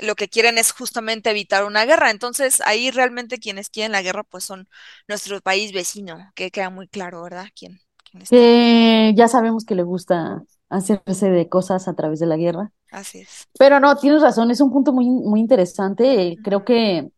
lo 0.00 0.14
que 0.16 0.28
quieren 0.28 0.58
es 0.58 0.72
justamente 0.72 1.30
evitar 1.30 1.64
una 1.64 1.84
guerra. 1.84 2.10
Entonces, 2.10 2.60
ahí 2.62 2.90
realmente 2.90 3.38
quienes 3.38 3.70
quieren 3.70 3.92
la 3.92 4.02
guerra, 4.02 4.24
pues 4.24 4.44
son 4.44 4.68
nuestro 5.08 5.40
país 5.40 5.72
vecino, 5.72 6.32
que 6.34 6.50
queda 6.50 6.70
muy 6.70 6.88
claro, 6.88 7.22
¿verdad? 7.22 7.48
¿Quién, 7.54 7.80
quién 8.10 8.22
está? 8.22 8.50
Que 8.50 9.12
ya 9.16 9.28
sabemos 9.28 9.64
que 9.64 9.74
le 9.74 9.82
gusta 9.82 10.44
hacerse 10.68 11.30
de 11.30 11.48
cosas 11.48 11.88
a 11.88 11.94
través 11.94 12.20
de 12.20 12.26
la 12.26 12.36
guerra. 12.36 12.72
Así 12.90 13.20
es. 13.20 13.48
Pero 13.58 13.80
no, 13.80 13.96
tienes 13.96 14.22
razón, 14.22 14.50
es 14.50 14.60
un 14.60 14.72
punto 14.72 14.92
muy, 14.92 15.08
muy 15.08 15.40
interesante. 15.40 16.28
Eh. 16.28 16.36
Creo 16.42 16.64
que 16.64 17.10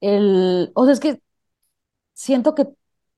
el, 0.00 0.70
o 0.74 0.84
sea, 0.84 0.94
es 0.94 1.00
que 1.00 1.22
siento 2.14 2.54
que 2.54 2.66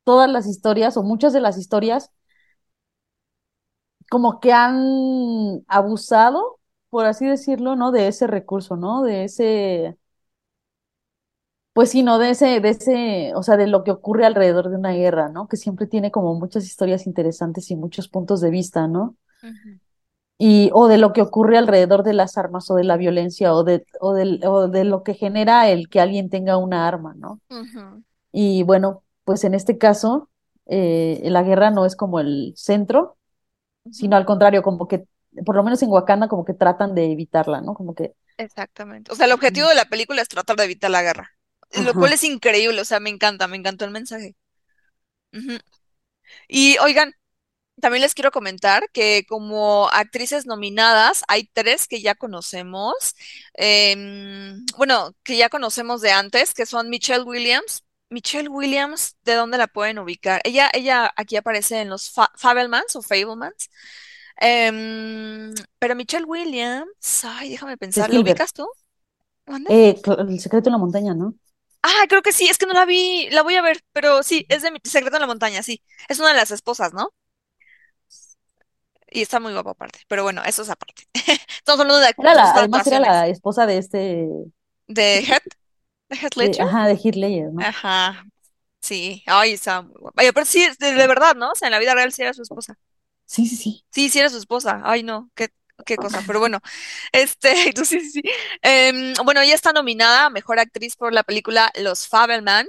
todas 0.05 0.31
las 0.31 0.47
historias 0.47 0.97
o 0.97 1.03
muchas 1.03 1.33
de 1.33 1.41
las 1.41 1.59
historias 1.59 2.11
como 4.11 4.41
que 4.41 4.53
han 4.53 5.65
abusado, 5.69 6.59
por 6.91 7.07
así 7.07 7.27
decirlo, 7.27 7.77
¿no? 7.77 7.93
De 7.93 8.09
ese 8.09 8.27
recurso, 8.27 8.77
¿no? 8.77 9.03
De 9.03 9.25
ese, 9.25 9.97
pues 11.73 11.91
sí, 11.91 12.03
¿no? 12.03 12.19
De 12.19 12.31
ese, 12.31 12.61
de 12.61 12.69
ese, 12.71 13.33
o 13.35 13.43
sea, 13.43 13.57
de 13.57 13.67
lo 13.67 13.85
que 13.85 13.91
ocurre 13.93 14.27
alrededor 14.27 14.71
de 14.71 14.77
una 14.77 14.93
guerra, 14.93 15.29
¿no? 15.29 15.49
Que 15.49 15.57
siempre 15.57 15.87
tiene 15.87 16.11
como 16.11 16.35
muchas 16.35 16.65
historias 16.65 17.07
interesantes 17.07 17.71
y 17.71 17.77
muchos 17.77 18.09
puntos 18.09 18.41
de 18.41 18.51
vista, 18.51 18.89
¿no? 18.89 19.17
Y, 20.39 20.71
o 20.73 20.89
de 20.89 20.97
lo 20.99 21.13
que 21.13 21.21
ocurre 21.23 21.59
alrededor 21.59 22.03
de 22.03 22.15
las 22.15 22.39
armas 22.39 22.71
o 22.71 22.77
de 22.77 22.85
la 22.85 22.97
violencia 22.97 23.53
o 23.55 23.63
de, 23.63 23.85
o 24.01 24.15
del- 24.15 24.41
o 24.47 24.69
de 24.69 24.85
lo 24.85 25.03
que 25.03 25.13
genera 25.15 25.69
el 25.69 25.89
que 25.91 26.01
alguien 26.01 26.31
tenga 26.31 26.57
una 26.57 26.89
arma, 26.89 27.15
¿no? 27.15 27.41
Y 28.33 28.63
bueno, 28.65 29.05
pues 29.25 29.45
en 29.45 29.55
este 29.55 29.79
caso, 29.79 30.31
eh, 30.67 31.21
la 31.25 31.43
guerra 31.43 31.71
no 31.71 31.87
es 31.87 31.97
como 31.97 32.21
el 32.21 32.55
centro, 32.57 33.17
sino 33.91 34.17
al 34.17 34.27
contrario, 34.27 34.63
como 34.63 34.89
que, 34.89 35.07
por 35.47 35.57
lo 35.57 35.65
menos 35.65 35.83
en 35.83 35.91
Wakanda, 35.91 36.29
como 36.29 36.45
que 36.45 36.55
tratan 36.55 36.95
de 36.95 37.13
evitarla, 37.13 37.61
¿no? 37.63 37.75
Como 37.75 37.95
que, 37.95 38.15
Exactamente. 38.39 39.13
O 39.13 39.15
sea, 39.17 39.27
el 39.27 39.33
objetivo 39.33 39.69
de 39.69 39.75
la 39.75 39.85
película 39.85 40.23
es 40.23 40.29
tratar 40.29 40.57
de 40.57 40.65
evitar 40.65 40.91
la 40.91 41.03
guerra, 41.03 41.31
lo 41.85 41.95
cual 41.95 42.13
es 42.15 42.25
increíble, 42.25 42.81
o 42.81 42.85
sea, 42.85 42.99
me 43.01 43.11
encanta, 43.11 43.47
me 43.49 43.57
encantó 43.57 43.85
el 43.85 43.91
mensaje. 43.91 44.35
Y 46.49 46.77
oigan, 46.79 47.15
también 47.81 48.03
les 48.03 48.15
quiero 48.15 48.31
comentar 48.31 48.91
que 48.93 49.25
como 49.29 49.89
actrices 49.91 50.47
nominadas 50.47 51.23
hay 51.29 51.49
tres 51.53 51.89
que 51.89 52.01
ya 52.03 52.15
conocemos, 52.15 53.15
em, 53.55 54.65
bueno, 54.77 55.15
que 55.23 55.37
ya 55.37 55.49
conocemos 55.49 56.01
de 56.01 56.13
antes, 56.13 56.55
que 56.55 56.67
son 56.67 56.89
Michelle 56.91 57.25
Williams. 57.25 57.85
Michelle 58.11 58.49
Williams, 58.49 59.17
¿de 59.25 59.35
dónde 59.35 59.59
la 59.59 59.69
pueden 59.69 59.99
ubicar? 59.99 60.41
Ella, 60.45 60.69
ella 60.73 61.13
aquí 61.17 61.37
aparece 61.37 61.81
en 61.81 61.89
los 61.91 62.11
Fa 62.11 62.31
Fabelmans 62.37 62.97
o 62.97 63.03
Fablemans. 63.03 63.71
Em, 64.37 65.53
pero 65.79 65.95
Michelle 65.95 66.25
Williams, 66.25 67.25
ay, 67.25 67.51
déjame 67.51 67.77
pensar, 67.77 68.13
¿la 68.13 68.21
ubicas 68.21 68.53
tú? 68.53 68.69
Eh, 69.69 70.01
el 70.19 70.41
secreto 70.41 70.69
en 70.69 70.73
la 70.73 70.79
montaña, 70.79 71.15
¿no? 71.15 71.35
Ah, 71.83 72.05
creo 72.09 72.23
que 72.23 72.33
sí, 72.33 72.47
es 72.49 72.59
que 72.59 72.67
no 72.67 72.75
la 72.75 72.85
vi, 72.85 73.29
la 73.31 73.43
voy 73.43 73.55
a 73.57 73.63
ver, 73.63 73.83
pero 73.93 74.23
sí, 74.23 74.45
es 74.49 74.63
de 74.63 74.71
mi 74.71 74.81
Secreto 74.85 75.17
en 75.17 75.23
la 75.23 75.27
Montaña, 75.27 75.63
sí. 75.63 75.83
Es 76.09 76.19
una 76.19 76.29
de 76.29 76.35
las 76.35 76.51
esposas, 76.51 76.93
¿no? 76.93 77.15
Y 79.11 79.23
está 79.23 79.41
muy 79.41 79.53
guapa 79.53 79.71
aparte, 79.73 80.01
pero 80.09 80.23
bueno, 80.23 80.43
eso 80.45 80.63
es 80.63 80.71
aparte. 80.71 81.05
Estamos 81.59 81.81
hablando 81.81 81.99
de 81.99 82.15
Era 82.19 82.35
la, 82.35 82.51
además 82.53 82.87
era 82.87 83.01
la 83.01 83.29
esposa 83.29 83.67
de 83.67 83.79
este, 83.79 84.29
¿De 84.87 85.21
Heath? 85.21 85.45
¿De 86.09 86.17
Heath 86.17 86.37
de, 86.37 86.45
Ledger? 86.47 86.67
ajá, 86.67 86.87
de 86.89 86.95
Heath 86.95 87.17
Ledger, 87.17 87.53
¿no? 87.53 87.61
Ajá, 87.63 88.25
sí. 88.81 89.23
Ay, 89.27 89.53
está 89.53 89.83
muy 89.83 89.95
guapa. 89.99 90.23
Oye, 90.23 90.33
pero 90.33 90.47
sí, 90.47 90.67
de, 90.79 90.93
de 90.95 91.07
verdad, 91.07 91.35
¿no? 91.37 91.53
O 91.53 91.55
sea, 91.55 91.69
en 91.69 91.73
la 91.73 91.79
vida 91.79 91.95
real 91.95 92.13
sí 92.13 92.23
era 92.23 92.35
su 92.35 92.43
esposa. 92.43 92.79
Sí, 93.27 93.47
sí, 93.47 93.57
sí. 93.57 93.85
Sí, 93.91 94.09
sí 94.11 94.19
era 94.19 94.29
su 94.29 94.39
esposa. 94.39 94.81
Ay, 94.85 95.03
no, 95.05 95.31
qué, 95.35 95.51
qué 95.87 95.97
cosa. 95.97 96.23
Pero 96.27 96.41
bueno, 96.41 96.61
este, 97.13 97.55
sí, 97.85 98.01
sí, 98.01 98.11
sí. 98.11 98.23
Em, 98.63 99.15
bueno, 99.25 99.41
ella 99.41 99.55
está 99.55 99.73
nominada 99.73 100.27
a 100.27 100.31
Mejor 100.31 100.59
Actriz 100.59 100.97
por 100.97 101.13
la 101.13 101.23
película 101.23 101.71
Los 101.79 102.09
Fabelman. 102.09 102.67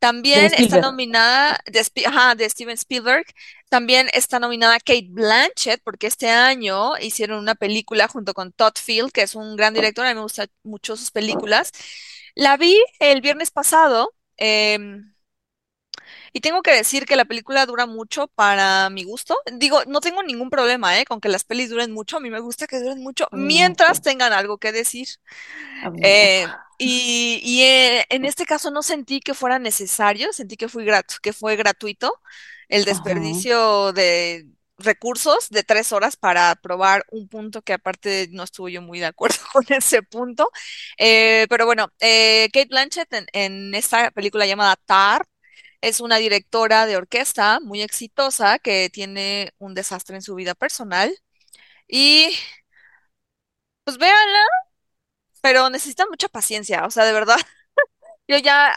También 0.00 0.54
está 0.54 0.78
nominada 0.80 1.60
de, 1.66 1.84
ajá, 2.06 2.34
de 2.36 2.50
Steven 2.50 2.74
Spielberg. 2.76 3.26
También 3.70 4.08
está 4.14 4.40
nominada 4.40 4.80
Kate 4.80 5.08
Blanchett 5.10 5.82
porque 5.84 6.08
este 6.08 6.30
año 6.30 6.98
hicieron 6.98 7.38
una 7.40 7.54
película 7.56 8.08
junto 8.08 8.34
con 8.34 8.52
Todd 8.52 8.74
Field, 8.82 9.12
que 9.12 9.22
es 9.22 9.36
un 9.36 9.56
gran 9.56 9.74
director. 9.74 10.06
A 10.06 10.10
mí 10.10 10.16
me 10.16 10.22
gustan 10.22 10.48
mucho 10.64 10.96
sus 10.96 11.12
películas. 11.12 11.72
La 12.34 12.56
vi 12.58 12.78
el 13.00 13.20
viernes 13.22 13.50
pasado. 13.52 14.14
em, 14.38 15.09
y 16.32 16.40
tengo 16.40 16.62
que 16.62 16.72
decir 16.74 17.06
que 17.06 17.16
la 17.16 17.24
película 17.24 17.66
dura 17.66 17.86
mucho 17.86 18.28
para 18.28 18.90
mi 18.90 19.04
gusto. 19.04 19.36
Digo, 19.52 19.82
no 19.86 20.00
tengo 20.00 20.22
ningún 20.22 20.50
problema, 20.50 20.98
¿eh? 21.00 21.04
Con 21.04 21.20
que 21.20 21.28
las 21.28 21.44
pelis 21.44 21.70
duren 21.70 21.92
mucho. 21.92 22.16
A 22.18 22.20
mí 22.20 22.30
me 22.30 22.40
gusta 22.40 22.66
que 22.66 22.80
duren 22.80 23.00
mucho 23.02 23.28
mientras 23.32 24.00
tengan 24.02 24.32
algo 24.32 24.58
que 24.58 24.72
decir. 24.72 25.08
Eh, 26.02 26.56
y 26.78 27.40
y, 27.44 27.62
eh, 27.62 28.06
en 28.10 28.24
este 28.24 28.46
caso 28.46 28.70
no 28.70 28.82
sentí 28.82 29.20
que 29.20 29.34
fuera 29.34 29.58
necesario, 29.58 30.32
sentí 30.32 30.56
que 30.56 30.68
fue 30.68 30.84
grat- 30.84 31.18
que 31.22 31.32
fue 31.32 31.56
gratuito 31.56 32.12
el 32.68 32.84
Ajá. 32.86 32.86
desperdicio 32.86 33.92
de 33.92 34.46
recursos 34.78 35.48
de 35.50 35.62
tres 35.62 35.92
horas 35.92 36.16
para 36.16 36.54
probar 36.56 37.04
un 37.10 37.28
punto 37.28 37.60
que 37.62 37.74
aparte 37.74 38.28
no 38.32 38.44
estuve 38.44 38.72
yo 38.72 38.80
muy 38.82 38.98
de 39.00 39.06
acuerdo 39.06 39.36
con 39.52 39.64
ese 39.70 40.02
punto. 40.02 40.50
Eh, 40.98 41.46
pero 41.50 41.66
bueno, 41.66 41.88
eh, 42.00 42.48
Kate 42.52 42.68
Blanchett 42.70 43.12
en, 43.12 43.26
en 43.32 43.74
esta 43.74 44.10
película 44.10 44.46
llamada 44.46 44.76
Tar 44.86 45.26
es 45.80 46.00
una 46.00 46.16
directora 46.18 46.86
de 46.86 46.96
orquesta 46.96 47.60
muy 47.60 47.82
exitosa 47.82 48.58
que 48.58 48.90
tiene 48.90 49.52
un 49.58 49.74
desastre 49.74 50.16
en 50.16 50.22
su 50.22 50.34
vida 50.34 50.54
personal 50.54 51.12
y 51.88 52.30
pues 53.84 53.98
véanla, 53.98 54.40
pero 55.40 55.70
necesitan 55.70 56.08
mucha 56.10 56.28
paciencia, 56.28 56.84
o 56.86 56.90
sea, 56.90 57.04
de 57.04 57.12
verdad. 57.12 57.36
Yo 58.28 58.38
ya, 58.38 58.72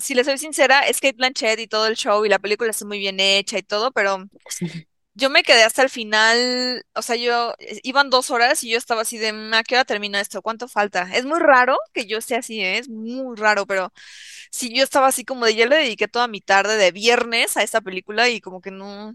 si 0.00 0.14
les 0.14 0.26
soy 0.26 0.38
sincera, 0.38 0.80
es 0.82 1.00
Kate 1.00 1.16
Blanchett 1.16 1.60
y 1.60 1.68
todo 1.68 1.86
el 1.88 1.96
show 1.96 2.24
y 2.26 2.30
la 2.30 2.38
película 2.40 2.70
está 2.70 2.86
muy 2.86 2.98
bien 2.98 3.20
hecha 3.20 3.58
y 3.58 3.62
todo, 3.62 3.92
pero. 3.92 4.18
Yo 5.16 5.30
me 5.30 5.42
quedé 5.44 5.64
hasta 5.64 5.82
el 5.82 5.90
final, 5.90 6.84
o 6.94 7.02
sea, 7.02 7.16
yo, 7.16 7.54
eh, 7.58 7.80
iban 7.84 8.10
dos 8.10 8.30
horas 8.30 8.62
y 8.64 8.70
yo 8.70 8.78
estaba 8.78 9.02
así 9.02 9.18
de, 9.18 9.32
"Mm, 9.34 9.54
¿a 9.54 9.64
qué 9.64 9.76
hora 9.76 9.84
termina 9.86 10.20
esto? 10.20 10.42
¿Cuánto 10.42 10.68
falta? 10.68 11.08
Es 11.14 11.24
muy 11.26 11.40
raro 11.40 11.78
que 11.94 12.06
yo 12.06 12.18
esté 12.18 12.36
así, 12.36 12.60
¿eh? 12.62 12.78
Es 12.78 12.88
muy 12.90 13.36
raro, 13.36 13.66
pero 13.66 13.92
sí, 14.52 14.74
yo 14.76 14.84
estaba 14.84 15.08
así 15.08 15.24
como 15.24 15.46
de, 15.46 15.54
ya 15.56 15.66
le 15.66 15.76
dediqué 15.76 16.08
toda 16.08 16.28
mi 16.28 16.40
tarde 16.42 16.76
de 16.78 16.92
viernes 16.92 17.56
a 17.58 17.62
esta 17.64 17.80
película 17.82 18.28
y 18.30 18.40
como 18.42 18.60
que 18.60 18.70
no, 18.72 19.14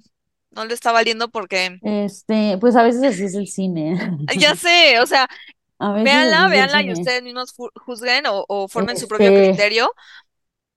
no 0.52 0.66
le 0.66 0.74
está 0.76 0.92
valiendo 0.94 1.30
porque, 1.32 1.82
Este, 1.82 2.58
pues 2.60 2.76
a 2.76 2.84
veces 2.84 3.04
así 3.04 3.24
es 3.26 3.36
el 3.36 3.48
cine. 3.48 3.98
ya 4.38 4.56
sé, 4.56 5.00
o 5.00 5.06
sea, 5.08 5.28
véanla, 6.00 6.50
véanla 6.50 6.84
y 6.84 6.92
ustedes 6.94 7.24
mismos 7.24 7.56
ju- 7.56 7.72
juzguen 7.86 8.26
o, 8.28 8.46
o 8.48 8.68
formen 8.68 8.98
su 8.98 9.08
propio 9.08 9.34
Este, 9.34 9.34
criterio, 9.34 9.92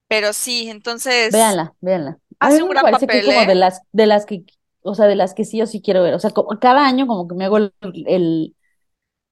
pero 0.08 0.32
sí, 0.32 0.70
entonces 0.70 1.36
véanla, 1.36 1.74
véanla. 1.80 2.18
A 2.40 2.50
mí 2.50 2.58
hace 2.58 2.62
un 2.62 2.70
gran 2.70 2.80
parece 2.80 3.08
que 3.08 3.18
es 3.18 3.22
papel, 3.22 3.24
como 3.24 3.44
¿eh? 3.44 3.46
de 3.46 3.54
las, 3.54 3.80
de 3.92 4.06
las 4.06 4.26
que, 4.26 4.44
o 4.84 4.94
sea, 4.96 5.06
de 5.06 5.16
las 5.16 5.34
que 5.34 5.44
sí 5.46 5.62
o 5.62 5.66
sí 5.68 5.82
quiero 5.82 6.02
ver. 6.04 6.14
O 6.14 6.20
sea, 6.20 6.30
como 6.32 6.50
cada 6.60 6.86
año 6.86 7.06
como 7.08 7.28
que 7.28 7.36
me 7.36 7.46
hago 7.46 7.58
el, 7.58 7.74
el, 8.06 8.56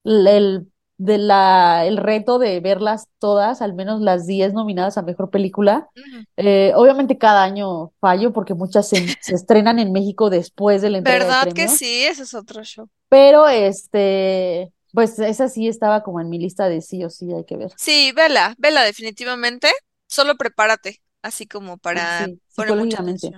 el, 0.05 0.69
de 0.99 1.19
la, 1.19 1.87
el 1.87 1.97
reto 1.99 2.39
de 2.39 2.61
verlas 2.61 3.09
todas, 3.19 3.63
al 3.63 3.75
menos 3.75 4.01
las 4.01 4.27
10 4.27 4.55
nominadas 4.55 4.99
a 4.99 5.03
mejor 5.03 5.31
película. 5.31 5.91
Eh, 6.37 6.73
obviamente 6.77 7.19
cada 7.19 7.45
año 7.45 7.93
fallo 8.01 8.33
porque 8.33 8.55
muchas 8.55 8.89
se, 8.89 9.17
se 9.21 9.35
estrenan 9.35 9.79
en 9.79 9.93
México 9.93 10.31
después 10.31 10.83
de 10.83 10.91
la 10.91 10.99
entrega 10.99 11.29
¿Verdad 11.29 11.49
que 11.55 11.69
sí? 11.69 12.05
Ese 12.05 12.23
es 12.23 12.35
otro 12.35 12.65
show. 12.65 12.89
pero 13.09 13.49
este, 13.49 14.73
pues 14.93 15.19
esa 15.19 15.49
sí 15.49 15.69
estaba 15.69 16.03
como 16.03 16.21
en 16.21 16.29
mi 16.31 16.39
lista 16.39 16.69
de 16.69 16.81
sí 16.81 17.05
o 17.05 17.11
sí 17.11 17.33
hay 17.33 17.45
que 17.45 17.57
ver. 17.57 17.73
Sí, 17.77 18.13
vela, 18.13 18.55
vela 18.59 18.83
definitivamente. 18.85 19.71
Solo 20.09 20.37
prepárate, 20.37 21.03
así 21.23 21.47
como 21.47 21.79
para 21.79 22.29
Sí, 22.29 22.41
poner 22.55 22.75
mucha 22.77 22.99
atención. 22.99 23.37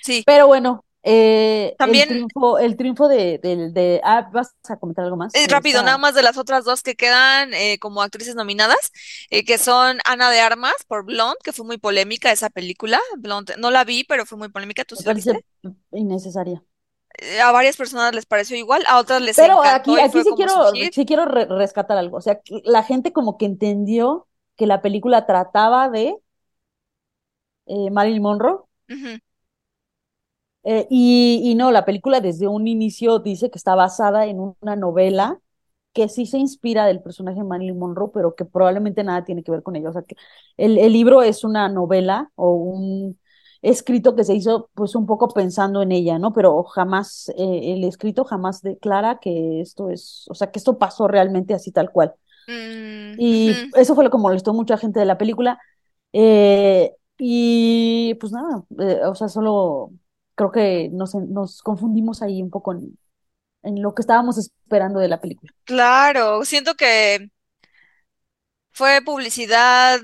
Sí, 0.00 0.26
Pero 0.26 0.48
bueno, 0.48 0.85
eh, 1.06 1.78
el 1.82 2.04
también 2.04 2.08
triunfo, 2.08 2.58
el 2.58 2.76
triunfo 2.76 3.08
de, 3.08 4.00
ah, 4.04 4.28
¿vas 4.32 4.54
a 4.68 4.76
comentar 4.78 5.04
algo 5.04 5.16
más 5.16 5.32
eh, 5.32 5.46
rápido, 5.48 5.82
nada 5.82 5.98
más 5.98 6.14
de 6.14 6.22
las 6.22 6.38
otras 6.38 6.64
dos 6.64 6.82
que 6.82 6.94
quedan 6.96 7.52
eh, 7.52 7.78
como 7.78 8.00
actrices 8.02 8.34
nominadas, 8.34 8.90
eh, 9.30 9.44
que 9.44 9.58
son 9.58 9.98
Ana 10.06 10.30
de 10.30 10.40
Armas 10.40 10.74
por 10.88 11.04
Blonde, 11.04 11.36
que 11.44 11.52
fue 11.52 11.66
muy 11.66 11.76
polémica 11.78 12.32
esa 12.32 12.48
película. 12.50 13.00
Blonde, 13.18 13.54
no 13.58 13.70
la 13.70 13.84
vi, 13.84 14.04
pero 14.04 14.24
fue 14.26 14.38
muy 14.38 14.48
polémica. 14.48 14.84
¿Tú 14.84 14.96
sí 14.96 15.04
la 15.04 15.12
viste? 15.14 15.32
parece 15.32 15.44
innecesaria. 15.92 16.62
Eh, 17.18 17.40
a 17.40 17.50
varias 17.52 17.76
personas 17.76 18.14
les 18.14 18.26
pareció 18.26 18.56
igual, 18.56 18.84
a 18.86 18.98
otras 18.98 19.22
les 19.22 19.36
Pero 19.36 19.62
encantó 19.62 19.92
aquí, 19.92 19.98
aquí 20.00 20.22
sí 20.22 20.34
quiero, 20.34 20.72
sí 20.90 21.04
quiero 21.06 21.26
re- 21.26 21.44
rescatar 21.46 21.98
algo. 21.98 22.16
O 22.18 22.20
sea, 22.20 22.40
que 22.40 22.62
la 22.64 22.82
gente 22.82 23.12
como 23.12 23.36
que 23.38 23.46
entendió 23.46 24.28
que 24.56 24.66
la 24.66 24.80
película 24.82 25.26
trataba 25.26 25.88
de 25.90 26.16
eh, 27.66 27.90
Marilyn 27.90 28.22
Monroe. 28.22 28.64
Ujú, 28.90 29.18
eh, 30.66 30.86
y, 30.90 31.42
y 31.44 31.56
no, 31.56 31.72
la 31.72 31.86
película 31.86 32.20
desde 32.20 32.48
un 32.48 32.68
inicio 32.68 33.20
dice 33.20 33.50
que 33.50 33.58
está 33.58 33.74
basada 33.76 34.26
en 34.26 34.40
una 34.60 34.76
novela 34.76 35.40
que 35.94 36.08
sí 36.08 36.26
se 36.26 36.38
inspira 36.38 36.86
del 36.86 37.02
personaje 37.02 37.38
de 37.38 37.44
Marilyn 37.44 37.78
Monroe, 37.78 38.10
pero 38.12 38.34
que 38.34 38.44
probablemente 38.44 39.04
nada 39.04 39.24
tiene 39.24 39.42
que 39.44 39.50
ver 39.52 39.62
con 39.62 39.76
ella. 39.76 39.90
O 39.90 39.92
sea, 39.94 40.02
que 40.02 40.16
el, 40.58 40.78
el 40.78 40.92
libro 40.92 41.22
es 41.22 41.44
una 41.44 41.68
novela 41.70 42.30
o 42.36 42.52
un 42.52 43.18
escrito 43.62 44.14
que 44.16 44.24
se 44.24 44.34
hizo 44.34 44.70
pues 44.74 44.94
un 44.94 45.06
poco 45.06 45.28
pensando 45.28 45.82
en 45.82 45.92
ella, 45.92 46.18
¿no? 46.18 46.32
Pero 46.34 46.62
jamás, 46.64 47.30
eh, 47.38 47.74
el 47.74 47.84
escrito 47.84 48.24
jamás 48.24 48.62
declara 48.62 49.18
que 49.20 49.60
esto 49.62 49.90
es, 49.90 50.26
o 50.30 50.34
sea, 50.34 50.50
que 50.50 50.58
esto 50.58 50.78
pasó 50.78 51.08
realmente 51.08 51.54
así 51.54 51.72
tal 51.72 51.90
cual. 51.92 52.14
mm, 52.48 53.14
Y 53.18 53.64
eso 53.74 53.94
fue 53.94 54.04
lo 54.04 54.10
que 54.10 54.18
molestó 54.18 54.52
mucho 54.54 54.74
a 54.74 54.78
gente 54.78 55.00
de 55.00 55.06
la 55.06 55.18
película. 55.18 55.58
Eh, 56.12 56.94
y 57.18 58.14
pues 58.16 58.32
nada, 58.32 58.64
eh, 58.80 59.00
o 59.06 59.14
sea, 59.14 59.28
solo 59.28 59.92
creo 60.36 60.52
que 60.52 60.90
nos, 60.92 61.14
nos 61.16 61.62
confundimos 61.62 62.22
ahí 62.22 62.42
un 62.42 62.50
poco 62.50 62.74
en, 62.74 62.98
en 63.64 63.82
lo 63.82 63.94
que 63.94 64.02
estábamos 64.02 64.38
esperando 64.38 65.00
de 65.00 65.08
la 65.08 65.20
película. 65.20 65.52
Claro, 65.64 66.44
siento 66.44 66.74
que 66.76 67.30
fue 68.72 69.00
publicidad 69.04 70.00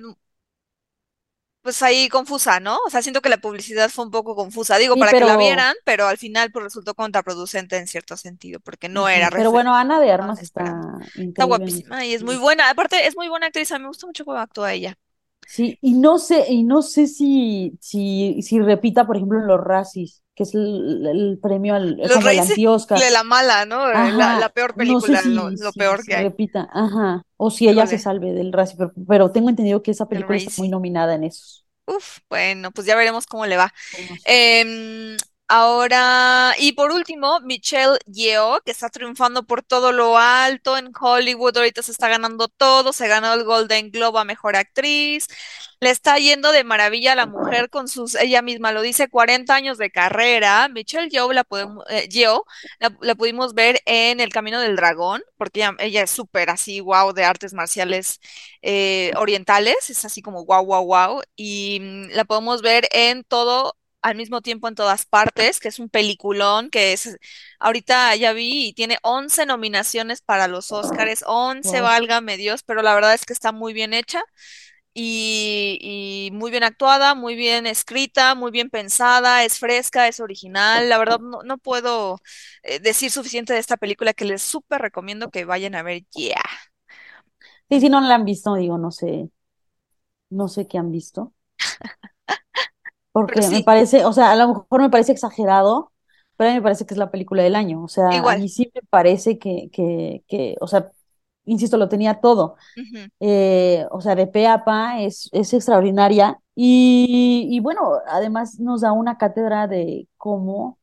pues 1.62 1.80
ahí 1.82 2.08
confusa, 2.08 2.58
¿no? 2.60 2.76
O 2.86 2.90
sea, 2.90 3.02
siento 3.02 3.20
que 3.22 3.28
la 3.28 3.38
publicidad 3.40 3.88
fue 3.88 4.04
un 4.04 4.10
poco 4.10 4.34
confusa, 4.34 4.78
digo, 4.78 4.96
Sí, 4.96 4.98
para 4.98 5.14
que 5.14 5.24
la 5.24 5.36
vieran, 5.36 5.74
pero 5.84 6.06
al 6.08 6.18
final 6.18 6.50
pues 6.52 6.64
resultó 6.64 6.94
contraproducente 6.94 7.76
en 7.76 7.86
cierto 7.86 8.16
sentido, 8.16 8.58
porque 8.60 8.88
no 8.88 9.08
era 9.08 9.30
ujú, 9.30 9.34
pero 9.34 9.50
bueno, 9.50 9.74
Ana 9.74 10.00
de 10.00 10.10
Armas 10.12 10.42
está 10.42 10.42
esperando. 10.42 11.10
Está 11.30 11.44
esta 11.44 11.44
guapísima 11.44 12.04
y 12.06 12.14
es 12.14 12.22
muy 12.24 12.36
buena, 12.36 12.70
aparte 12.70 13.06
es 13.06 13.16
muy 13.16 13.28
buena 13.28 13.46
actriz, 13.46 13.72
a 13.72 13.78
mí 13.78 13.82
me 13.82 13.88
gusta 13.88 14.06
mucho 14.06 14.24
cómo 14.24 14.38
actúa 14.38 14.72
ella. 14.72 14.98
Sí, 15.44 15.78
y 15.82 15.94
no 15.94 16.18
sé, 16.18 16.46
y 16.50 16.62
no 16.64 16.82
sé 16.82 17.06
si, 17.06 17.76
si, 17.80 18.40
si 18.42 18.60
repita, 18.60 19.06
por 19.06 19.16
ejemplo, 19.16 19.38
en 19.40 19.46
los 19.46 19.60
Razzies, 19.60 20.21
que 20.34 20.44
es 20.44 20.54
el, 20.54 21.06
el 21.06 21.38
premio 21.40 21.74
al, 21.74 21.96
Los 22.04 22.22
Raíces 22.24 22.50
anti-Oscar. 22.50 22.98
de 22.98 23.10
la 23.10 23.22
mala, 23.24 23.64
¿no? 23.66 23.90
Eh, 23.90 24.12
La, 24.12 24.48
peor 24.50 24.74
no 24.76 25.00
sé 25.00 25.16
película, 25.16 25.22
lo, 25.24 25.50
si, 25.50 25.56
lo 25.56 25.72
si, 25.72 25.72
peor 25.72 26.04
que 26.04 26.14
hay. 26.14 26.28
repita, 26.28 26.68
ajá, 26.72 27.22
o 27.36 27.50
si 27.50 27.68
ella 27.68 27.86
se 27.86 27.98
salve 27.98 28.32
del 28.32 28.52
Razzie, 28.52 28.76
pero, 28.78 28.92
pero 29.08 29.32
tengo 29.32 29.48
entendido 29.50 29.82
que 29.82 29.90
esa 29.92 30.08
el 30.08 30.08
película 30.08 30.36
está 30.38 30.50
muy 30.56 30.68
nominada 30.68 31.14
en 31.14 31.24
esos. 31.24 31.66
Uf, 31.86 32.18
bueno, 32.30 32.70
pues 32.70 32.86
ya 32.86 32.96
veremos 32.96 33.26
cómo 33.26 33.46
le 33.46 33.56
va. 33.56 33.72
premios. 34.24 35.16
Ahora, 35.48 36.54
y 36.58 36.72
por 36.72 36.92
último, 36.92 37.38
Michelle 37.40 37.98
Yeoh, 38.06 38.60
que 38.64 38.70
está 38.70 38.88
triunfando 38.88 39.42
por 39.42 39.62
todo 39.62 39.92
lo 39.92 40.16
alto 40.16 40.78
en 40.78 40.90
Hollywood, 40.98 41.54
ahorita 41.58 41.82
se 41.82 41.92
está 41.92 42.08
ganando 42.08 42.48
todo, 42.48 42.94
se 42.94 43.06
ganó 43.06 43.34
el 43.34 43.44
Golden 43.44 43.90
Globe 43.90 44.18
a 44.20 44.24
Mejor 44.24 44.56
Actriz, 44.56 45.26
le 45.78 45.90
está 45.90 46.16
yendo 46.18 46.52
de 46.52 46.64
maravilla 46.64 47.12
a 47.12 47.16
la 47.16 47.26
mujer 47.26 47.68
con 47.68 47.86
sus, 47.88 48.14
ella 48.14 48.40
misma 48.40 48.72
lo 48.72 48.80
dice, 48.80 49.08
40 49.10 49.54
años 49.54 49.76
de 49.76 49.90
carrera. 49.90 50.68
Michelle 50.68 51.10
Yeoh 51.10 51.32
la 51.32 51.44
podemos, 51.44 51.84
eh, 51.90 52.08
la, 52.78 53.14
pudimos 53.14 53.54
ver 53.54 53.80
en 53.86 54.20
El 54.20 54.30
Camino 54.32 54.60
del 54.60 54.76
Dragón, 54.76 55.22
porque 55.36 55.60
ella, 55.60 55.74
ella 55.78 56.02
es 56.02 56.10
súper 56.10 56.50
así, 56.50 56.80
wow, 56.80 57.12
de 57.12 57.24
artes 57.24 57.52
marciales 57.54 58.20
eh, 58.62 59.12
orientales, 59.16 59.90
es 59.90 60.04
así 60.04 60.22
como 60.22 60.44
wow, 60.44 60.64
wow, 60.64 60.84
wow, 60.86 61.22
y 61.36 61.78
mm, 61.80 62.10
la 62.14 62.24
podemos 62.24 62.62
ver 62.62 62.88
en 62.92 63.24
todo, 63.24 63.76
al 64.02 64.16
mismo 64.16 64.40
tiempo 64.42 64.68
en 64.68 64.74
todas 64.74 65.06
partes, 65.06 65.60
que 65.60 65.68
es 65.68 65.78
un 65.78 65.88
peliculón, 65.88 66.70
que 66.70 66.92
es, 66.92 67.18
ahorita 67.60 68.14
ya 68.16 68.32
vi 68.32 68.68
y 68.68 68.72
tiene 68.74 68.98
11 69.02 69.46
nominaciones 69.46 70.20
para 70.22 70.48
los 70.48 70.72
Óscares, 70.72 71.24
11, 71.26 71.80
Wow. 71.80 71.82
válgame 71.82 72.36
Dios, 72.36 72.62
pero 72.64 72.82
la 72.82 72.94
verdad 72.94 73.14
es 73.14 73.24
que 73.26 73.32
está 73.32 73.52
muy 73.52 73.72
bien 73.72 73.94
hecha. 73.94 74.22
Y, 74.94 75.78
y 75.80 76.30
muy 76.36 76.50
bien 76.50 76.64
actuada, 76.64 77.14
muy 77.14 77.34
bien 77.34 77.66
escrita, 77.66 78.34
muy 78.34 78.50
bien 78.50 78.68
pensada, 78.70 79.42
es 79.44 79.58
fresca, 79.58 80.06
es 80.08 80.20
original. 80.20 80.88
La 80.90 80.98
verdad, 80.98 81.18
no, 81.20 81.42
no 81.44 81.56
puedo 81.58 82.18
eh, 82.62 82.78
decir 82.80 83.10
suficiente 83.10 83.54
de 83.54 83.60
esta 83.60 83.78
película 83.78 84.12
que 84.14 84.26
les 84.26 84.42
súper 84.42 84.82
recomiendo 84.82 85.30
que 85.30 85.44
vayan 85.46 85.74
a 85.76 85.82
ver. 85.82 86.02
Yeah. 86.14 86.42
Sí, 87.70 87.80
si 87.80 87.88
no 87.88 88.00
la 88.00 88.14
han 88.16 88.24
visto, 88.24 88.54
digo, 88.54 88.78
no 88.78 88.90
sé, 88.90 89.30
no 90.30 90.48
sé 90.48 90.66
qué 90.68 90.78
han 90.78 90.90
visto, 90.90 91.32
Porque 93.12 93.48
me 93.48 93.60
parece, 93.60 94.04
o 94.04 94.12
sea, 94.12 94.32
a 94.32 94.36
lo 94.36 94.48
mejor 94.48 94.80
me 94.82 94.90
parece 94.90 95.12
exagerado, 95.12 95.92
pero 96.36 96.50
a 96.50 96.52
mí 96.54 96.58
me 96.60 96.62
parece 96.62 96.86
que 96.86 96.94
es 96.94 96.98
la 96.98 97.10
película 97.10 97.42
del 97.42 97.56
año, 97.56 97.82
o 97.84 97.88
sea, 97.88 98.20
a 98.28 98.32
igual. 98.32 98.36
mí 98.36 98.48
sí 98.48 98.70
me 98.74 98.82
parece 98.90 99.38
que, 99.38 99.70
que, 99.72 100.24
que 100.28 100.56
o 100.60 100.66
sea, 100.66 100.90
insisto, 101.44 101.76
lo 101.76 101.88
tenía 101.88 102.20
todo. 102.20 102.56
Eh, 103.20 103.86
o 103.92 104.00
sea, 104.00 104.14
de 104.16 104.26
pe 104.28 104.46
a 104.48 104.64
pa 104.64 105.00
es, 105.02 105.28
es 105.32 105.52
extraordinaria 105.54 106.40
y, 106.54 107.48
y 107.50 107.60
bueno, 107.60 107.92
además 108.08 108.60
nos 108.60 108.82
da 108.82 108.92
una 108.92 109.18
cátedra 109.18 109.66
de 109.68 110.08
cómo 110.18 110.78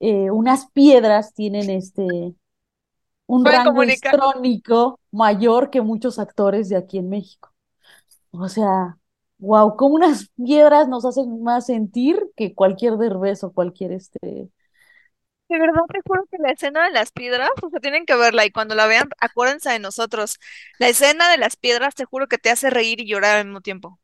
eh, 0.00 0.30
unas 0.30 0.70
piedras 0.72 1.34
tienen 1.34 1.70
este, 1.70 2.34
un 3.26 3.44
Pueden 3.44 3.62
rango 3.62 3.72
comunicar. 3.72 4.16
histrónico 4.22 5.00
mayor 5.12 5.70
que 5.70 5.80
muchos 5.82 6.18
actores 6.18 6.68
de 6.68 6.76
aquí 6.76 6.98
en 6.98 7.08
México. 7.10 7.52
O 8.32 8.48
sea, 8.50 8.98
wow, 9.40 9.76
cómo 9.76 9.96
unas 9.96 10.30
piedras 10.44 10.88
nos 10.88 11.04
hacen 11.04 11.42
más 11.42 11.66
sentir 11.66 12.30
que 12.36 12.54
cualquier 12.54 12.96
Derbez 12.96 13.44
o 13.44 13.52
cualquier 13.52 13.92
este... 13.92 14.50
De 15.48 15.58
verdad, 15.58 15.82
te 15.92 16.00
juro 16.06 16.24
que 16.30 16.38
la 16.38 16.52
escena 16.52 16.84
de 16.84 16.92
las 16.92 17.10
piedras, 17.10 17.50
o 17.62 17.70
sea, 17.70 17.80
tienen 17.80 18.06
que 18.06 18.14
verla 18.14 18.46
y 18.46 18.52
cuando 18.52 18.76
la 18.76 18.86
vean, 18.86 19.08
acuérdense 19.20 19.70
de 19.70 19.80
nosotros. 19.80 20.38
La 20.78 20.88
escena 20.88 21.28
de 21.28 21.38
las 21.38 21.56
piedras, 21.56 21.96
te 21.96 22.04
juro 22.04 22.28
que 22.28 22.38
te 22.38 22.50
hace 22.50 22.70
reír 22.70 23.00
y 23.00 23.06
llorar 23.08 23.38
al 23.38 23.46
mismo 23.46 23.60
tiempo. 23.60 23.98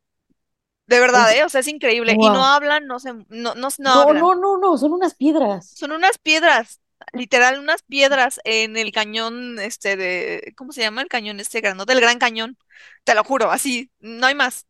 De 0.87 0.99
verdad, 0.99 1.33
¿eh? 1.33 1.43
O 1.45 1.49
sea, 1.49 1.61
es 1.61 1.67
increíble. 1.67 2.17
Y 2.19 2.29
no 2.29 2.43
hablan, 2.45 2.85
no 2.87 2.99
se, 2.99 3.13
no, 3.13 3.25
no, 3.29 3.53
no 3.55 3.69
No, 3.77 4.01
hablan. 4.01 4.21
no, 4.21 4.35
no, 4.35 4.57
no, 4.57 4.77
son 4.77 4.93
unas 4.93 5.15
piedras. 5.15 5.77
Son 5.77 5.91
unas 5.91 6.17
piedras, 6.17 6.81
literal, 7.13 7.59
unas 7.59 7.83
piedras 7.83 8.39
en 8.43 8.77
el 8.77 8.91
cañón, 8.91 9.59
este, 9.59 9.95
de, 9.95 10.53
¿cómo 10.57 10.71
se 10.71 10.81
llama 10.81 11.01
el 11.01 11.07
cañón 11.07 11.39
este 11.39 11.61
grandote? 11.61 11.93
El 11.93 12.01
Gran 12.01 12.19
Cañón. 12.19 12.57
Te 13.03 13.15
lo 13.15 13.23
juro, 13.23 13.51
así, 13.51 13.91
no 13.99 14.27
hay 14.27 14.35
más. 14.35 14.65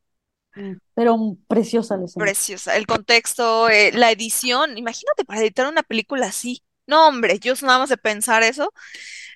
Pero 0.93 1.37
preciosa 1.47 1.97
la 1.97 2.05
escena. 2.05 2.33
Preciosa. 2.33 2.75
El 2.77 2.87
contexto, 2.87 3.69
eh, 3.69 3.91
la 3.93 4.11
edición. 4.11 4.77
Imagínate 4.77 5.23
para 5.23 5.39
editar 5.41 5.67
una 5.67 5.83
película 5.83 6.27
así. 6.27 6.63
No, 6.87 7.07
hombre, 7.07 7.37
yo 7.39 7.53
nada 7.61 7.79
más 7.79 7.89
de 7.89 7.97
pensar 7.97 8.41
eso. 8.43 8.73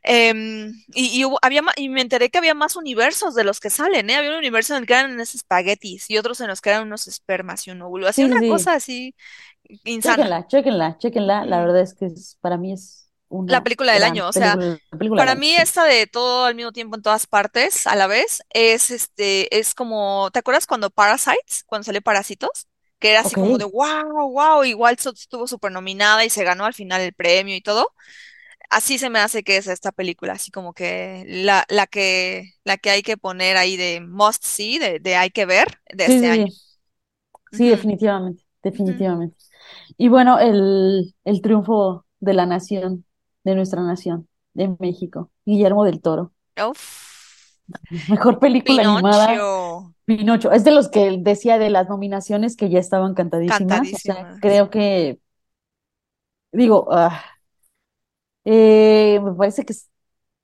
em, 0.03 0.73
y, 0.93 1.19
y 1.19 1.25
hubo- 1.25 1.39
había, 1.43 1.61
y 1.77 1.89
me 1.89 2.01
enteré 2.01 2.29
que 2.31 2.37
había 2.39 2.55
más 2.55 2.75
universos 2.77 3.35
de 3.35 3.43
los 3.45 3.59
que 3.59 3.69
salen, 3.71 4.09
¿eh? 4.09 4.15
Había 4.17 4.31
un 4.31 4.37
universo 4.37 4.75
en 4.75 4.81
el 4.83 4.87
que 4.87 4.93
eran 4.95 5.13
unos 5.13 5.35
espaguetis 5.35 6.09
y 6.09 6.17
otros 6.17 6.41
en 6.41 6.47
los 6.49 6.61
que 6.61 6.69
eran 6.71 6.83
unos 6.87 7.07
espermas 7.07 7.67
y 7.67 7.71
un 7.71 7.81
óvulo. 7.83 8.07
Así 8.07 8.23
Sí, 8.23 8.29
sí, 8.29 8.37
una 8.37 8.43
sí. 8.59 8.67
cosa 8.67 8.75
así 8.75 9.15
insana. 9.85 10.29
Chéquenla, 10.29 10.47
chéquenla, 10.47 10.97
chéquenla. 10.97 11.45
La 11.45 11.59
verdad 11.61 11.81
es 11.81 11.93
que 11.93 12.05
es, 12.07 12.37
para 12.41 12.57
mí 12.57 12.73
es 12.73 13.10
La 13.45 13.61
película 13.61 13.93
del 13.93 14.03
año, 14.03 14.27
o 14.27 14.33
sea, 14.33 14.59
película, 14.97 15.15
para 15.15 15.35
mí 15.35 15.55
esta 15.55 15.85
de 15.85 16.07
todo 16.07 16.45
al 16.45 16.55
mismo 16.55 16.71
tiempo 16.71 16.95
en 16.95 17.01
todas 17.03 17.27
partes 17.27 17.87
a 17.87 17.95
la 17.95 18.07
vez 18.07 18.43
es 18.51 18.91
este, 18.91 19.59
es 19.59 19.75
como, 19.75 20.29
¿te 20.31 20.39
acuerdas 20.39 20.67
cuando 20.67 20.89
Parasites, 20.89 21.63
cuando 21.67 21.85
salió 21.85 22.01
Parásitos? 22.01 22.67
Que 22.99 23.11
era 23.11 23.21
así 23.21 23.35
como 23.37 23.57
de 23.57 23.65
wow, 23.65 24.31
wow, 24.31 24.63
igual 24.63 24.95
estuvo 24.99 25.47
súper 25.47 25.71
nominada 25.71 26.23
y 26.25 26.29
se 26.29 26.43
ganó 26.43 26.65
al 26.65 26.73
final 26.75 27.01
el 27.01 27.13
premio 27.13 27.55
y 27.55 27.61
todo. 27.61 27.93
Así 28.69 28.97
se 28.99 29.09
me 29.09 29.19
hace 29.19 29.43
que 29.43 29.57
es 29.57 29.67
esta 29.67 29.91
película, 29.91 30.33
así 30.33 30.51
como 30.51 30.73
que 30.73 31.25
la, 31.27 31.65
la 31.69 31.87
que, 31.87 32.53
la 32.65 32.77
que 32.77 32.89
hay 32.91 33.03
que 33.03 33.17
poner 33.17 33.57
ahí 33.57 33.77
de 33.77 34.01
must 34.01 34.43
see, 34.45 34.79
de, 34.79 34.99
de 34.99 35.15
hay 35.17 35.31
que 35.31 35.45
ver 35.45 35.67
de 35.93 36.05
Sí, 36.05 36.07
este 36.07 36.27
sí, 36.29 36.29
año. 36.29 36.47
sí. 37.51 37.69
Definitivamente, 37.69 38.43
definitivamente. 38.63 39.37
Y 39.97 40.09
bueno, 40.09 40.39
el, 40.39 41.15
el 41.25 41.41
triunfo 41.41 42.05
de 42.19 42.33
la 42.33 42.45
nación, 42.45 43.05
de 43.43 43.55
nuestra 43.55 43.81
nación, 43.81 44.27
de 44.53 44.75
México. 44.79 45.31
Guillermo 45.45 45.85
del 45.85 46.01
Toro. 46.01 46.31
Uf, 46.69 47.51
Mejor 48.09 48.39
película 48.39 48.81
animada, 48.81 49.39
Pinocho. 50.05 50.51
Es 50.51 50.63
de 50.63 50.71
los 50.71 50.89
que 50.89 51.17
decía 51.19 51.57
de 51.57 51.69
las 51.69 51.89
nominaciones 51.89 52.55
que 52.55 52.69
ya 52.69 52.79
estaban 52.79 53.13
cantadísimas. 53.13 53.81
O 53.93 53.97
sea, 53.97 54.37
creo 54.41 54.69
que, 54.69 55.19
digo, 56.51 56.87
ah, 56.91 57.23
eh, 58.45 59.19
me 59.23 59.33
parece 59.33 59.65
que 59.65 59.73
es 59.73 59.87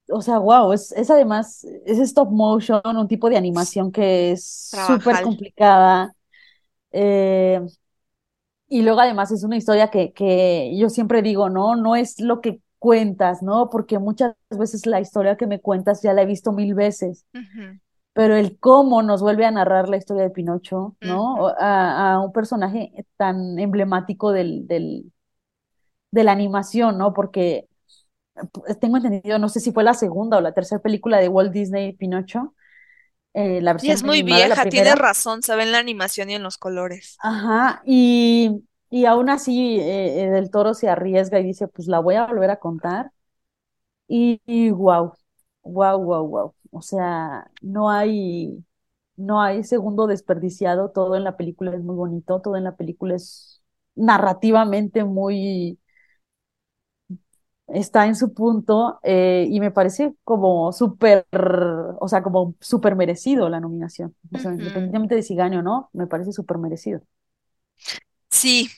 o 0.10 0.22
sea, 0.22 0.38
wow, 0.40 0.72
es, 0.74 0.92
es 0.94 1.10
además, 1.12 1.66
es 1.86 2.00
stop 2.00 2.32
motion, 2.32 2.82
un 2.86 3.08
tipo 3.08 3.30
de 3.30 3.38
animación 3.38 3.92
que 3.92 4.32
es 4.32 4.72
súper 4.88 5.22
complicada. 5.22 6.14
eh, 6.92 7.62
y 8.70 8.82
luego 8.82 9.00
además 9.00 9.32
es 9.32 9.44
una 9.44 9.58
historia 9.58 9.90
que, 9.90 10.12
que 10.14 10.76
yo 10.78 10.90
siempre 10.90 11.22
digo, 11.22 11.50
no, 11.50 11.76
no 11.76 11.96
es 11.96 12.20
lo 12.20 12.42
que 12.42 12.62
cuentas, 12.80 13.44
¿no? 13.44 13.70
Porque 13.70 14.00
muchas 14.00 14.34
veces 14.50 14.86
la 14.86 15.00
historia 15.02 15.38
que 15.38 15.48
me 15.48 15.62
cuentas 15.62 16.02
ya 16.02 16.14
la 16.14 16.24
he 16.24 16.26
visto 16.26 16.52
mil 16.52 16.74
veces, 16.76 17.26
pero 18.14 18.36
el 18.36 18.60
cómo 18.60 19.04
nos 19.04 19.22
vuelve 19.22 19.46
a 19.46 19.52
narrar 19.52 19.90
la 19.90 19.98
historia 19.98 20.24
de 20.24 20.32
Pinocho, 20.32 20.96
¿no? 21.02 21.48
A, 21.60 22.14
a 22.14 22.20
un 22.20 22.32
personaje 22.32 22.92
tan 23.18 23.60
emblemático 23.60 24.32
del, 24.32 24.68
del, 24.68 25.12
de 26.12 26.24
la 26.24 26.32
animación, 26.32 26.98
¿no? 26.98 27.14
Porque 27.14 27.68
pues, 28.52 28.80
tengo 28.80 28.98
entendido, 28.98 29.40
no 29.40 29.50
sé 29.50 29.60
si 29.60 29.72
fue 29.72 29.84
la 29.84 29.94
segunda 29.94 30.38
o 30.38 30.42
la 30.42 30.54
tercera 30.54 30.82
película 30.82 31.20
de 31.20 31.28
Walt 31.30 31.52
Disney, 31.52 31.94
Pinocho, 31.94 32.54
eh, 33.34 33.62
la 33.62 33.72
Y 33.82 33.92
es 33.92 34.04
versión 34.04 34.08
muy 34.08 34.24
vieja, 34.24 34.66
tiene 34.66 34.96
razón, 34.96 35.44
se 35.44 35.56
ve 35.56 35.64
en 35.64 35.72
la 35.72 35.80
animación 35.80 36.30
y 36.30 36.36
en 36.36 36.44
los 36.44 36.58
colores. 36.58 37.18
Ajá, 37.20 37.82
y, 37.86 38.64
y 38.90 39.06
aún 39.06 39.30
así 39.30 39.80
eh, 39.80 40.24
eh, 40.26 40.30
Del 40.32 40.50
Toro 40.52 40.74
se 40.74 40.90
arriesga 40.90 41.40
y 41.40 41.44
dice, 41.46 41.68
pues 41.68 41.88
la 41.88 42.00
voy 42.00 42.16
a 42.16 42.26
volver 42.28 42.50
a 42.52 42.58
contar. 42.60 43.12
Y, 44.08 44.42
y 44.46 44.72
wow, 44.72 45.14
wow, 45.64 46.00
wow, 46.04 46.28
wow. 46.28 46.56
O 46.72 46.82
sea, 46.82 47.52
no 47.62 47.90
hay, 47.90 48.64
no 49.18 49.42
hay 49.42 49.64
segundo 49.64 50.08
desperdiciado, 50.08 50.92
todo 50.92 51.16
en 51.18 51.24
la 51.26 51.38
película 51.38 51.76
es 51.76 51.82
muy 51.84 51.96
bonito, 51.96 52.42
todo 52.42 52.58
en 52.58 52.64
la 52.66 52.76
película 52.78 53.16
es 53.16 53.62
narrativamente 53.96 55.04
muy 55.06 55.80
está 57.68 58.06
en 58.08 58.16
su 58.16 58.34
punto 58.34 59.00
eh, 59.04 59.48
y 59.50 59.60
me 59.60 59.72
parece 59.72 60.16
como 60.24 60.72
súper, 60.74 61.26
o 62.00 62.08
sea, 62.08 62.24
como 62.24 62.56
súper 62.62 62.96
merecido 62.96 63.50
la 63.50 63.60
nominación. 63.60 64.16
O 64.34 64.40
sea, 64.40 64.54
independientemente 64.54 65.16
de 65.16 65.24
si 65.24 65.36
gane 65.36 65.58
o 65.60 65.62
no, 65.62 65.90
me 65.94 66.08
parece 66.08 66.32
súper 66.32 66.58
merecido. 66.58 67.02
Sí, 68.30 68.70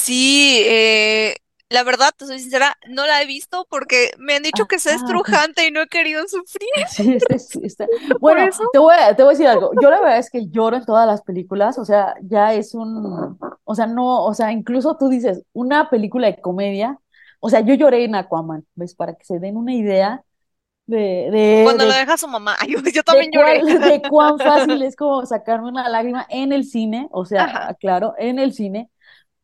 sí, 0.00 0.62
eh, 0.66 1.36
la 1.68 1.84
verdad, 1.84 2.10
te 2.16 2.26
soy 2.26 2.40
sincera, 2.40 2.76
no 2.88 3.06
la 3.06 3.22
he 3.22 3.26
visto 3.26 3.66
porque 3.70 4.10
me 4.18 4.34
han 4.34 4.42
dicho 4.42 4.64
Ah, 4.64 4.66
que 4.66 4.76
es 4.76 4.86
ah, 4.86 4.94
estrujante 4.94 5.66
y 5.66 5.70
no 5.70 5.80
he 5.82 5.88
querido 5.88 6.26
sufrir 6.28 6.68
Sí, 6.86 7.18
Bueno, 8.20 8.48
te 8.72 8.78
voy 8.78 8.94
a, 8.98 9.14
te 9.14 9.22
voy 9.22 9.30
a 9.30 9.32
decir 9.36 9.46
algo. 9.46 9.70
Yo 9.80 9.90
la 9.90 10.00
verdad 10.00 10.18
es 10.18 10.30
que 10.30 10.48
lloro 10.48 10.76
en 10.76 10.84
todas 10.84 11.06
las 11.06 11.22
películas, 11.22 11.78
o 11.78 11.84
sea, 11.84 12.14
ya 12.22 12.54
es 12.54 12.74
un, 12.74 13.38
o 13.64 13.74
sea, 13.74 13.86
no, 13.86 14.24
o 14.24 14.34
sea, 14.34 14.52
incluso 14.52 14.96
tú 14.98 15.08
dices, 15.08 15.42
una 15.52 15.90
película 15.90 16.26
de 16.26 16.40
comedia, 16.40 16.98
o 17.40 17.48
sea, 17.50 17.60
yo 17.60 17.74
lloré 17.74 18.04
en 18.04 18.14
Aquaman, 18.16 18.66
¿ves? 18.74 18.94
Para 18.94 19.14
que 19.14 19.24
se 19.24 19.38
den 19.38 19.56
una 19.56 19.74
idea 19.74 20.24
de, 20.86 21.30
de, 21.30 21.62
Cuando 21.62 21.84
lo 21.86 21.92
de, 21.92 21.98
deja 21.98 22.16
su 22.16 22.28
mamá. 22.28 22.56
Yo 22.68 22.80
de, 22.82 22.92
también 23.04 23.30
lloré. 23.32 23.60
cuál, 23.60 23.80
de 23.84 24.02
cuán 24.02 24.38
fácil 24.38 24.82
es 24.82 24.96
como 24.96 25.24
sacarme 25.26 25.68
una 25.68 25.88
lágrima 25.88 26.26
en 26.28 26.52
el 26.52 26.64
cine, 26.64 27.08
o 27.12 27.24
Ajá. 27.36 27.68
sea, 27.68 27.76
claro, 27.80 28.14
en 28.18 28.38
el 28.38 28.52
cine, 28.52 28.90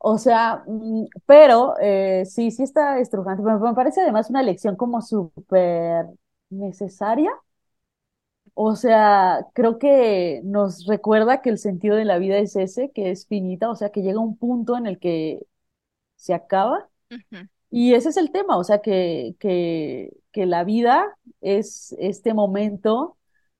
o 0.09 0.19
sea, 0.19 0.63
mm, 0.67 1.07
pero 1.27 1.75
eh, 1.81 2.25
sí, 2.27 2.51
sí 2.51 2.63
está 2.63 2.99
estrujante, 3.01 3.43
me, 3.43 3.59
me 3.59 3.75
parece 3.75 4.01
además 4.03 4.31
una 4.31 4.43
lección 4.43 4.77
como 4.77 5.03
súper 5.03 6.07
necesaria, 6.51 7.33
o 8.55 8.75
sea, 8.77 9.47
creo 9.55 9.79
que 9.79 10.41
nos 10.45 10.87
recuerda 10.87 11.43
que 11.43 11.51
el 11.51 11.59
sentido 11.59 11.97
de 11.97 12.05
la 12.07 12.19
vida 12.19 12.39
es 12.39 12.57
ese, 12.57 12.91
que 12.93 13.11
es 13.11 13.27
finita, 13.27 13.71
o 13.71 13.77
sea, 13.77 13.91
que 13.91 14.03
llega 14.03 14.19
un 14.21 14.37
punto 14.39 14.77
en 14.77 14.87
el 14.87 14.99
que 14.99 15.47
se 16.17 16.35
acaba. 16.35 16.89
Y 17.71 17.95
ese 17.95 18.11
es 18.11 18.17
el 18.19 18.33
tema, 18.33 18.59
o 18.59 18.65
sea, 18.65 18.81
que, 18.83 19.37
que, 19.41 20.13
que 20.33 20.47
la 20.47 20.65
vida 20.65 21.17
es 21.43 21.95
este 22.01 22.35
momento 22.35 23.16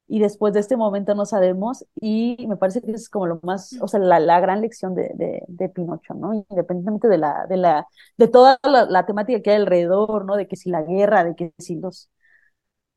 y 0.09 0.21
después 0.21 0.55
de 0.55 0.61
este 0.61 0.77
momento 0.77 1.15
no 1.15 1.27
sabemos 1.27 1.85
y 2.01 2.47
me 2.49 2.57
parece 2.57 2.81
que 2.83 2.93
es 2.93 3.09
como 3.09 3.27
lo 3.27 3.41
más, 3.43 3.77
o 3.81 3.89
sea, 3.89 4.01
la, 4.01 4.21
la 4.21 4.41
gran 4.41 4.61
lección 4.61 4.95
de, 4.95 5.11
de, 5.15 5.43
de 5.49 5.69
Pinocho, 5.69 6.15
¿no? 6.15 6.35
Independientemente 6.51 7.09
de 7.09 7.19
la, 7.19 7.47
de 7.49 7.57
la, 7.57 7.87
de 8.17 8.29
toda 8.29 8.59
la, 8.63 8.85
la 8.87 9.07
temática 9.07 9.41
que 9.43 9.51
hay 9.51 9.57
alrededor, 9.57 10.25
¿no? 10.25 10.37
De 10.37 10.47
que 10.49 10.57
si 10.57 10.71
la 10.71 10.83
guerra, 10.83 11.25
de 11.25 11.35
que 11.37 11.53
si 11.59 11.77
los, 11.77 12.11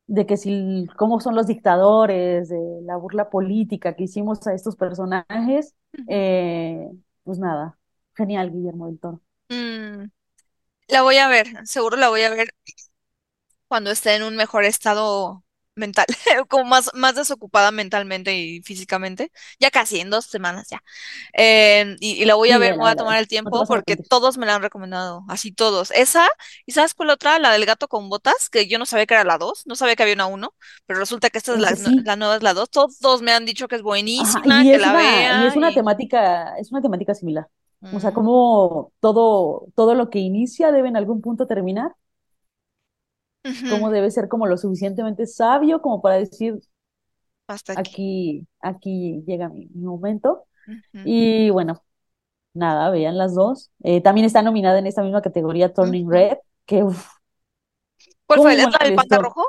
de 0.06 0.26
que 0.26 0.36
si 0.36 0.86
cómo 0.96 1.20
son 1.20 1.36
los 1.36 1.46
dictadores, 1.46 2.48
de 2.48 2.58
la 2.82 2.96
burla 2.96 3.30
política 3.30 3.94
que 3.96 4.04
hicimos 4.04 4.46
a 4.46 4.54
estos 4.54 4.76
personajes, 4.76 5.74
eh, 6.08 6.88
pues 7.24 7.38
nada, 7.38 7.78
genial, 8.16 8.50
Guillermo 8.52 8.86
del 8.88 8.98
Toro. 9.00 9.22
Mm, 9.48 10.04
la 10.88 11.02
voy 11.02 11.18
a 11.18 11.28
ver, 11.28 11.48
seguro 11.66 11.96
la 11.96 12.08
voy 12.10 12.22
a 12.22 12.30
ver 12.30 12.48
cuando 13.68 13.90
esté 13.90 14.16
en 14.16 14.22
un 14.22 14.36
mejor 14.36 14.64
estado 14.64 15.44
mental, 15.76 16.06
como 16.48 16.64
más, 16.64 16.90
más 16.94 17.14
desocupada 17.14 17.70
mentalmente 17.70 18.36
y 18.38 18.62
físicamente, 18.62 19.32
ya 19.58 19.70
casi 19.70 20.00
en 20.00 20.10
dos 20.10 20.26
semanas 20.26 20.68
ya. 20.70 20.82
Eh, 21.34 21.96
y, 22.00 22.22
y 22.22 22.24
la 22.24 22.34
voy 22.34 22.50
a 22.52 22.58
Sí, 22.58 22.58
ver, 22.58 22.74
me 22.76 22.82
voy 22.82 22.90
a 22.90 22.96
tomar 22.96 23.18
el 23.18 23.28
tiempo 23.28 23.66
porque 23.66 23.96
todos 23.96 24.38
me 24.38 24.46
la 24.46 24.56
han 24.56 24.62
recomendado, 24.62 25.24
así 25.28 25.52
todos. 25.52 25.90
Esa, 25.92 26.28
¿y 26.66 26.72
sabes 26.72 26.94
cuál 26.94 27.10
otra? 27.10 27.38
La 27.38 27.52
del 27.52 27.66
gato 27.66 27.88
con 27.88 28.08
botas, 28.08 28.50
que 28.50 28.68
yo 28.68 28.78
no 28.78 28.86
sabía 28.86 29.06
que 29.06 29.14
era 29.14 29.24
la 29.24 29.38
dos, 29.38 29.62
no 29.66 29.76
sabía 29.76 29.96
que 29.96 30.02
había 30.02 30.14
una 30.14 30.26
uno, 30.26 30.54
pero 30.86 30.98
resulta 31.00 31.30
que 31.30 31.38
esta 31.38 31.54
es 31.54 31.60
la, 31.60 31.74
la 32.04 32.16
nueva 32.16 32.36
es 32.36 32.42
la 32.42 32.54
dos. 32.54 32.70
Todos 32.70 33.22
me 33.22 33.32
han 33.32 33.46
dicho 33.46 33.68
que 33.68 33.76
es 33.76 33.82
Ajá, 34.16 34.42
buenísima, 34.44 34.66
y 34.68 34.70
que 34.70 34.76
es 34.76 34.86
la 34.86 34.92
una, 34.92 35.34
y 35.34 35.46
es 35.46 35.56
una 35.56 35.72
y... 35.72 35.72
temática, 35.72 36.56
es 36.58 36.70
una 36.72 36.82
temática 36.82 37.14
similar. 37.14 37.48
O 37.90 38.00
sea, 38.00 38.12
mm, 38.12 38.12
como 38.12 38.92
todo, 39.00 39.68
todo 39.74 39.94
lo 39.94 40.10
que 40.10 40.18
inicia 40.18 40.72
debe 40.72 40.88
en 40.88 40.96
algún 40.96 41.22
punto 41.22 41.46
terminar, 41.46 41.94
ujú, 43.44 43.66
cómo 43.66 43.90
debe 43.90 44.10
ser 44.10 44.28
como 44.28 44.46
lo 44.46 44.56
suficientemente 44.58 45.26
sabio 45.26 45.82
como 45.82 46.02
para 46.02 46.16
decir, 46.16 46.60
hasta 47.48 47.72
aquí. 47.74 48.00
aquí, 48.00 48.46
aquí 48.60 49.22
llega 49.26 49.48
mi, 49.48 49.66
mi 49.68 49.84
momento. 49.84 50.46
Y 51.02 51.50
bueno, 51.50 51.84
nada, 52.54 52.90
vean 52.90 53.18
las 53.18 53.34
dos. 53.34 53.70
Eh, 53.84 54.02
también 54.02 54.26
está 54.26 54.42
nominada 54.42 54.78
en 54.80 54.86
esta 54.86 55.02
misma 55.02 55.22
categoría 55.22 55.74
Turning. 55.74 56.10
Red, 56.10 56.38
que 56.66 56.84
¿Cuál 58.26 58.40
fue? 58.40 58.54
cómo 58.54 58.62
¿Es 58.62 58.68
la 58.70 58.78
del 58.84 59.08
rojo? 59.18 59.44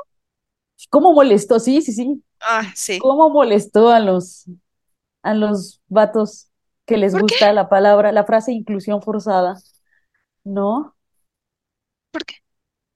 cómo 0.90 1.12
molestó, 1.12 1.58
sí, 1.60 1.82
sí, 1.82 1.92
sí, 1.92 2.24
Ah, 2.40 2.72
sí. 2.76 3.00
cómo 3.00 3.30
molestó 3.30 3.90
a 3.90 4.00
los, 4.00 4.46
a 5.22 5.34
los 5.34 5.82
vatos 5.88 6.50
que 6.86 6.96
les 6.98 7.14
¿Por 7.14 7.24
qué? 7.24 7.36
gusta 7.36 7.52
la 7.54 7.68
palabra, 7.68 8.12
la 8.12 8.24
frase 8.24 8.52
inclusión 8.52 9.02
forzada, 9.02 9.56
¿no? 10.44 10.96
¿Por 12.10 12.24
qué? 12.24 12.36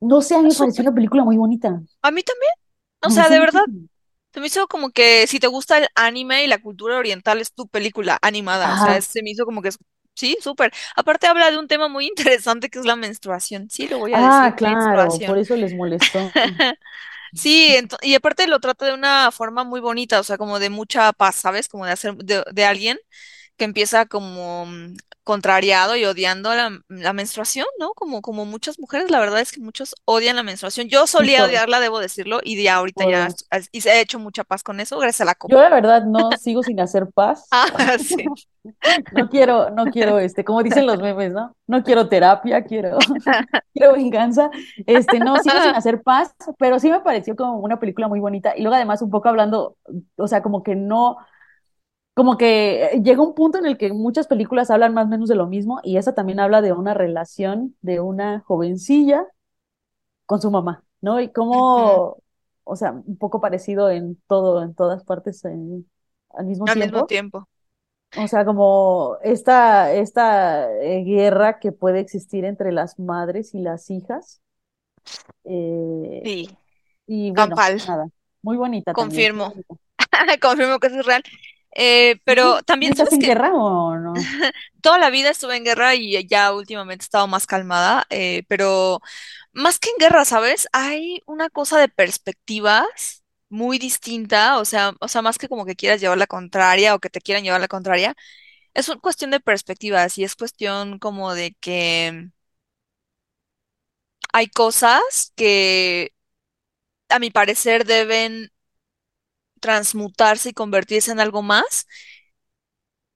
No 0.00 0.20
sé, 0.22 0.35
a 0.35 0.38
mí 0.38 0.44
No 0.44 0.50
me 0.50 0.54
pareció 0.59 0.82
una 0.82 0.94
película 0.94 1.24
muy 1.24 1.37
bonita. 1.37 1.82
A 2.02 2.11
mí 2.11 2.22
también. 2.22 2.52
O 3.02 3.11
sea, 3.11 3.28
de 3.30 3.38
verdad, 3.38 3.64
se 4.35 4.40
me 4.40 4.46
hizo 4.48 4.66
como 4.68 4.90
que 4.90 5.26
si 5.26 5.40
te 5.40 5.46
gusta 5.48 5.78
el 5.78 5.88
anime 5.94 6.44
y 6.44 6.48
la 6.48 6.59
cultura 6.61 6.98
oriental 6.98 7.40
es 7.40 7.52
tu 7.54 7.68
película 7.68 8.18
animada. 8.22 8.72
O 8.72 8.78
sea, 8.78 9.00
se 9.02 9.22
me 9.22 9.30
hizo 9.30 9.44
como 9.46 9.62
que 9.62 9.68
es, 9.70 9.78
sí, 10.14 10.37
súper. 10.42 10.72
Aparte 10.96 11.26
habla 11.26 11.50
de 11.50 11.59
un 11.59 11.68
tema 11.68 11.88
muy 11.88 12.06
interesante 12.09 12.70
que 12.70 12.78
es 12.80 12.87
la 12.87 12.96
menstruación. 12.96 13.70
Sí, 13.70 13.88
lo 13.88 13.98
voy 13.98 14.14
a 14.14 14.18
Ah, 14.18 14.22
decir, 14.22 14.56
claro, 14.56 15.22
por 15.24 15.38
eso 15.38 15.54
les 15.56 15.74
molestó. 15.74 16.35
Sí, 17.32 17.76
y 18.02 18.14
aparte 18.14 18.46
lo 18.46 18.61
trata 18.61 18.87
de 18.87 18.94
una 18.94 19.30
forma 19.30 19.64
muy 19.64 19.80
bonita, 19.80 20.20
o 20.20 20.22
sea, 20.24 20.38
como 20.38 20.59
de 20.59 20.70
mucha 20.70 21.12
paz, 21.12 21.37
¿sabes? 21.37 21.68
Como 21.68 21.85
de 21.87 21.92
hacer 21.92 22.14
de, 22.16 22.42
de 22.52 22.64
alguien 22.64 22.98
que 23.57 23.64
empieza 23.64 24.07
como 24.07 24.66
mm, 24.66 24.97
contrariado 25.25 25.97
y 25.97 26.05
odiando 26.05 26.55
la, 26.55 26.71
la 26.88 27.12
menstruación, 27.12 27.66
¿no? 27.81 27.90
Como, 27.95 28.23
como 28.23 28.45
muchas 28.45 28.79
mujeres, 28.79 29.11
la 29.11 29.19
verdad 29.19 29.40
es 29.40 29.51
que 29.51 29.61
muchos 29.61 29.95
odian 30.05 30.37
la 30.37 30.45
menstruación. 30.45 30.88
Yo 30.88 31.07
solía 31.07 31.45
odiarla, 31.45 31.81
debo 31.81 31.99
decirlo, 31.99 32.40
y 32.45 32.57
de 32.57 32.71
ahorita 32.71 33.05
ya 33.11 33.29
y 33.73 33.81
se 33.81 33.90
ha 33.90 34.01
hecho 34.01 34.19
mucha 34.19 34.45
paz 34.45 34.62
con 34.62 34.79
eso, 34.79 34.99
gracias 34.99 35.23
a 35.23 35.25
la 35.25 35.33
Yo 35.33 35.38
copa. 35.38 35.57
la 35.57 35.69
verdad 35.69 36.05
no 36.05 36.31
sigo 36.38 36.62
sin 36.62 36.79
hacer 36.81 37.09
paz. 37.12 37.47
Ah, 37.51 37.66
sí. 37.99 38.25
No 39.12 39.29
quiero, 39.29 39.71
no 39.71 39.87
quiero, 39.87 40.19
este, 40.19 40.45
como 40.45 40.62
dicen 40.62 40.87
los 40.87 41.01
memes, 41.01 41.33
¿no? 41.33 41.55
No 41.66 41.83
quiero 41.83 42.09
terapia, 42.09 42.64
quiero, 42.64 42.99
quiero 43.75 43.92
venganza. 43.95 44.51
Este, 44.87 45.19
no, 45.19 45.37
sigo 45.38 45.61
sin 45.61 45.75
hacer 45.75 46.03
paz, 46.03 46.35
pero 46.59 46.79
sí 46.79 46.90
me 46.90 47.01
pareció 47.01 47.37
como 47.37 47.59
una 47.59 47.79
película 47.79 48.09
muy 48.09 48.21
bonita. 48.21 48.57
Y 48.57 48.62
luego 48.62 48.77
además 48.77 49.03
un 49.03 49.11
poco 49.11 49.29
hablando, 49.29 49.77
o 50.16 50.29
sea, 50.29 50.42
como 50.42 50.62
que 50.62 50.75
no, 50.75 51.16
como 52.16 52.38
que 52.38 53.00
llega 53.05 53.22
un 53.22 53.35
punto 53.37 53.59
en 53.61 53.66
el 53.66 53.79
que 53.79 53.92
muchas 53.94 54.29
películas 54.29 54.70
hablan 54.72 54.94
más 54.94 55.07
o 55.07 55.11
menos 55.11 55.31
de 55.31 55.37
lo 55.37 55.48
mismo 55.48 55.81
y 55.85 55.98
esa 55.98 56.14
también 56.16 56.40
habla 56.40 56.62
de 56.62 56.72
una 56.74 56.94
relación 56.94 57.76
de 57.83 58.00
una 58.00 58.40
jovencilla 58.42 59.29
con 60.26 60.40
su 60.40 60.50
mamá, 60.50 60.85
¿no? 61.00 61.20
Y 61.20 61.33
cómo, 61.33 62.18
o 62.64 62.76
sea, 62.76 62.92
un 62.92 63.16
poco 63.18 63.40
parecido 63.40 63.90
en 63.90 64.16
todo, 64.26 64.62
en 64.62 64.74
todas 64.74 65.05
partes 65.05 65.44
en- 65.44 65.88
al 66.31 66.46
mismo 66.46 66.66
Al 66.66 66.76
mismo 66.76 67.02
tiempo. 67.02 67.07
tiempo. 67.07 67.48
O 68.14 68.29
sea, 68.29 68.44
como 68.46 69.18
esta, 69.22 69.92
esta 69.94 70.72
eh, 70.83 71.05
guerra 71.05 71.59
que 71.61 71.72
puede 71.72 72.00
existir 72.00 72.44
entre 72.46 72.72
las 72.72 72.98
madres 72.98 73.55
y 73.55 73.61
las 73.61 73.90
hijas. 73.90 74.40
eh, 75.44 76.31
Sí, 76.33 76.48
y 77.07 77.33
bueno, 77.35 77.57
campal, 77.57 77.83
nada, 77.87 78.09
muy 78.42 78.57
bonita 78.57 78.94
confirmo. 78.94 79.55
Confirmo 80.40 80.79
que 80.81 80.88
eso 80.88 81.00
es 81.00 81.07
real. 81.07 81.22
Eh, 81.79 82.21
pero 82.25 82.62
¿Sí? 82.62 82.65
¿Sí 82.83 82.91
también, 82.91 82.93
estás 82.93 83.11
¿sabes 83.11 83.12
en 83.12 83.23
guerra 83.23 83.55
o 83.55 83.97
no? 83.99 84.15
Toda 84.83 84.99
la 84.99 85.11
vida 85.11 85.31
estuve 85.31 85.57
en 85.57 85.65
guerra 85.65 85.95
y 85.95 86.27
ya 86.27 86.53
últimamente 86.55 87.03
he 87.05 87.07
estado 87.07 87.27
más 87.27 87.47
calmada, 87.47 88.07
eh, 88.11 88.45
pero 88.49 89.01
más 89.53 89.79
que 89.79 89.91
en 89.91 89.97
guerra, 89.99 90.25
¿sabes? 90.25 90.69
Hay 90.73 91.23
una 91.27 91.51
cosa 91.51 91.79
de 91.81 91.89
perspectivas 91.89 93.25
muy 93.49 93.79
distinta, 93.79 94.59
o 94.59 94.65
sea, 94.65 94.95
o 95.01 95.09
sea, 95.09 95.23
más 95.23 95.39
que 95.39 95.49
como 95.49 95.67
que 95.67 95.77
quieras 95.77 96.01
llevar 96.01 96.19
la 96.19 96.27
contraria 96.27 96.95
o 96.95 96.99
que 97.01 97.11
te 97.11 97.21
quieran 97.21 97.45
llevar 97.45 97.61
la 97.61 97.69
contraria, 97.69 98.15
es 98.75 98.89
una 98.89 99.01
cuestión 99.01 99.31
de 99.33 99.41
perspectivas 99.41 100.19
y 100.19 100.25
es 100.25 100.37
cuestión 100.37 100.99
como 101.01 101.35
de 101.35 101.55
que 101.61 102.31
hay 104.33 104.49
cosas 104.49 105.33
que 105.37 106.12
a 107.09 107.19
mi 107.19 107.31
parecer 107.31 107.87
deben 107.87 108.51
transmutarse 109.61 110.51
y 110.51 110.53
convertirse 110.55 111.12
en 111.12 111.21
algo 111.21 111.42
más. 111.42 111.87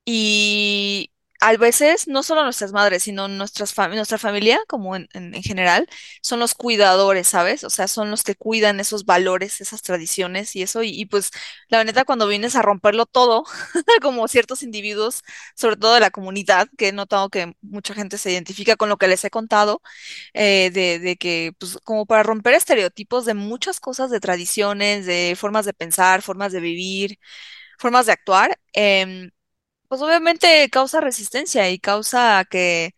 Y 0.04 1.09
a 1.40 1.56
veces, 1.56 2.06
no 2.08 2.22
solo 2.22 2.44
nuestras 2.44 2.72
madres, 2.72 3.02
sino 3.04 3.28
nuestras 3.28 3.74
fam- 3.76 3.94
nuestra 3.94 4.18
familia, 4.18 4.58
como 4.68 4.96
en, 4.96 5.08
en- 5.14 5.34
en 5.34 5.42
general, 5.42 5.88
son 6.22 6.38
los 6.40 6.54
cuidadores, 6.54 7.28
¿sabes? 7.28 7.64
O 7.64 7.70
sea, 7.70 7.88
son 7.88 8.10
los 8.10 8.22
que 8.22 8.34
cuidan 8.34 8.80
esos 8.80 9.04
valores, 9.06 9.60
esas 9.60 9.82
tradiciones 9.82 10.54
y 10.56 10.62
eso. 10.62 10.82
Y, 10.82 11.06
pues, 11.06 11.30
la 11.68 11.82
neta, 11.84 12.04
cuando 12.04 12.26
vienes 12.28 12.56
a 12.56 12.62
romperlo 12.62 13.06
todo, 13.06 13.44
como 14.02 14.28
ciertos 14.28 14.62
individuos, 14.62 15.22
sobre 15.56 15.76
todo 15.76 15.94
de 15.94 16.00
la 16.00 16.10
comunidad, 16.10 16.68
que 16.78 16.88
he 16.88 16.92
notado 16.92 17.30
que 17.30 17.54
mucha 17.62 17.94
gente 17.94 18.18
se 18.18 18.30
identifica 18.32 18.76
con 18.76 18.88
lo 18.88 18.98
que 18.98 19.08
les 19.08 19.24
he 19.24 19.30
contado, 19.30 19.82
eh, 20.34 20.70
de, 20.72 20.98
de 20.98 21.16
que, 21.16 21.52
pues, 21.58 21.78
como 21.84 22.06
para 22.06 22.22
romper 22.22 22.54
estereotipos 22.54 23.24
de 23.24 23.34
muchas 23.34 23.80
cosas, 23.80 24.10
de 24.10 24.20
tradiciones, 24.20 25.06
de 25.06 25.34
formas 25.38 25.64
de 25.66 25.72
pensar, 25.74 26.22
formas 26.22 26.52
de 26.52 26.60
vivir, 26.60 27.18
formas 27.78 28.06
de 28.06 28.12
actuar. 28.12 28.58
em, 28.72 29.30
pues 29.90 30.02
obviamente 30.02 30.70
causa 30.70 31.02
resistencia 31.02 31.70
y 31.70 31.80
causa 31.80 32.46
que 32.50 32.96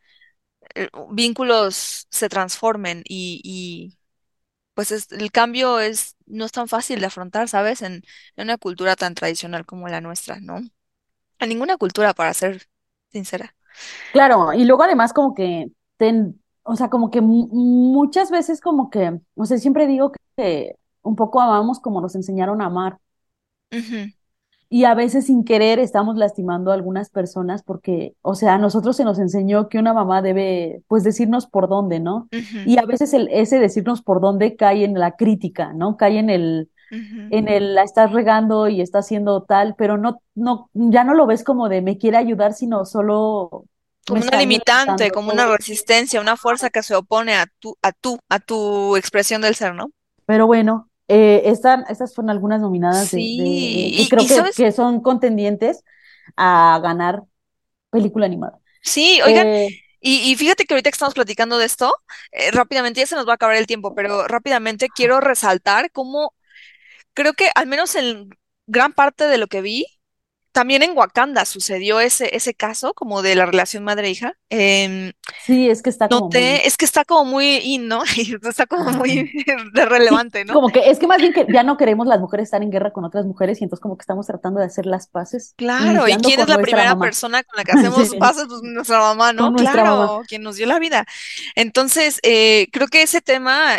eh, 0.77 0.89
vínculos 1.13 2.07
se 2.11 2.29
transformen 2.29 3.03
y, 3.09 3.41
y, 3.45 3.99
pues 4.75 4.93
es- 4.93 5.13
el 5.13 5.33
cambio 5.33 5.81
es, 5.81 6.17
no 6.27 6.45
es 6.47 6.53
tan 6.53 6.69
fácil 6.69 7.01
de 7.01 7.07
afrontar, 7.07 7.49
¿sabes? 7.49 7.83
En, 7.83 7.95
en 8.37 8.45
una 8.47 8.59
cultura 8.59 8.97
tan 8.97 9.15
tradicional 9.15 9.67
como 9.67 9.89
la 9.89 10.01
nuestra, 10.03 10.41
¿no? 10.41 10.59
En 11.41 11.49
ninguna 11.51 11.77
cultura, 11.79 12.15
para 12.15 12.35
ser 12.35 12.69
sincera. 13.13 13.57
Claro, 14.11 14.53
y 14.53 14.65
luego 14.67 14.83
además 14.83 15.13
como 15.15 15.35
que, 15.35 15.71
ten, 15.97 16.41
o 16.65 16.77
sea, 16.77 16.91
como 16.91 17.11
que 17.11 17.21
mu- 17.23 17.49
muchas 17.51 18.31
veces 18.31 18.61
como 18.61 18.91
que, 18.91 19.19
o 19.37 19.47
sea, 19.47 19.57
siempre 19.59 19.87
digo 19.87 20.13
que 20.37 20.77
un 21.03 21.17
poco 21.17 21.41
amamos 21.41 21.81
como 21.81 22.01
nos 22.03 22.15
enseñaron 22.15 22.61
a 22.61 22.67
amar. 22.67 22.99
Y 24.75 24.87
a 24.87 24.95
veces 24.95 25.27
sin 25.27 25.45
querer 25.45 25.79
estamos 25.79 26.17
lastimando 26.17 26.71
a 26.71 26.75
algunas 26.75 27.11
personas 27.11 27.63
porque, 27.63 28.15
o 28.23 28.35
sea, 28.35 28.55
a 28.55 28.59
nosotros 28.59 28.97
se 28.97 29.05
nos 29.05 29.19
enseñó 29.19 29.69
que 29.69 29.79
una 29.79 29.93
mamá 29.93 30.23
debe, 30.23 30.81
pues, 30.89 31.05
decirnos 31.05 31.47
por 31.47 31.69
dónde, 31.69 32.01
¿no? 32.01 32.27
Y 32.65 32.79
a 32.79 32.87
veces 32.87 33.13
el, 33.13 33.29
ese 33.31 33.59
decirnos 33.59 34.01
por 34.01 34.23
dónde 34.23 34.57
cae 34.57 34.85
en 34.85 34.95
la 34.95 35.11
crítica, 35.11 35.75
¿no? 35.75 35.99
Cae 35.99 36.19
en 36.19 36.31
el, 36.31 36.71
en 36.91 37.49
el, 37.49 37.75
la 37.75 37.83
estás 37.83 38.13
regando 38.13 38.67
y 38.69 38.81
está 38.81 39.01
haciendo 39.01 39.43
tal, 39.43 39.75
pero 39.77 39.99
no, 39.99 40.23
no, 40.35 40.71
ya 40.73 41.05
no 41.05 41.13
lo 41.13 41.27
ves 41.27 41.45
como 41.45 41.69
de 41.69 41.83
me 41.83 41.99
quiere 41.99 42.17
ayudar, 42.17 42.55
sino 42.55 42.87
solo 42.87 43.67
Como 44.09 44.23
una 44.23 44.39
limitante, 44.39 45.11
como 45.11 45.33
todo 45.33 45.43
una 45.45 45.55
resistencia, 45.55 46.19
una 46.19 46.39
fuerza 46.39 46.71
que 46.71 46.83
se 46.83 46.95
opone 46.95 47.35
a 47.35 47.45
tu, 47.59 47.77
a 47.83 47.93
tu, 47.93 48.19
a 48.31 48.39
tu 48.39 48.97
expresión 48.97 49.43
del 49.43 49.55
ser, 49.55 49.75
¿no? 49.75 49.91
Pero 50.25 50.47
bueno, 50.47 50.89
eh, 51.13 51.43
están, 51.51 51.85
estas 51.89 52.15
fueron 52.15 52.31
algunas 52.31 52.61
nominadas 52.61 53.11
de, 53.11 53.19
de, 53.37 53.45
y, 53.97 54.09
creo 54.09 54.25
y 54.25 54.27
que, 54.27 54.53
que 54.55 54.73
son 54.73 55.01
contendientes 55.03 55.85
a 56.37 56.81
ganar 56.83 57.23
película 57.91 58.27
animada. 58.27 58.61
sí, 58.83 59.21
oigan, 59.25 59.49
Eh, 59.55 59.71
y, 60.01 60.31
y 60.33 60.37
fíjate 60.37 60.65
que 60.65 60.75
ahorita 60.75 60.91
que 60.91 60.95
estamos 60.95 61.15
platicando 61.15 61.59
de 61.59 61.67
esto, 61.67 61.93
eh, 62.33 62.51
rápidamente, 62.51 63.01
ya 63.01 63.07
se 63.07 63.15
nos 63.17 63.27
va 63.27 63.33
a 63.33 63.35
acabar 63.37 63.57
el 63.57 63.67
tiempo, 63.67 63.95
pero 63.95 64.27
rápidamente 64.29 64.89
quiero 64.95 65.21
resaltar 65.21 65.91
cómo 65.93 66.35
creo 67.15 67.35
que 67.35 67.51
al 67.55 67.67
menos 67.67 67.95
en 67.97 68.31
gran 68.67 68.93
parte 68.95 69.27
de 69.27 69.39
lo 69.39 69.49
que 69.49 69.63
vi, 69.63 69.87
también 70.53 70.83
en 70.83 70.97
Wakanda 70.97 71.45
sucedió 71.45 72.01
ese, 72.01 72.37
ese 72.37 72.55
caso, 72.55 72.95
como 72.95 73.23
de 73.23 73.35
la 73.35 73.47
relación 73.47 73.85
madre-hija. 73.85 74.35
Em, 74.51 75.13
sí, 75.45 75.69
es 75.69 75.83
que 75.83 75.91
está 75.91 76.09
como 76.09 76.21
muy... 76.23 76.29
noté, 76.29 76.67
es 76.67 76.77
que 76.77 76.85
está 76.85 77.05
como 77.05 77.25
muy 77.25 77.57
in, 77.57 77.89
¿no? 77.89 78.03
Está 78.49 78.67
como 78.67 78.91
muy 78.91 79.31
relevante, 79.73 80.45
¿no? 80.45 80.55
como 80.55 80.69
que 80.69 80.91
es 80.91 80.99
que 80.99 81.07
más 81.07 81.19
bien 81.19 81.33
que 81.33 81.47
ya 81.53 81.63
no 81.63 81.77
queremos 81.77 82.07
las 82.07 82.21
mujeres 82.21 82.45
estar 82.45 82.63
en 82.63 82.71
guerra 82.71 82.93
con 82.93 83.05
otras 83.05 83.25
mujeres 83.25 83.61
y 83.61 83.65
entonces 83.65 83.83
como 83.83 83.97
que 83.97 84.03
estamos 84.03 84.27
tratando 84.27 84.61
de 84.61 84.67
hacer 84.67 84.87
las 84.87 85.09
paces, 85.09 85.55
Claro, 85.57 86.07
¿y 86.07 86.15
quién 86.17 86.41
es 86.41 86.49
la 86.49 86.59
primera 86.59 86.91
mamá. 86.91 87.07
persona 87.07 87.43
con 87.43 87.57
la 87.57 87.65
que 87.65 87.73
hacemos 87.73 88.09
Sí? 88.09 88.19
Pues 88.19 88.63
nuestra 88.63 88.99
mamá, 88.99 89.33
¿no? 89.33 89.45
con 89.45 89.55
nuestra 89.55 89.85
mamá. 89.85 90.07
Claro, 90.07 90.23
quien 90.29 90.43
nos 90.43 90.57
dio 90.57 90.67
la 90.67 90.79
vida. 90.79 91.07
Entonces, 91.55 92.21
eh, 92.23 92.69
creo 92.73 92.89
que 92.89 93.03
ese 93.03 93.21
tema 93.21 93.77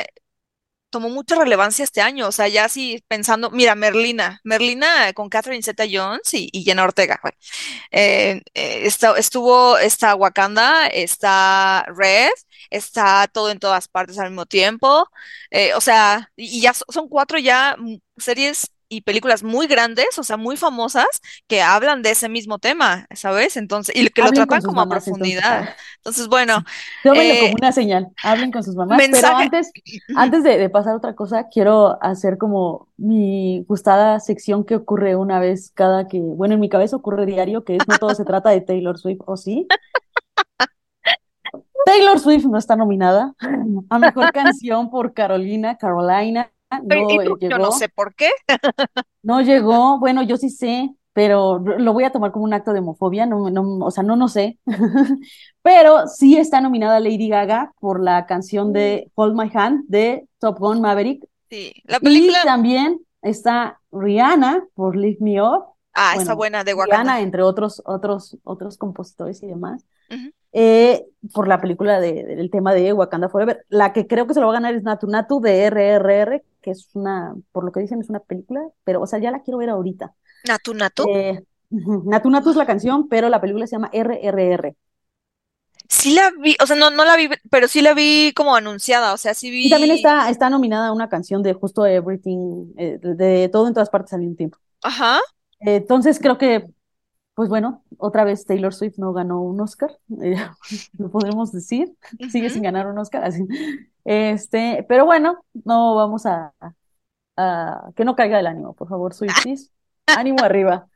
tomó 0.94 1.10
mucha 1.10 1.36
relevancia 1.36 1.84
este 1.84 2.02
año, 2.02 2.30
o 2.30 2.34
sea, 2.34 2.48
ya 2.48 2.66
así 2.66 3.04
pensando, 3.10 3.52
mira, 3.52 3.76
Merlina, 3.76 4.40
Merlina 4.46 5.14
con 5.14 5.30
Catherine 5.30 5.64
Zeta-Jones 5.64 6.34
y, 6.36 6.50
y 6.54 6.64
Jenna 6.64 6.86
Ortega, 6.86 7.20
eh, 7.92 8.42
eh, 8.54 8.82
está- 8.88 9.18
estuvo, 9.18 9.78
está 9.78 10.16
Wakanda, 10.16 10.88
está 10.88 11.86
Red, 11.96 12.32
está 12.70 13.28
todo 13.32 13.50
en 13.52 13.60
todas 13.60 13.88
partes 13.88 14.20
al 14.20 14.30
mismo 14.32 14.46
tiempo, 14.46 15.08
eh, 15.52 15.74
o 15.76 15.82
sea, 15.82 16.30
y, 16.36 16.62
ya 16.62 16.74
so- 16.74 16.86
son 16.90 17.08
cuatro 17.10 17.38
ya 17.40 17.76
mm, 17.80 17.98
series 18.18 18.68
y 18.94 19.02
películas 19.02 19.44
muy 19.44 19.68
grandes, 19.68 20.18
o 20.18 20.24
sea, 20.24 20.38
muy 20.38 20.58
famosas, 20.58 21.08
que 21.48 21.62
hablan 21.62 22.02
de 22.02 22.12
ese 22.12 22.30
mismo 22.30 22.60
tema, 22.60 23.08
¿sabes? 23.14 23.58
Entonces, 23.58 23.96
y 23.96 24.08
que 24.10 24.22
lo 24.22 24.28
Hablen 24.28 24.36
tratan 24.36 24.62
como 24.62 24.82
a 24.82 24.86
mamás 24.86 25.04
profundidad. 25.04 25.76
Entonces, 25.98 26.28
bueno, 26.28 26.64
Tómenlo 27.02 27.34
eh, 27.34 27.40
como 27.40 27.54
una 27.56 27.72
señal, 27.72 28.10
hablen 28.22 28.52
con 28.52 28.64
sus 28.64 28.76
mamás, 28.76 28.98
pero 29.12 29.12
mensaje. 29.14 29.44
antes, 29.44 29.72
Ujú. 30.10 30.20
antes 30.20 30.44
de, 30.44 30.58
de 30.58 30.70
pasar 30.70 30.94
a 30.94 30.98
otra 30.98 31.16
cosa, 31.16 31.48
quiero 31.50 32.02
hacer 32.02 32.38
como 32.38 32.88
mi 32.98 33.66
gustada 33.68 34.20
sección 34.20 34.64
que 34.64 34.76
ocurre 34.76 35.16
una 35.16 35.40
vez 35.40 35.72
cada 35.74 36.08
que, 36.08 36.20
bueno, 36.20 36.54
en 36.56 36.60
mi 36.62 36.70
cabeza 36.70 36.96
ocurre 36.96 37.26
diario, 37.26 37.64
que 37.64 37.76
es 37.76 37.88
no 37.88 37.98
todo 37.98 38.16
se 38.16 38.26
trata 38.26 38.50
de 38.52 38.62
Taylor 38.62 38.98
Swift, 38.98 39.22
¿o 39.26 39.38
sí? 39.38 39.68
Taylor 41.86 42.20
Swift 42.20 42.46
no 42.46 42.58
está 42.58 42.76
nominada 42.76 43.34
a 43.90 44.00
mejor 44.00 44.32
canción 44.32 44.90
por 44.90 45.14
Carolina, 45.14 45.78
Carolina, 45.78 46.50
¿Y 46.82 46.96
no 46.96 47.20
tú? 47.20 47.38
eh, 47.38 47.38
Yo 47.48 47.58
no 47.60 47.72
sé 47.72 47.90
por 47.90 48.16
qué. 48.16 48.30
no 49.22 49.42
llegó, 49.42 50.00
bueno, 50.00 50.24
yo 50.24 50.38
sí 50.38 50.50
sé, 50.50 50.90
pero 51.14 51.60
lo 51.60 51.94
voy 51.94 52.04
a 52.04 52.12
tomar 52.12 52.32
como 52.32 52.46
un 52.46 52.54
acto 52.54 52.74
de 52.74 52.80
homofobia, 52.80 53.26
no, 53.26 53.50
no, 53.50 53.86
o 53.86 53.92
sea, 53.92 54.04
no, 54.04 54.16
no 54.16 54.28
sé, 54.28 54.60
pero 55.62 56.08
sí 56.08 56.38
está 56.38 56.60
nominada 56.62 57.00
Lady 57.00 57.30
Gaga 57.30 57.72
por 57.80 58.02
la 58.04 58.26
canción 58.26 58.74
Mm, 58.74 58.74
de 58.74 59.12
Hold 59.16 59.36
My 59.36 59.50
Hand 59.54 59.86
de 59.88 60.28
Top 60.40 60.60
Gun 60.60 60.82
Maverick 60.82 61.24
Sí, 61.50 61.72
la 61.86 62.00
y 62.00 62.04
película, 62.04 62.40
también 62.44 63.00
está 63.22 63.82
Rihanna 63.92 64.66
por 64.76 64.98
Lift 64.98 65.22
Me 65.22 65.42
Up, 65.42 65.66
ah, 65.94 66.14
bueno, 66.16 66.36
buena 66.36 66.64
de 66.64 66.74
Wakanda. 66.74 67.22
Entre 67.22 67.42
otros, 67.42 67.82
otros, 67.86 68.38
otros 68.44 68.78
compositores 68.78 69.42
y 69.44 69.48
demás 69.48 69.86
eh, 70.54 71.06
por 71.34 71.48
la 71.48 71.60
película 71.60 72.00
de, 72.00 72.24
del 72.24 72.50
tema 72.52 72.74
de 72.74 72.94
Wakanda 72.94 73.28
Forever. 73.28 73.66
La 73.70 73.92
que 73.92 74.08
creo 74.08 74.28
que 74.28 74.34
se 74.34 74.40
lo 74.40 74.48
va 74.48 74.54
a 74.54 74.56
ganar 74.56 74.76
es 74.76 74.84
Natu 74.84 75.08
Natu 75.08 75.42
de 75.42 75.66
RRR, 75.66 76.44
que 76.62 76.72
es 76.72 76.90
una, 76.94 77.34
por 77.52 77.66
lo 77.66 77.72
que 77.72 77.80
dicen, 77.80 78.00
es 78.00 78.10
una 78.10 78.20
película, 78.20 78.62
pero, 78.84 79.02
o 79.02 79.08
sea, 79.08 79.20
ya 79.20 79.32
la 79.32 79.42
quiero 79.42 79.58
ver 79.58 79.70
ahorita. 79.70 80.14
Natu 80.48 80.74
Natu. 80.74 81.10
Eh, 81.10 81.44
Natu 81.72 82.30
Natu 82.30 82.52
es 82.52 82.56
la 82.56 82.68
canción, 82.68 83.10
pero 83.10 83.30
la 83.30 83.42
película 83.42 83.66
se 83.66 83.76
llama 83.76 83.90
RRR. 83.92 84.76
Sí 85.90 86.14
la 86.14 86.32
vi, 86.40 86.56
o 86.62 86.66
sea, 86.66 86.76
no, 86.76 86.92
no 86.92 87.04
la 87.04 87.18
vi, 87.18 87.30
pero 87.50 87.68
sí 87.68 87.82
la 87.82 87.94
vi 87.94 88.32
como 88.36 88.56
anunciada, 88.56 89.14
o 89.14 89.18
sea, 89.18 89.34
sí 89.34 89.50
Y 89.66 89.70
también 89.70 89.92
vi, 89.92 89.98
está, 89.98 90.30
está 90.30 90.50
nominada 90.50 90.88
a 90.88 90.94
una 90.94 91.10
canción 91.10 91.44
de 91.44 91.54
justo 91.54 91.86
Everything, 91.86 92.74
eh, 92.78 93.00
de, 93.02 93.16
de 93.16 93.50
todo 93.50 93.68
en 93.68 93.74
todas 93.74 93.90
partes 93.90 94.14
al 94.14 94.22
mismo 94.22 94.36
tiempo. 94.36 94.58
ajá, 94.82 95.20
entonces 95.66 96.20
creo 96.20 96.38
que, 96.38 96.66
pues 97.36 97.50
bueno, 97.50 97.84
otra 97.98 98.24
vez 98.26 98.46
Taylor 98.46 98.74
Swift 98.74 98.98
no 98.98 99.14
ganó 99.14 99.42
un 99.42 99.62
Oscar, 99.62 99.92
eh, 100.24 100.36
lo 101.00 101.10
podemos 101.12 101.52
decir, 101.52 101.94
sigue 102.32 102.50
sin 102.50 102.64
ganar 102.64 102.88
un 102.88 102.98
Oscar, 103.00 103.24
así. 103.26 103.46
Este, 104.06 104.86
pero 104.90 105.06
bueno, 105.06 105.44
no 105.66 105.96
vamos 105.96 106.26
a, 106.26 106.54
a- 107.38 107.92
que 107.96 108.06
no 108.06 108.16
caiga 108.16 108.40
el 108.40 108.48
ánimo, 108.48 108.76
por 108.76 108.90
favor, 108.90 109.14
Swifties, 109.14 109.72
ánimo 110.08 110.44
arriba. 110.44 110.88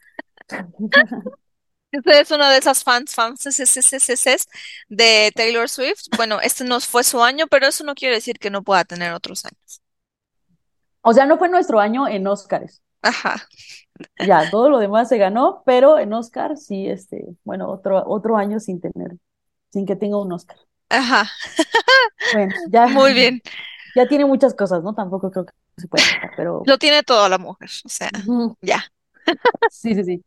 Usted 1.91 2.11
es 2.21 2.31
una 2.31 2.49
de 2.51 2.57
esas 2.57 2.83
fans, 2.83 3.13
fans, 3.15 3.45
es- 3.45 3.59
es- 3.59 4.09
es 4.09 4.47
de 4.89 5.31
Taylor 5.35 5.69
Swift. 5.69 6.05
Bueno, 6.17 6.39
este 6.41 6.63
no 6.63 6.79
fue 6.79 7.03
su 7.03 7.21
año, 7.23 7.47
pero 7.47 7.67
eso 7.67 7.83
no 7.83 7.95
quiere 7.95 8.15
decir 8.15 8.39
que 8.39 8.49
no 8.49 8.63
pueda 8.63 8.85
tener 8.85 9.13
otros 9.13 9.45
años. 9.45 9.81
O 11.01 11.13
sea, 11.13 11.25
no 11.25 11.37
fue 11.37 11.49
nuestro 11.49 11.79
año 11.79 12.07
en 12.07 12.27
Oscars. 12.27 12.81
Ajá, 13.01 13.47
Ya, 14.19 14.49
todo 14.49 14.69
lo 14.69 14.79
demás 14.79 15.09
se 15.09 15.17
ganó, 15.17 15.63
pero 15.65 15.99
en 15.99 16.13
Oscar 16.13 16.57
sí, 16.57 16.87
este, 16.87 17.25
bueno, 17.43 17.69
otro, 17.69 18.03
otro 18.07 18.37
año 18.37 18.59
sin 18.59 18.81
tener, 18.81 19.17
sin 19.71 19.85
que 19.85 19.95
tenga 19.95 20.19
un 20.21 20.31
Oscar. 20.33 20.57
ajá, 20.89 21.29
Bueno, 22.31 22.55
ya, 22.69 22.87
muy 22.87 23.13
bien. 23.13 23.41
ya 23.95 24.07
tiene 24.07 24.25
muchas 24.25 24.53
cosas, 24.55 24.83
¿no? 24.83 24.93
Tampoco 24.95 25.31
creo 25.31 25.45
que 25.45 25.53
se 25.77 25.87
pueda 25.87 26.07
quitar, 26.07 26.31
pero 26.35 26.65
Lo 26.65 26.77
tiene 26.77 27.03
toda 27.03 27.29
la 27.29 27.37
mujer, 27.37 27.69
o 27.85 27.89
sea, 27.89 28.09
ya. 28.61 28.83
sí, 29.67 29.93
sí, 29.95 30.03
sí. 30.03 30.25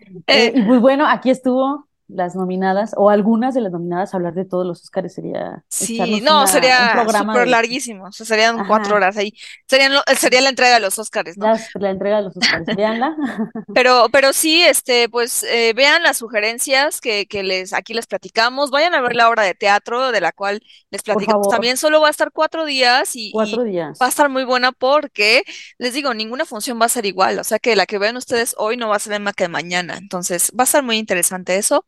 Eh, 0.26 0.52
Eh, 0.52 0.52
y 0.54 0.62
pues 0.62 0.80
bueno, 0.80 1.06
aquí 1.06 1.30
estuvo 1.30 1.88
las 2.14 2.36
nominadas, 2.36 2.94
o 2.96 3.10
algunas 3.10 3.54
de 3.54 3.60
las 3.62 3.72
nominadas, 3.72 4.14
hablar 4.14 4.34
de 4.34 4.44
todos 4.44 4.66
los 4.66 4.82
Oscars 4.82 5.14
sería 5.14 5.64
sí, 5.68 6.20
no, 6.20 6.46
una, 6.46 6.46
sería 6.46 7.08
súper 7.08 7.48
de, 7.48 7.48
larguísimo, 7.48 8.04
o 8.06 8.12
sea, 8.12 8.26
serían 8.26 8.60
cuatro 8.60 8.96
horas 8.96 9.16
ahí. 9.16 9.32
Serían 9.66 9.94
lo- 9.94 10.02
sería 10.16 10.40
la 10.42 10.50
entrega 10.50 10.74
de 10.74 10.80
los 10.80 10.98
Óscares, 10.98 11.38
¿no? 11.38 11.50
la 11.74 11.90
entrega 11.90 12.16
de 12.18 12.22
los 12.24 12.36
Oscars. 12.36 12.68
Véanla, 12.74 13.16
Pero, 13.72 14.08
pero 14.12 14.32
sí, 14.34 14.62
este, 14.62 15.08
pues 15.08 15.44
eh, 15.44 15.72
vean 15.74 16.02
las 16.02 16.18
sugerencias 16.18 17.00
que, 17.00 17.26
que 17.26 17.42
les 17.42 17.72
aquí 17.72 17.94
les 17.94 18.06
platicamos. 18.06 18.70
Vayan 18.70 18.94
a 18.94 19.00
ver 19.00 19.16
la 19.16 19.30
obra 19.30 19.44
de 19.44 19.54
teatro 19.54 20.12
de 20.12 20.20
la 20.20 20.32
cual 20.32 20.60
les 20.90 21.02
platicamos. 21.02 21.48
También 21.48 21.78
solo 21.78 22.00
va 22.02 22.08
a 22.08 22.10
estar 22.10 22.32
cuatro 22.32 22.66
días 22.66 23.12
y, 23.16 23.30
cuatro 23.30 23.64
y 23.64 23.64
va 24.00 24.06
a 24.06 24.08
días. 24.08 24.08
estar 24.10 24.28
muy 24.28 24.44
buena 24.44 24.72
porque 24.72 25.42
les 25.78 25.94
digo, 25.94 26.12
ninguna 26.12 26.44
función 26.44 26.78
va 26.80 26.86
a 26.86 26.88
ser 26.90 27.06
igual. 27.06 27.38
O 27.38 27.44
sea 27.44 27.58
que 27.58 27.76
la 27.76 27.86
que 27.86 27.98
vean 27.98 28.16
ustedes 28.18 28.54
hoy 28.58 28.76
no 28.76 28.88
va 28.90 28.96
a 28.96 28.98
ser 28.98 29.12
la 29.12 29.18
misma 29.20 29.32
que 29.32 29.48
mañana. 29.48 29.96
Entonces 29.96 30.52
va 30.58 30.64
a 30.64 30.66
estar 30.66 30.82
muy 30.82 30.98
interesante 30.98 31.56
eso. 31.56 31.86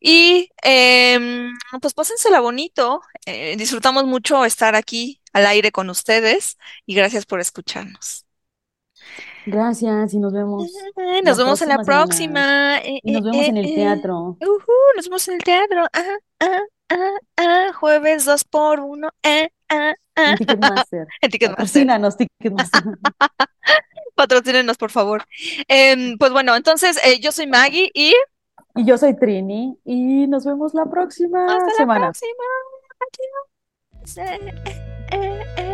Y 0.00 0.50
em, 0.62 1.52
pues 1.80 1.94
pásensela 1.94 2.40
bonito. 2.40 3.00
Eh, 3.26 3.56
disfrutamos 3.56 4.04
mucho 4.04 4.44
estar 4.44 4.74
aquí 4.74 5.20
al 5.32 5.46
aire 5.46 5.72
con 5.72 5.90
ustedes 5.90 6.58
y 6.86 6.94
gracias 6.94 7.26
por 7.26 7.40
escucharnos. 7.40 8.26
Gracias 9.44 10.14
y 10.14 10.18
nos 10.18 10.32
vemos 10.32 10.70
Nos 11.24 11.36
vemos 11.38 11.62
en 11.62 11.68
la 11.68 11.78
próxima. 11.78 12.78
Eh, 12.78 13.00
Y 13.02 13.10
eh, 13.10 13.20
nos 13.20 13.24
vemos 13.24 13.48
en 13.48 13.56
el 13.56 13.74
teatro, 13.74 14.38
Ujú, 14.40 14.72
nos 14.96 15.06
vemos 15.06 15.28
en 15.28 15.34
el 15.34 15.42
teatro. 15.42 15.84
Ah, 15.92 16.16
ah, 16.40 16.60
ah, 16.90 17.18
ah. 17.38 17.72
Jueves 17.74 18.24
dos 18.24 18.44
por 18.44 18.80
uno. 18.80 19.08
Eh, 19.22 19.50
ah, 19.68 19.94
ah. 20.16 20.30
en 20.30 20.36
Ticketmaster. 20.36 21.06
En 21.20 21.30
Ticketmaster. 21.30 21.56
Patrocínanos, 21.56 22.16
Ticketmaster. 22.16 22.82
Patrocínenos, 24.14 24.76
por 24.76 24.90
favor. 24.90 25.26
Em, 25.68 26.16
pues 26.18 26.32
bueno, 26.32 26.54
entonces 26.54 26.98
yo 27.20 27.32
soy 27.32 27.46
Maggie 27.46 27.90
y 27.94 28.14
Y 28.74 28.84
yo 28.84 28.96
soy 28.96 29.14
Trini 29.16 29.78
y 29.84 30.26
nos 30.26 30.44
vemos 30.44 30.74
la 30.74 30.86
próxima 30.86 31.44
hasta 31.46 31.66
la 31.66 31.74
semana. 31.74 32.06
próxima. 32.06 32.44
Adiós. 34.00 34.18
Eh, 34.18 34.54
eh, 35.12 35.44
eh. 35.58 35.71